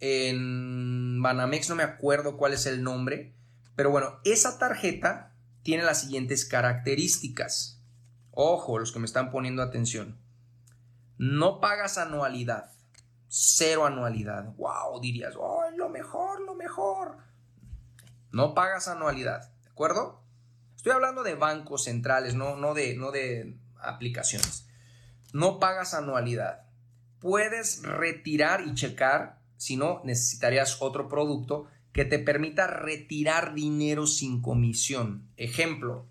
En 0.00 1.20
Banamex 1.22 1.68
no 1.68 1.74
me 1.74 1.82
acuerdo 1.82 2.36
cuál 2.36 2.52
es 2.52 2.66
el 2.66 2.82
nombre. 2.82 3.34
Pero 3.76 3.90
bueno, 3.90 4.20
esa 4.24 4.58
tarjeta 4.58 5.34
tiene 5.62 5.84
las 5.84 6.00
siguientes 6.00 6.44
características. 6.44 7.82
Ojo, 8.30 8.78
los 8.78 8.92
que 8.92 8.98
me 8.98 9.06
están 9.06 9.30
poniendo 9.30 9.62
atención. 9.62 10.18
No 11.16 11.60
pagas 11.60 11.98
anualidad. 11.98 12.72
Cero 13.28 13.84
anualidad. 13.84 14.54
Wow, 14.56 15.00
dirías, 15.00 15.34
oh, 15.36 15.64
lo 15.76 15.88
mejor, 15.90 16.40
lo 16.40 16.54
mejor. 16.54 17.27
No 18.38 18.54
pagas 18.54 18.86
anualidad, 18.86 19.50
¿de 19.64 19.70
acuerdo? 19.70 20.22
Estoy 20.76 20.92
hablando 20.92 21.24
de 21.24 21.34
bancos 21.34 21.82
centrales, 21.82 22.36
no, 22.36 22.54
no, 22.54 22.72
de, 22.72 22.94
no 22.94 23.10
de 23.10 23.56
aplicaciones. 23.80 24.68
No 25.32 25.58
pagas 25.58 25.92
anualidad. 25.92 26.64
Puedes 27.18 27.82
retirar 27.82 28.60
y 28.64 28.74
checar, 28.74 29.40
si 29.56 29.76
no, 29.76 30.02
necesitarías 30.04 30.80
otro 30.80 31.08
producto 31.08 31.66
que 31.92 32.04
te 32.04 32.20
permita 32.20 32.68
retirar 32.68 33.54
dinero 33.54 34.06
sin 34.06 34.40
comisión. 34.40 35.28
Ejemplo, 35.36 36.06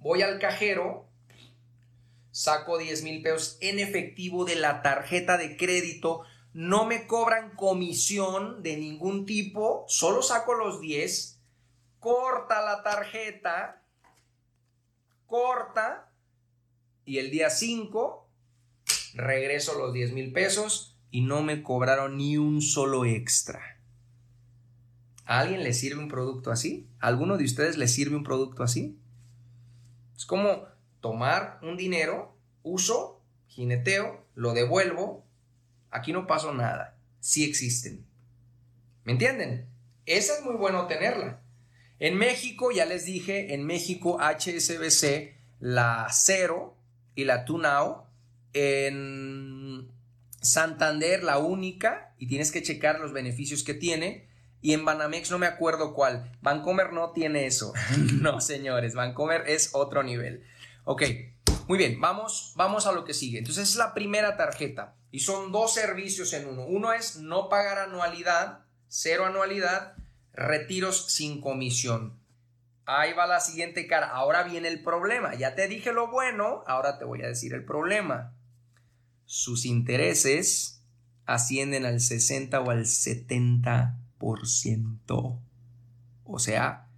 voy 0.00 0.20
al 0.20 0.38
cajero, 0.38 1.08
saco 2.32 2.76
10 2.76 3.02
mil 3.02 3.22
pesos 3.22 3.56
en 3.62 3.78
efectivo 3.78 4.44
de 4.44 4.56
la 4.56 4.82
tarjeta 4.82 5.38
de 5.38 5.56
crédito, 5.56 6.24
no 6.54 6.86
me 6.86 7.06
cobran 7.06 7.56
comisión 7.56 8.62
de 8.62 8.76
ningún 8.76 9.26
tipo, 9.26 9.84
solo 9.88 10.22
saco 10.22 10.54
los 10.54 10.80
10, 10.80 11.40
corta 11.98 12.62
la 12.62 12.82
tarjeta, 12.82 13.82
corta, 15.26 16.10
y 17.04 17.18
el 17.18 17.30
día 17.30 17.50
5 17.50 18.28
regreso 19.14 19.78
los 19.78 19.92
10 19.92 20.12
mil 20.12 20.32
pesos 20.32 20.96
y 21.10 21.20
no 21.22 21.42
me 21.42 21.62
cobraron 21.62 22.16
ni 22.16 22.38
un 22.38 22.62
solo 22.62 23.04
extra. 23.04 23.80
¿A 25.24 25.40
alguien 25.40 25.62
le 25.62 25.72
sirve 25.72 26.00
un 26.00 26.08
producto 26.08 26.50
así? 26.50 26.88
¿A 27.00 27.08
alguno 27.08 27.36
de 27.36 27.44
ustedes 27.44 27.78
le 27.78 27.88
sirve 27.88 28.16
un 28.16 28.24
producto 28.24 28.62
así? 28.62 28.98
Es 30.16 30.26
como 30.26 30.66
tomar 31.00 31.58
un 31.62 31.76
dinero, 31.76 32.36
uso, 32.62 33.20
jineteo, 33.48 34.24
lo 34.34 34.52
devuelvo, 34.52 35.23
aquí 35.94 36.12
no 36.12 36.26
pasó 36.26 36.52
nada. 36.52 36.98
Sí 37.20 37.44
existen. 37.44 38.04
¿Me 39.04 39.12
entienden? 39.12 39.66
Esa 40.06 40.34
es 40.34 40.44
muy 40.44 40.54
bueno 40.54 40.86
tenerla. 40.86 41.40
En 41.98 42.16
México, 42.16 42.70
ya 42.70 42.84
les 42.84 43.04
dije, 43.06 43.54
en 43.54 43.64
México 43.64 44.18
HSBC, 44.20 45.34
la 45.60 46.08
Cero 46.10 46.76
y 47.14 47.24
la 47.24 47.44
Tunao. 47.44 48.06
En 48.52 49.88
Santander, 50.42 51.22
la 51.22 51.38
única, 51.38 52.14
y 52.18 52.26
tienes 52.26 52.52
que 52.52 52.62
checar 52.62 53.00
los 53.00 53.12
beneficios 53.12 53.64
que 53.64 53.74
tiene 53.74 54.28
y 54.64 54.72
en 54.72 54.86
Banamex 54.86 55.30
no 55.30 55.38
me 55.38 55.44
acuerdo 55.44 55.92
cuál. 55.92 56.32
Vancomer 56.40 56.94
no 56.94 57.10
tiene 57.10 57.44
eso. 57.44 57.74
no, 58.22 58.40
señores, 58.40 58.94
Vancomer 58.94 59.44
es 59.46 59.68
otro 59.74 60.02
nivel. 60.02 60.42
Ok, 60.84 61.02
Muy 61.66 61.78
bien, 61.78 61.98
vamos, 61.98 62.52
vamos 62.56 62.86
a 62.86 62.92
lo 62.92 63.04
que 63.04 63.14
sigue. 63.14 63.38
Entonces 63.38 63.70
es 63.70 63.76
la 63.76 63.94
primera 63.94 64.36
tarjeta 64.36 64.96
y 65.10 65.20
son 65.20 65.50
dos 65.50 65.72
servicios 65.72 66.34
en 66.34 66.46
uno. 66.46 66.66
Uno 66.66 66.92
es 66.92 67.16
no 67.16 67.48
pagar 67.48 67.78
anualidad, 67.78 68.66
cero 68.88 69.24
anualidad, 69.24 69.94
retiros 70.34 71.10
sin 71.10 71.40
comisión. 71.40 72.18
Ahí 72.84 73.14
va 73.14 73.26
la 73.26 73.40
siguiente 73.40 73.86
cara. 73.86 74.08
Ahora 74.08 74.42
viene 74.42 74.68
el 74.68 74.82
problema. 74.82 75.34
Ya 75.36 75.54
te 75.54 75.66
dije 75.66 75.92
lo 75.92 76.10
bueno, 76.10 76.64
ahora 76.66 76.98
te 76.98 77.06
voy 77.06 77.22
a 77.22 77.28
decir 77.28 77.54
el 77.54 77.64
problema. 77.64 78.34
Sus 79.24 79.64
intereses 79.64 80.82
ascienden 81.24 81.86
al 81.86 82.00
60 82.00 82.60
o 82.60 82.70
al 82.70 82.84
70%. 82.84 85.40
O 86.24 86.38
sea, 86.38 86.88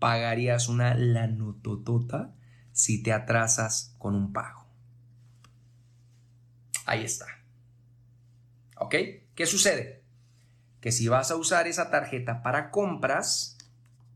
pagarías 0.00 0.68
una 0.68 0.94
lanototota 0.94 2.35
si 2.76 3.02
te 3.02 3.14
atrasas 3.14 3.94
con 3.96 4.14
un 4.14 4.34
pago. 4.34 4.66
Ahí 6.84 7.02
está. 7.04 7.24
¿Ok? 8.76 8.94
¿Qué 9.34 9.46
sucede? 9.46 10.02
Que 10.82 10.92
si 10.92 11.08
vas 11.08 11.30
a 11.30 11.36
usar 11.36 11.66
esa 11.66 11.90
tarjeta 11.90 12.42
para 12.42 12.70
compras, 12.70 13.56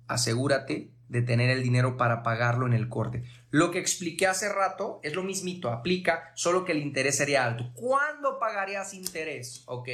asegúrate 0.09 0.91
de 1.09 1.23
tener 1.23 1.49
el 1.49 1.63
dinero 1.63 1.97
para 1.97 2.23
pagarlo 2.23 2.67
en 2.67 2.75
el 2.75 2.91
corte. 2.91 3.25
Lo 3.49 3.71
que 3.71 3.79
expliqué 3.79 4.27
hace 4.27 4.53
rato 4.53 5.01
es 5.03 5.15
lo 5.15 5.23
mismito, 5.23 5.71
aplica, 5.71 6.31
solo 6.35 6.67
que 6.67 6.73
el 6.73 6.83
interés 6.83 7.17
sería 7.17 7.47
alto. 7.47 7.73
¿Cuándo 7.73 8.39
pagarías 8.39 8.93
interés? 8.93 9.63
Ok. 9.65 9.89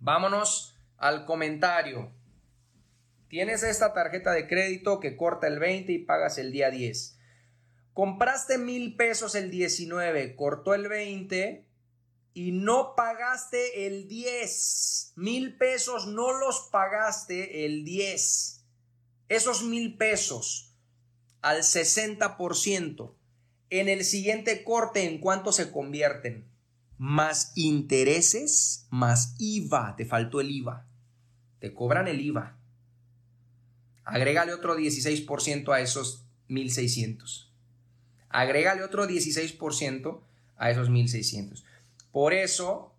Vámonos 0.00 0.76
al 0.98 1.26
comentario. 1.26 2.10
Tienes 3.28 3.62
esta 3.62 3.94
tarjeta 3.94 4.32
de 4.32 4.48
crédito 4.48 4.98
que 4.98 5.16
corta 5.16 5.46
el 5.46 5.60
20 5.60 5.92
y 5.92 5.98
pagas 6.00 6.38
el 6.38 6.50
día 6.50 6.68
10. 6.68 7.20
Compraste 7.94 8.56
mil 8.56 8.96
pesos 8.96 9.34
el 9.34 9.50
19, 9.50 10.34
cortó 10.34 10.74
el 10.74 10.88
20 10.88 11.66
y 12.34 12.52
no 12.52 12.94
pagaste 12.96 13.86
el 13.86 14.08
10. 14.08 15.12
Mil 15.16 15.56
pesos 15.58 16.06
no 16.06 16.32
los 16.38 16.68
pagaste 16.72 17.66
el 17.66 17.84
10. 17.84 18.64
Esos 19.28 19.62
mil 19.62 19.96
pesos 19.96 20.74
al 21.42 21.58
60%. 21.58 23.14
En 23.68 23.88
el 23.88 24.04
siguiente 24.04 24.64
corte, 24.64 25.06
¿en 25.06 25.18
cuánto 25.18 25.52
se 25.52 25.70
convierten? 25.70 26.46
Más 26.96 27.52
intereses, 27.56 28.86
más 28.90 29.34
IVA. 29.38 29.96
Te 29.96 30.06
faltó 30.06 30.40
el 30.40 30.50
IVA. 30.50 30.86
Te 31.58 31.74
cobran 31.74 32.08
el 32.08 32.20
IVA. 32.20 32.58
Agrégale 34.04 34.52
otro 34.52 34.76
16% 34.76 35.72
a 35.74 35.80
esos 35.80 36.24
1600. 36.48 37.51
Agrégale 38.32 38.82
otro 38.82 39.06
16% 39.06 40.20
a 40.56 40.70
esos 40.70 40.90
1600. 40.90 41.64
Por 42.10 42.32
eso, 42.32 42.94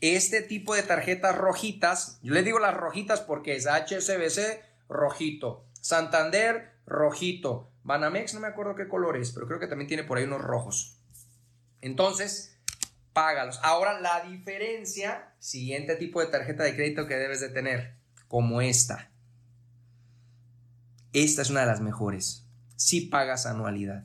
este 0.00 0.42
tipo 0.42 0.74
de 0.74 0.82
tarjetas 0.82 1.36
rojitas, 1.36 2.18
yo 2.22 2.34
les 2.34 2.44
digo 2.44 2.58
las 2.58 2.74
rojitas 2.74 3.20
porque 3.20 3.54
es 3.54 3.66
HSBC 3.66 4.62
rojito, 4.88 5.64
Santander 5.80 6.72
rojito, 6.86 7.70
Banamex 7.84 8.34
no 8.34 8.40
me 8.40 8.48
acuerdo 8.48 8.74
qué 8.74 8.88
color 8.88 9.16
es, 9.16 9.32
pero 9.32 9.46
creo 9.46 9.60
que 9.60 9.66
también 9.66 9.88
tiene 9.88 10.04
por 10.04 10.18
ahí 10.18 10.24
unos 10.24 10.42
rojos. 10.42 10.98
Entonces, 11.80 12.58
págalos. 13.12 13.58
Ahora 13.62 14.00
la 14.00 14.20
diferencia, 14.28 15.32
siguiente 15.38 15.96
tipo 15.96 16.20
de 16.20 16.26
tarjeta 16.26 16.62
de 16.62 16.74
crédito 16.74 17.06
que 17.06 17.16
debes 17.16 17.40
de 17.40 17.48
tener, 17.48 17.96
como 18.28 18.60
esta. 18.60 19.10
Esta 21.12 21.42
es 21.42 21.50
una 21.50 21.60
de 21.60 21.66
las 21.66 21.80
mejores. 21.80 22.46
Si 22.76 23.02
pagas 23.02 23.46
anualidad. 23.46 24.04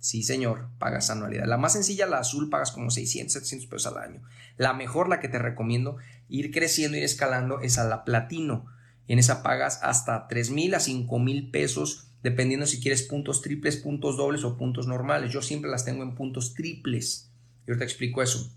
Sí, 0.00 0.22
señor, 0.22 0.70
pagas 0.78 1.10
anualidad. 1.10 1.44
La 1.44 1.58
más 1.58 1.74
sencilla, 1.74 2.06
la 2.06 2.20
azul, 2.20 2.48
pagas 2.48 2.72
como 2.72 2.90
600, 2.90 3.34
700 3.34 3.68
pesos 3.68 3.92
al 3.92 4.02
año. 4.02 4.22
La 4.56 4.72
mejor, 4.72 5.10
la 5.10 5.20
que 5.20 5.28
te 5.28 5.38
recomiendo 5.38 5.98
ir 6.30 6.50
creciendo, 6.50 6.96
ir 6.96 7.04
escalando, 7.04 7.60
es 7.60 7.76
a 7.76 7.84
la 7.84 8.02
platino. 8.04 8.64
En 9.08 9.18
esa 9.18 9.42
pagas 9.42 9.78
hasta 9.82 10.26
3 10.26 10.52
mil 10.52 10.74
a 10.74 10.80
5 10.80 11.18
mil 11.18 11.50
pesos, 11.50 12.08
dependiendo 12.22 12.64
si 12.64 12.80
quieres 12.80 13.02
puntos 13.02 13.42
triples, 13.42 13.76
puntos 13.76 14.16
dobles 14.16 14.42
o 14.44 14.56
puntos 14.56 14.86
normales. 14.86 15.32
Yo 15.32 15.42
siempre 15.42 15.70
las 15.70 15.84
tengo 15.84 16.02
en 16.02 16.14
puntos 16.14 16.54
triples. 16.54 17.30
Y 17.66 17.70
ahorita 17.70 17.84
explico 17.84 18.22
eso. 18.22 18.50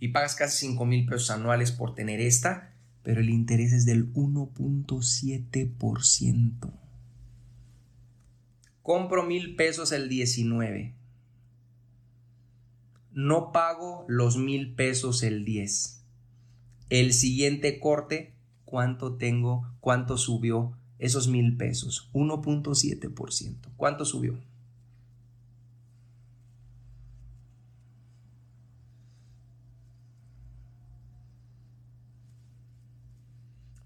Y 0.00 0.08
pagas 0.08 0.34
casi 0.34 0.66
5 0.66 0.84
mil 0.86 1.06
pesos 1.06 1.30
anuales 1.30 1.70
por 1.70 1.94
tener 1.94 2.20
esta, 2.20 2.74
pero 3.04 3.20
el 3.20 3.30
interés 3.30 3.72
es 3.72 3.86
del 3.86 4.12
1.7% 4.12 6.81
compro 8.82 9.22
mil 9.24 9.56
pesos 9.56 9.92
el 9.92 10.08
19. 10.08 10.94
No 13.12 13.52
pago 13.52 14.04
los 14.08 14.36
mil 14.36 14.74
pesos 14.74 15.22
el 15.22 15.44
10. 15.44 16.04
El 16.88 17.12
siguiente 17.12 17.78
corte, 17.78 18.34
¿cuánto 18.64 19.16
tengo? 19.16 19.66
¿Cuánto 19.80 20.16
subió 20.16 20.72
esos 20.98 21.28
mil 21.28 21.56
pesos? 21.56 22.10
1.7%. 22.12 23.56
¿Cuánto 23.76 24.04
subió? 24.04 24.38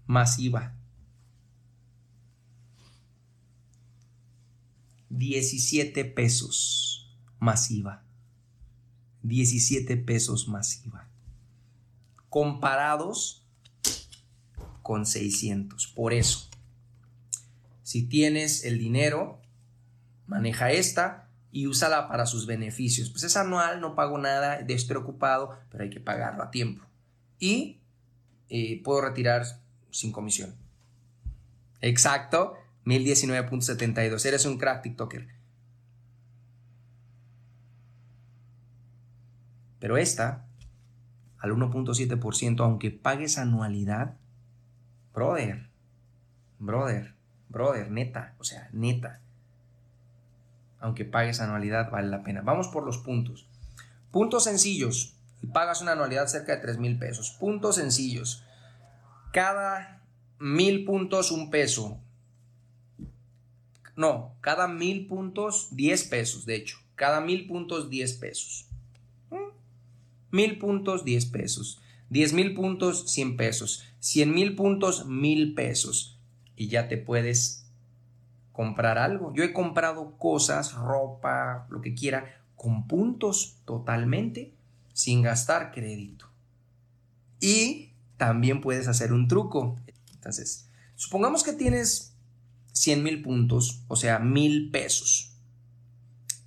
Masiva. 0.05 0.76
17 5.09 6.05
pesos 6.05 7.15
masiva. 7.39 8.03
17 9.23 9.97
pesos 9.97 10.47
masiva. 10.47 11.07
Comparados 12.29 13.45
con 14.81 15.05
600. 15.05 15.87
Por 15.87 16.13
eso, 16.13 16.49
si 17.83 18.03
tienes 18.03 18.63
el 18.63 18.79
dinero, 18.79 19.41
maneja 20.27 20.71
esta 20.71 21.29
y 21.51 21.67
úsala 21.67 22.07
para 22.07 22.25
sus 22.25 22.45
beneficios. 22.45 23.09
Pues 23.09 23.23
es 23.23 23.37
anual, 23.37 23.81
no 23.81 23.95
pago 23.95 24.17
nada, 24.17 24.61
despreocupado, 24.61 25.57
pero 25.69 25.83
hay 25.83 25.89
que 25.89 25.99
pagarlo 25.99 26.43
a 26.43 26.51
tiempo. 26.51 26.85
Y 27.39 27.79
eh, 28.49 28.81
puedo 28.83 29.01
retirar 29.01 29.45
sin 29.89 30.11
comisión. 30.11 30.55
Exacto. 31.81 32.55
1019.72. 32.87 34.25
Eres 34.25 34.45
un 34.45 34.57
crack 34.57 34.81
TikToker. 34.81 35.27
Pero 39.79 39.97
esta, 39.97 40.47
al 41.37 41.51
1.7%, 41.51 42.61
aunque 42.61 42.91
pagues 42.91 43.37
anualidad, 43.37 44.15
brother, 45.13 45.69
brother, 46.59 47.13
brother, 47.49 47.91
neta, 47.91 48.35
o 48.39 48.43
sea, 48.43 48.69
neta. 48.71 49.21
Aunque 50.79 51.05
pagues 51.05 51.41
anualidad, 51.41 51.91
vale 51.91 52.07
la 52.07 52.23
pena. 52.23 52.41
Vamos 52.41 52.69
por 52.69 52.83
los 52.85 52.99
puntos. 52.99 53.47
Puntos 54.11 54.45
sencillos. 54.45 55.15
Y 55.41 55.47
pagas 55.47 55.81
una 55.81 55.91
anualidad 55.91 56.27
cerca 56.27 56.55
de 56.55 56.61
3 56.61 56.77
mil 56.77 56.97
pesos. 56.97 57.35
Puntos 57.39 57.75
sencillos. 57.75 58.43
Cada 59.33 60.01
mil 60.39 60.85
puntos, 60.85 61.31
un 61.31 61.49
peso. 61.49 61.99
No, 63.97 64.35
cada 64.41 64.67
mil 64.67 65.07
puntos, 65.07 65.69
10 65.71 66.03
pesos, 66.03 66.45
de 66.45 66.55
hecho. 66.55 66.77
Cada 66.93 67.19
mil 67.19 67.47
puntos, 67.47 67.89
10 67.89 68.13
pesos. 68.13 68.67
Mm. 69.31 69.49
Mil 70.31 70.59
puntos, 70.59 71.03
10 71.03 71.25
pesos. 71.25 71.81
10 72.11 72.33
mil 72.33 72.53
puntos, 72.53 73.11
100 73.11 73.37
pesos. 73.37 73.83
100 73.99 74.33
mil 74.33 74.55
puntos, 74.55 75.07
mil 75.07 75.55
pesos. 75.55 76.19
Y 76.55 76.67
ya 76.67 76.87
te 76.87 76.97
puedes 76.97 77.65
comprar 78.51 78.99
algo. 78.99 79.33
Yo 79.33 79.43
he 79.43 79.51
comprado 79.51 80.15
cosas, 80.19 80.75
ropa, 80.75 81.65
lo 81.71 81.81
que 81.81 81.95
quiera, 81.95 82.43
con 82.55 82.87
puntos 82.87 83.57
totalmente, 83.65 84.53
sin 84.93 85.23
gastar 85.23 85.71
crédito. 85.71 86.27
Y 87.39 87.93
también 88.17 88.61
puedes 88.61 88.87
hacer 88.87 89.11
un 89.11 89.27
truco. 89.27 89.75
Entonces, 90.13 90.69
supongamos 90.95 91.43
que 91.43 91.53
tienes 91.53 92.16
100 92.77 93.03
mil 93.03 93.21
puntos, 93.23 93.83
o 93.87 93.95
sea, 93.95 94.19
mil 94.19 94.69
pesos. 94.69 95.33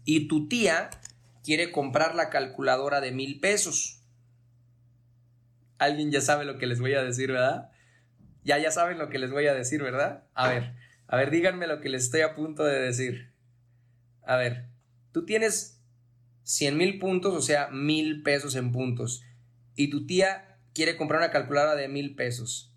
Y 0.05 0.29
tu 0.29 0.47
tía 0.49 0.91
quiere 1.43 1.73
comprar 1.73 2.15
la 2.15 2.31
calculadora 2.31 3.01
de 3.01 3.11
mil 3.11 3.41
pesos. 3.41 4.01
Alguien 5.79 6.13
ya 6.13 6.21
sabe 6.21 6.45
lo 6.45 6.57
que 6.59 6.67
les 6.67 6.81
voy 6.81 6.95
a 6.95 7.03
decir, 7.03 7.33
¿verdad? 7.33 7.73
Ya, 8.45 8.59
ya 8.59 8.71
saben 8.71 8.99
lo 8.99 9.09
que 9.09 9.19
les 9.19 9.33
voy 9.33 9.47
a 9.49 9.55
decir, 9.55 9.83
¿verdad? 9.83 10.25
A 10.35 10.49
ver, 10.49 10.75
a 11.09 11.17
ver, 11.17 11.31
díganme 11.31 11.67
lo 11.67 11.81
que 11.81 11.89
les 11.89 12.05
estoy 12.05 12.21
a 12.21 12.35
punto 12.35 12.65
de 12.65 12.79
decir. 12.79 13.33
A 14.23 14.37
ver, 14.37 14.69
tú 15.13 15.25
tienes 15.25 15.83
100 16.45 16.77
mil 16.77 16.99
puntos, 16.99 17.35
o 17.35 17.43
sea, 17.43 17.69
mil 17.69 18.23
pesos 18.23 18.55
en 18.55 18.71
puntos. 18.71 19.25
Y 19.75 19.91
tu 19.91 20.07
tía 20.07 20.59
quiere 20.75 20.97
comprar 20.97 21.21
una 21.21 21.33
calculadora 21.33 21.75
de 21.75 21.89
mil 21.89 22.15
pesos. 22.15 22.73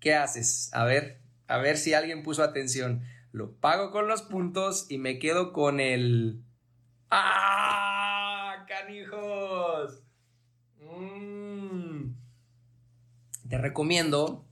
¿Qué 0.00 0.14
haces? 0.14 0.70
A 0.72 0.84
ver, 0.84 1.23
a 1.46 1.58
ver 1.58 1.76
si 1.76 1.94
alguien 1.94 2.22
puso 2.22 2.42
atención. 2.42 3.02
lo 3.32 3.52
pago 3.56 3.90
con 3.90 4.06
los 4.06 4.22
puntos 4.22 4.86
y 4.88 4.98
me 4.98 5.18
quedo 5.18 5.52
con 5.52 5.80
el... 5.80 6.44
¡Ah! 7.10 8.64
¡Canijos! 8.68 10.02
Mm. 10.80 12.14
Te 13.48 13.58
recomiendo 13.58 14.44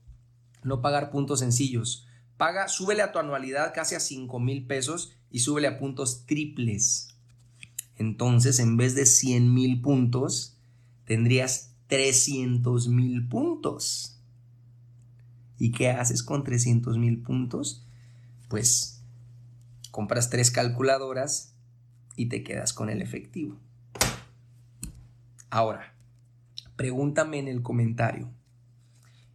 no 0.63 0.81
pagar 0.81 1.11
puntos 1.11 1.39
sencillos. 1.39 2.07
Paga, 2.37 2.67
súbele 2.67 3.01
a 3.01 3.11
tu 3.11 3.19
anualidad 3.19 3.73
casi 3.73 3.95
a 3.95 3.99
5 3.99 4.39
mil 4.39 4.65
pesos 4.65 5.15
y 5.29 5.39
súbele 5.39 5.67
a 5.67 5.77
puntos 5.77 6.25
triples. 6.25 7.15
Entonces, 7.95 8.59
en 8.59 8.75
vez 8.75 8.95
de 8.95 9.05
100 9.05 9.53
mil 9.53 9.81
puntos, 9.81 10.57
tendrías 11.05 11.75
300 11.87 12.87
mil 12.87 13.27
puntos. 13.27 14.19
¿Y 15.57 15.71
qué 15.71 15.91
haces 15.91 16.23
con 16.23 16.43
300 16.43 16.97
mil 16.97 17.21
puntos? 17.21 17.85
Pues 18.49 19.03
compras 19.91 20.29
tres 20.29 20.51
calculadoras 20.51 21.55
y 22.15 22.27
te 22.27 22.43
quedas 22.43 22.73
con 22.73 22.89
el 22.89 23.01
efectivo. 23.01 23.59
Ahora, 25.49 25.93
pregúntame 26.75 27.37
en 27.37 27.47
el 27.47 27.61
comentario, 27.61 28.31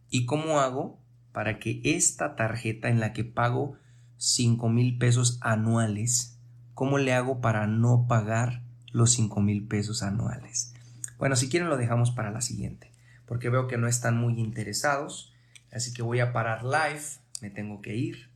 ¿y 0.09 0.25
cómo 0.25 0.59
hago 0.59 0.99
para 1.31 1.59
que 1.59 1.81
esta 1.83 2.35
tarjeta 2.35 2.89
en 2.89 2.99
la 2.99 3.13
que 3.13 3.23
pago 3.23 3.77
5 4.17 4.67
mil 4.67 4.97
pesos 4.97 5.39
anuales, 5.41 6.37
cómo 6.73 6.97
le 6.97 7.13
hago 7.13 7.39
para 7.39 7.67
no 7.67 8.07
pagar 8.07 8.63
los 8.91 9.11
5 9.13 9.39
mil 9.39 9.65
pesos 9.65 10.03
anuales? 10.03 10.73
Bueno, 11.17 11.37
si 11.37 11.47
quieren 11.47 11.69
lo 11.69 11.77
dejamos 11.77 12.11
para 12.11 12.31
la 12.31 12.41
siguiente, 12.41 12.91
porque 13.25 13.49
veo 13.49 13.67
que 13.67 13.77
no 13.77 13.87
están 13.87 14.17
muy 14.17 14.39
interesados, 14.39 15.33
así 15.71 15.93
que 15.93 16.01
voy 16.01 16.19
a 16.19 16.33
parar 16.33 16.63
live, 16.63 17.03
me 17.41 17.49
tengo 17.49 17.81
que 17.81 17.95
ir 17.95 18.29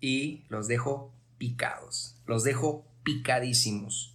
y 0.00 0.44
los 0.48 0.68
dejo 0.68 1.12
picados, 1.38 2.16
los 2.26 2.44
dejo 2.44 2.84
picadísimos. 3.02 4.14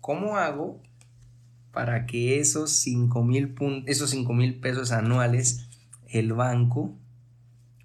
¿Cómo 0.00 0.36
hago 0.36 0.80
para 1.72 2.06
que 2.06 2.40
esos 2.40 2.72
5 2.72 3.22
mil 3.22 3.54
esos 3.86 4.14
mil 4.14 4.60
pesos 4.60 4.92
anuales 4.92 5.66
el 6.08 6.32
banco 6.32 6.96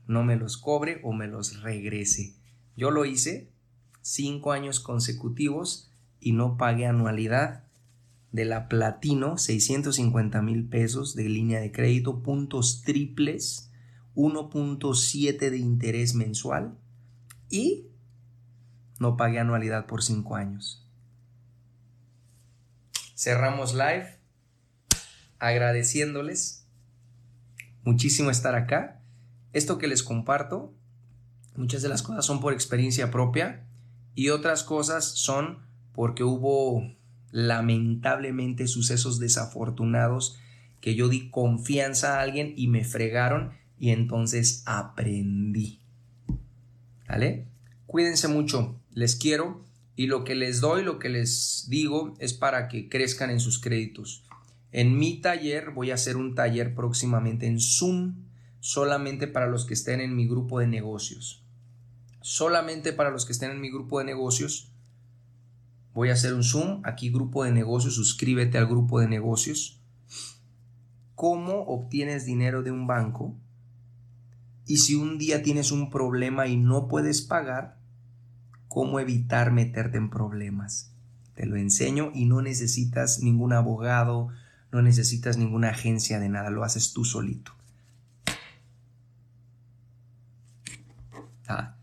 no 0.08 0.24
me 0.24 0.36
los 0.36 0.58
cobre 0.58 1.00
o 1.04 1.14
me 1.14 1.28
los 1.28 1.62
regrese? 1.62 2.34
Yo 2.78 2.92
lo 2.92 3.06
hice 3.06 3.50
cinco 4.02 4.52
años 4.52 4.80
consecutivos 4.80 5.90
y 6.20 6.34
no 6.34 6.58
pagué 6.58 6.86
anualidad 6.86 7.64
de 8.32 8.46
la 8.46 8.68
Platino, 8.68 9.38
650 9.38 10.42
mil 10.42 10.66
pesos 10.66 11.16
de 11.16 11.30
línea 11.30 11.60
de 11.60 11.72
crédito, 11.72 12.22
puntos 12.22 12.82
triples, 12.84 13.72
1.7 14.16 15.50
de 15.50 15.58
interés 15.58 16.16
mensual 16.16 16.78
y 17.50 17.88
no 19.00 19.18
pagué 19.18 19.40
anualidad 19.40 19.86
por 19.86 20.04
5 20.04 20.36
años. 20.36 20.88
Cerramos 23.16 23.74
live 23.74 24.20
agradeciéndoles 25.40 26.68
muchísimo 27.84 28.30
estar 28.32 28.56
acá. 28.56 29.02
Esto 29.54 29.78
que 29.78 29.88
les 29.88 30.04
comparto, 30.04 30.74
muchas 31.56 31.82
de 31.82 31.90
las 31.90 32.02
cosas 32.02 32.26
son 32.26 32.42
por 32.42 32.54
experiencia 32.54 33.12
propia 33.12 33.66
y 34.16 34.30
otras 34.30 34.64
cosas 34.64 35.06
son 35.06 35.60
porque 35.94 36.24
hubo 36.24 36.94
lamentablemente 37.32 38.68
sucesos 38.68 39.20
desafortunados 39.20 40.38
que 40.82 40.96
yo 40.96 41.08
di 41.10 41.30
confianza 41.30 42.18
a 42.18 42.22
alguien 42.22 42.54
y 42.56 42.68
me 42.68 42.84
fregaron 42.84 43.54
y 43.80 43.92
entonces 43.92 44.64
aprendí. 44.66 45.80
¿Vale? 47.08 47.48
Cuídense 47.88 48.28
mucho, 48.28 48.80
les 48.92 49.16
quiero 49.16 49.64
y 49.96 50.08
lo 50.08 50.24
que 50.24 50.36
les 50.36 50.60
doy, 50.62 50.84
lo 50.84 51.00
que 51.00 51.10
les 51.10 51.68
digo 51.70 52.16
es 52.20 52.34
para 52.34 52.68
que 52.68 52.90
crezcan 52.90 53.30
en 53.30 53.40
sus 53.40 53.60
créditos. 53.60 54.24
En 54.72 54.98
mi 54.98 55.22
taller 55.22 55.72
voy 55.72 55.92
a 55.92 55.96
hacer 55.96 56.18
un 56.18 56.36
taller 56.36 56.76
próximamente 56.76 57.46
en 57.46 57.60
Zoom, 57.60 58.16
solamente 58.60 59.28
para 59.28 59.48
los 59.48 59.66
que 59.66 59.74
estén 59.74 60.02
en 60.02 60.16
mi 60.16 60.28
grupo 60.28 60.60
de 60.60 60.68
negocios. 60.68 61.44
Solamente 62.22 62.92
para 62.92 63.12
los 63.12 63.26
que 63.26 63.32
estén 63.32 63.52
en 63.52 63.62
mi 63.62 63.70
grupo 63.70 64.00
de 64.00 64.06
negocios 64.06 64.72
Voy 65.96 66.10
a 66.10 66.14
hacer 66.14 66.34
un 66.34 66.44
Zoom, 66.44 66.82
aquí 66.84 67.10
grupo 67.10 67.46
de 67.46 67.54
negocios, 67.54 67.96
suscríbete 67.96 68.58
al 68.58 68.68
grupo 68.68 69.00
de 69.00 69.08
negocios. 69.08 69.80
¿Cómo 71.16 71.62
obtienes 71.62 72.26
dinero 72.26 72.64
de 72.64 72.72
un 72.72 72.86
banco? 72.86 73.34
Y 74.66 74.78
si 74.78 74.96
un 74.96 75.18
día 75.18 75.44
tienes 75.44 75.72
un 75.72 75.90
problema 75.90 76.48
y 76.48 76.58
no 76.58 76.88
puedes 76.88 77.22
pagar, 77.22 77.78
¿cómo 78.68 79.00
evitar 79.00 79.52
meterte 79.52 79.98
en 79.98 80.10
problemas? 80.10 80.92
Te 81.36 81.46
lo 81.46 81.56
enseño 81.56 82.12
y 82.16 82.26
no 82.26 82.42
necesitas 82.42 83.20
ningún 83.22 83.54
abogado, 83.54 84.30
no 84.72 84.82
necesitas 84.82 85.38
ninguna 85.38 85.70
agencia 85.70 86.20
de 86.20 86.30
nada, 86.30 86.50
lo 86.50 86.64
haces 86.64 86.94
tú 86.94 87.06
solito. 87.06 87.52
Ah, 91.48 91.76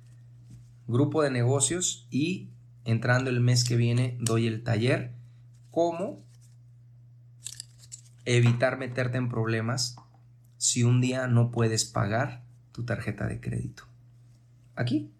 grupo 0.88 1.22
de 1.22 1.30
negocios 1.30 2.08
y 2.10 2.50
entrando 2.84 3.30
el 3.30 3.40
mes 3.40 3.62
que 3.62 3.76
viene 3.76 4.18
doy 4.20 4.48
el 4.48 4.64
taller, 4.64 5.14
cómo 5.70 6.24
evitar 8.24 8.76
meterte 8.76 9.18
en 9.18 9.28
problemas 9.28 9.96
si 10.58 10.82
un 10.82 11.00
día 11.00 11.28
no 11.28 11.50
puedes 11.52 11.84
pagar 11.84 12.41
tu 12.72 12.84
tarjeta 12.84 13.26
de 13.26 13.40
crédito. 13.40 13.84
Aquí 14.74 15.11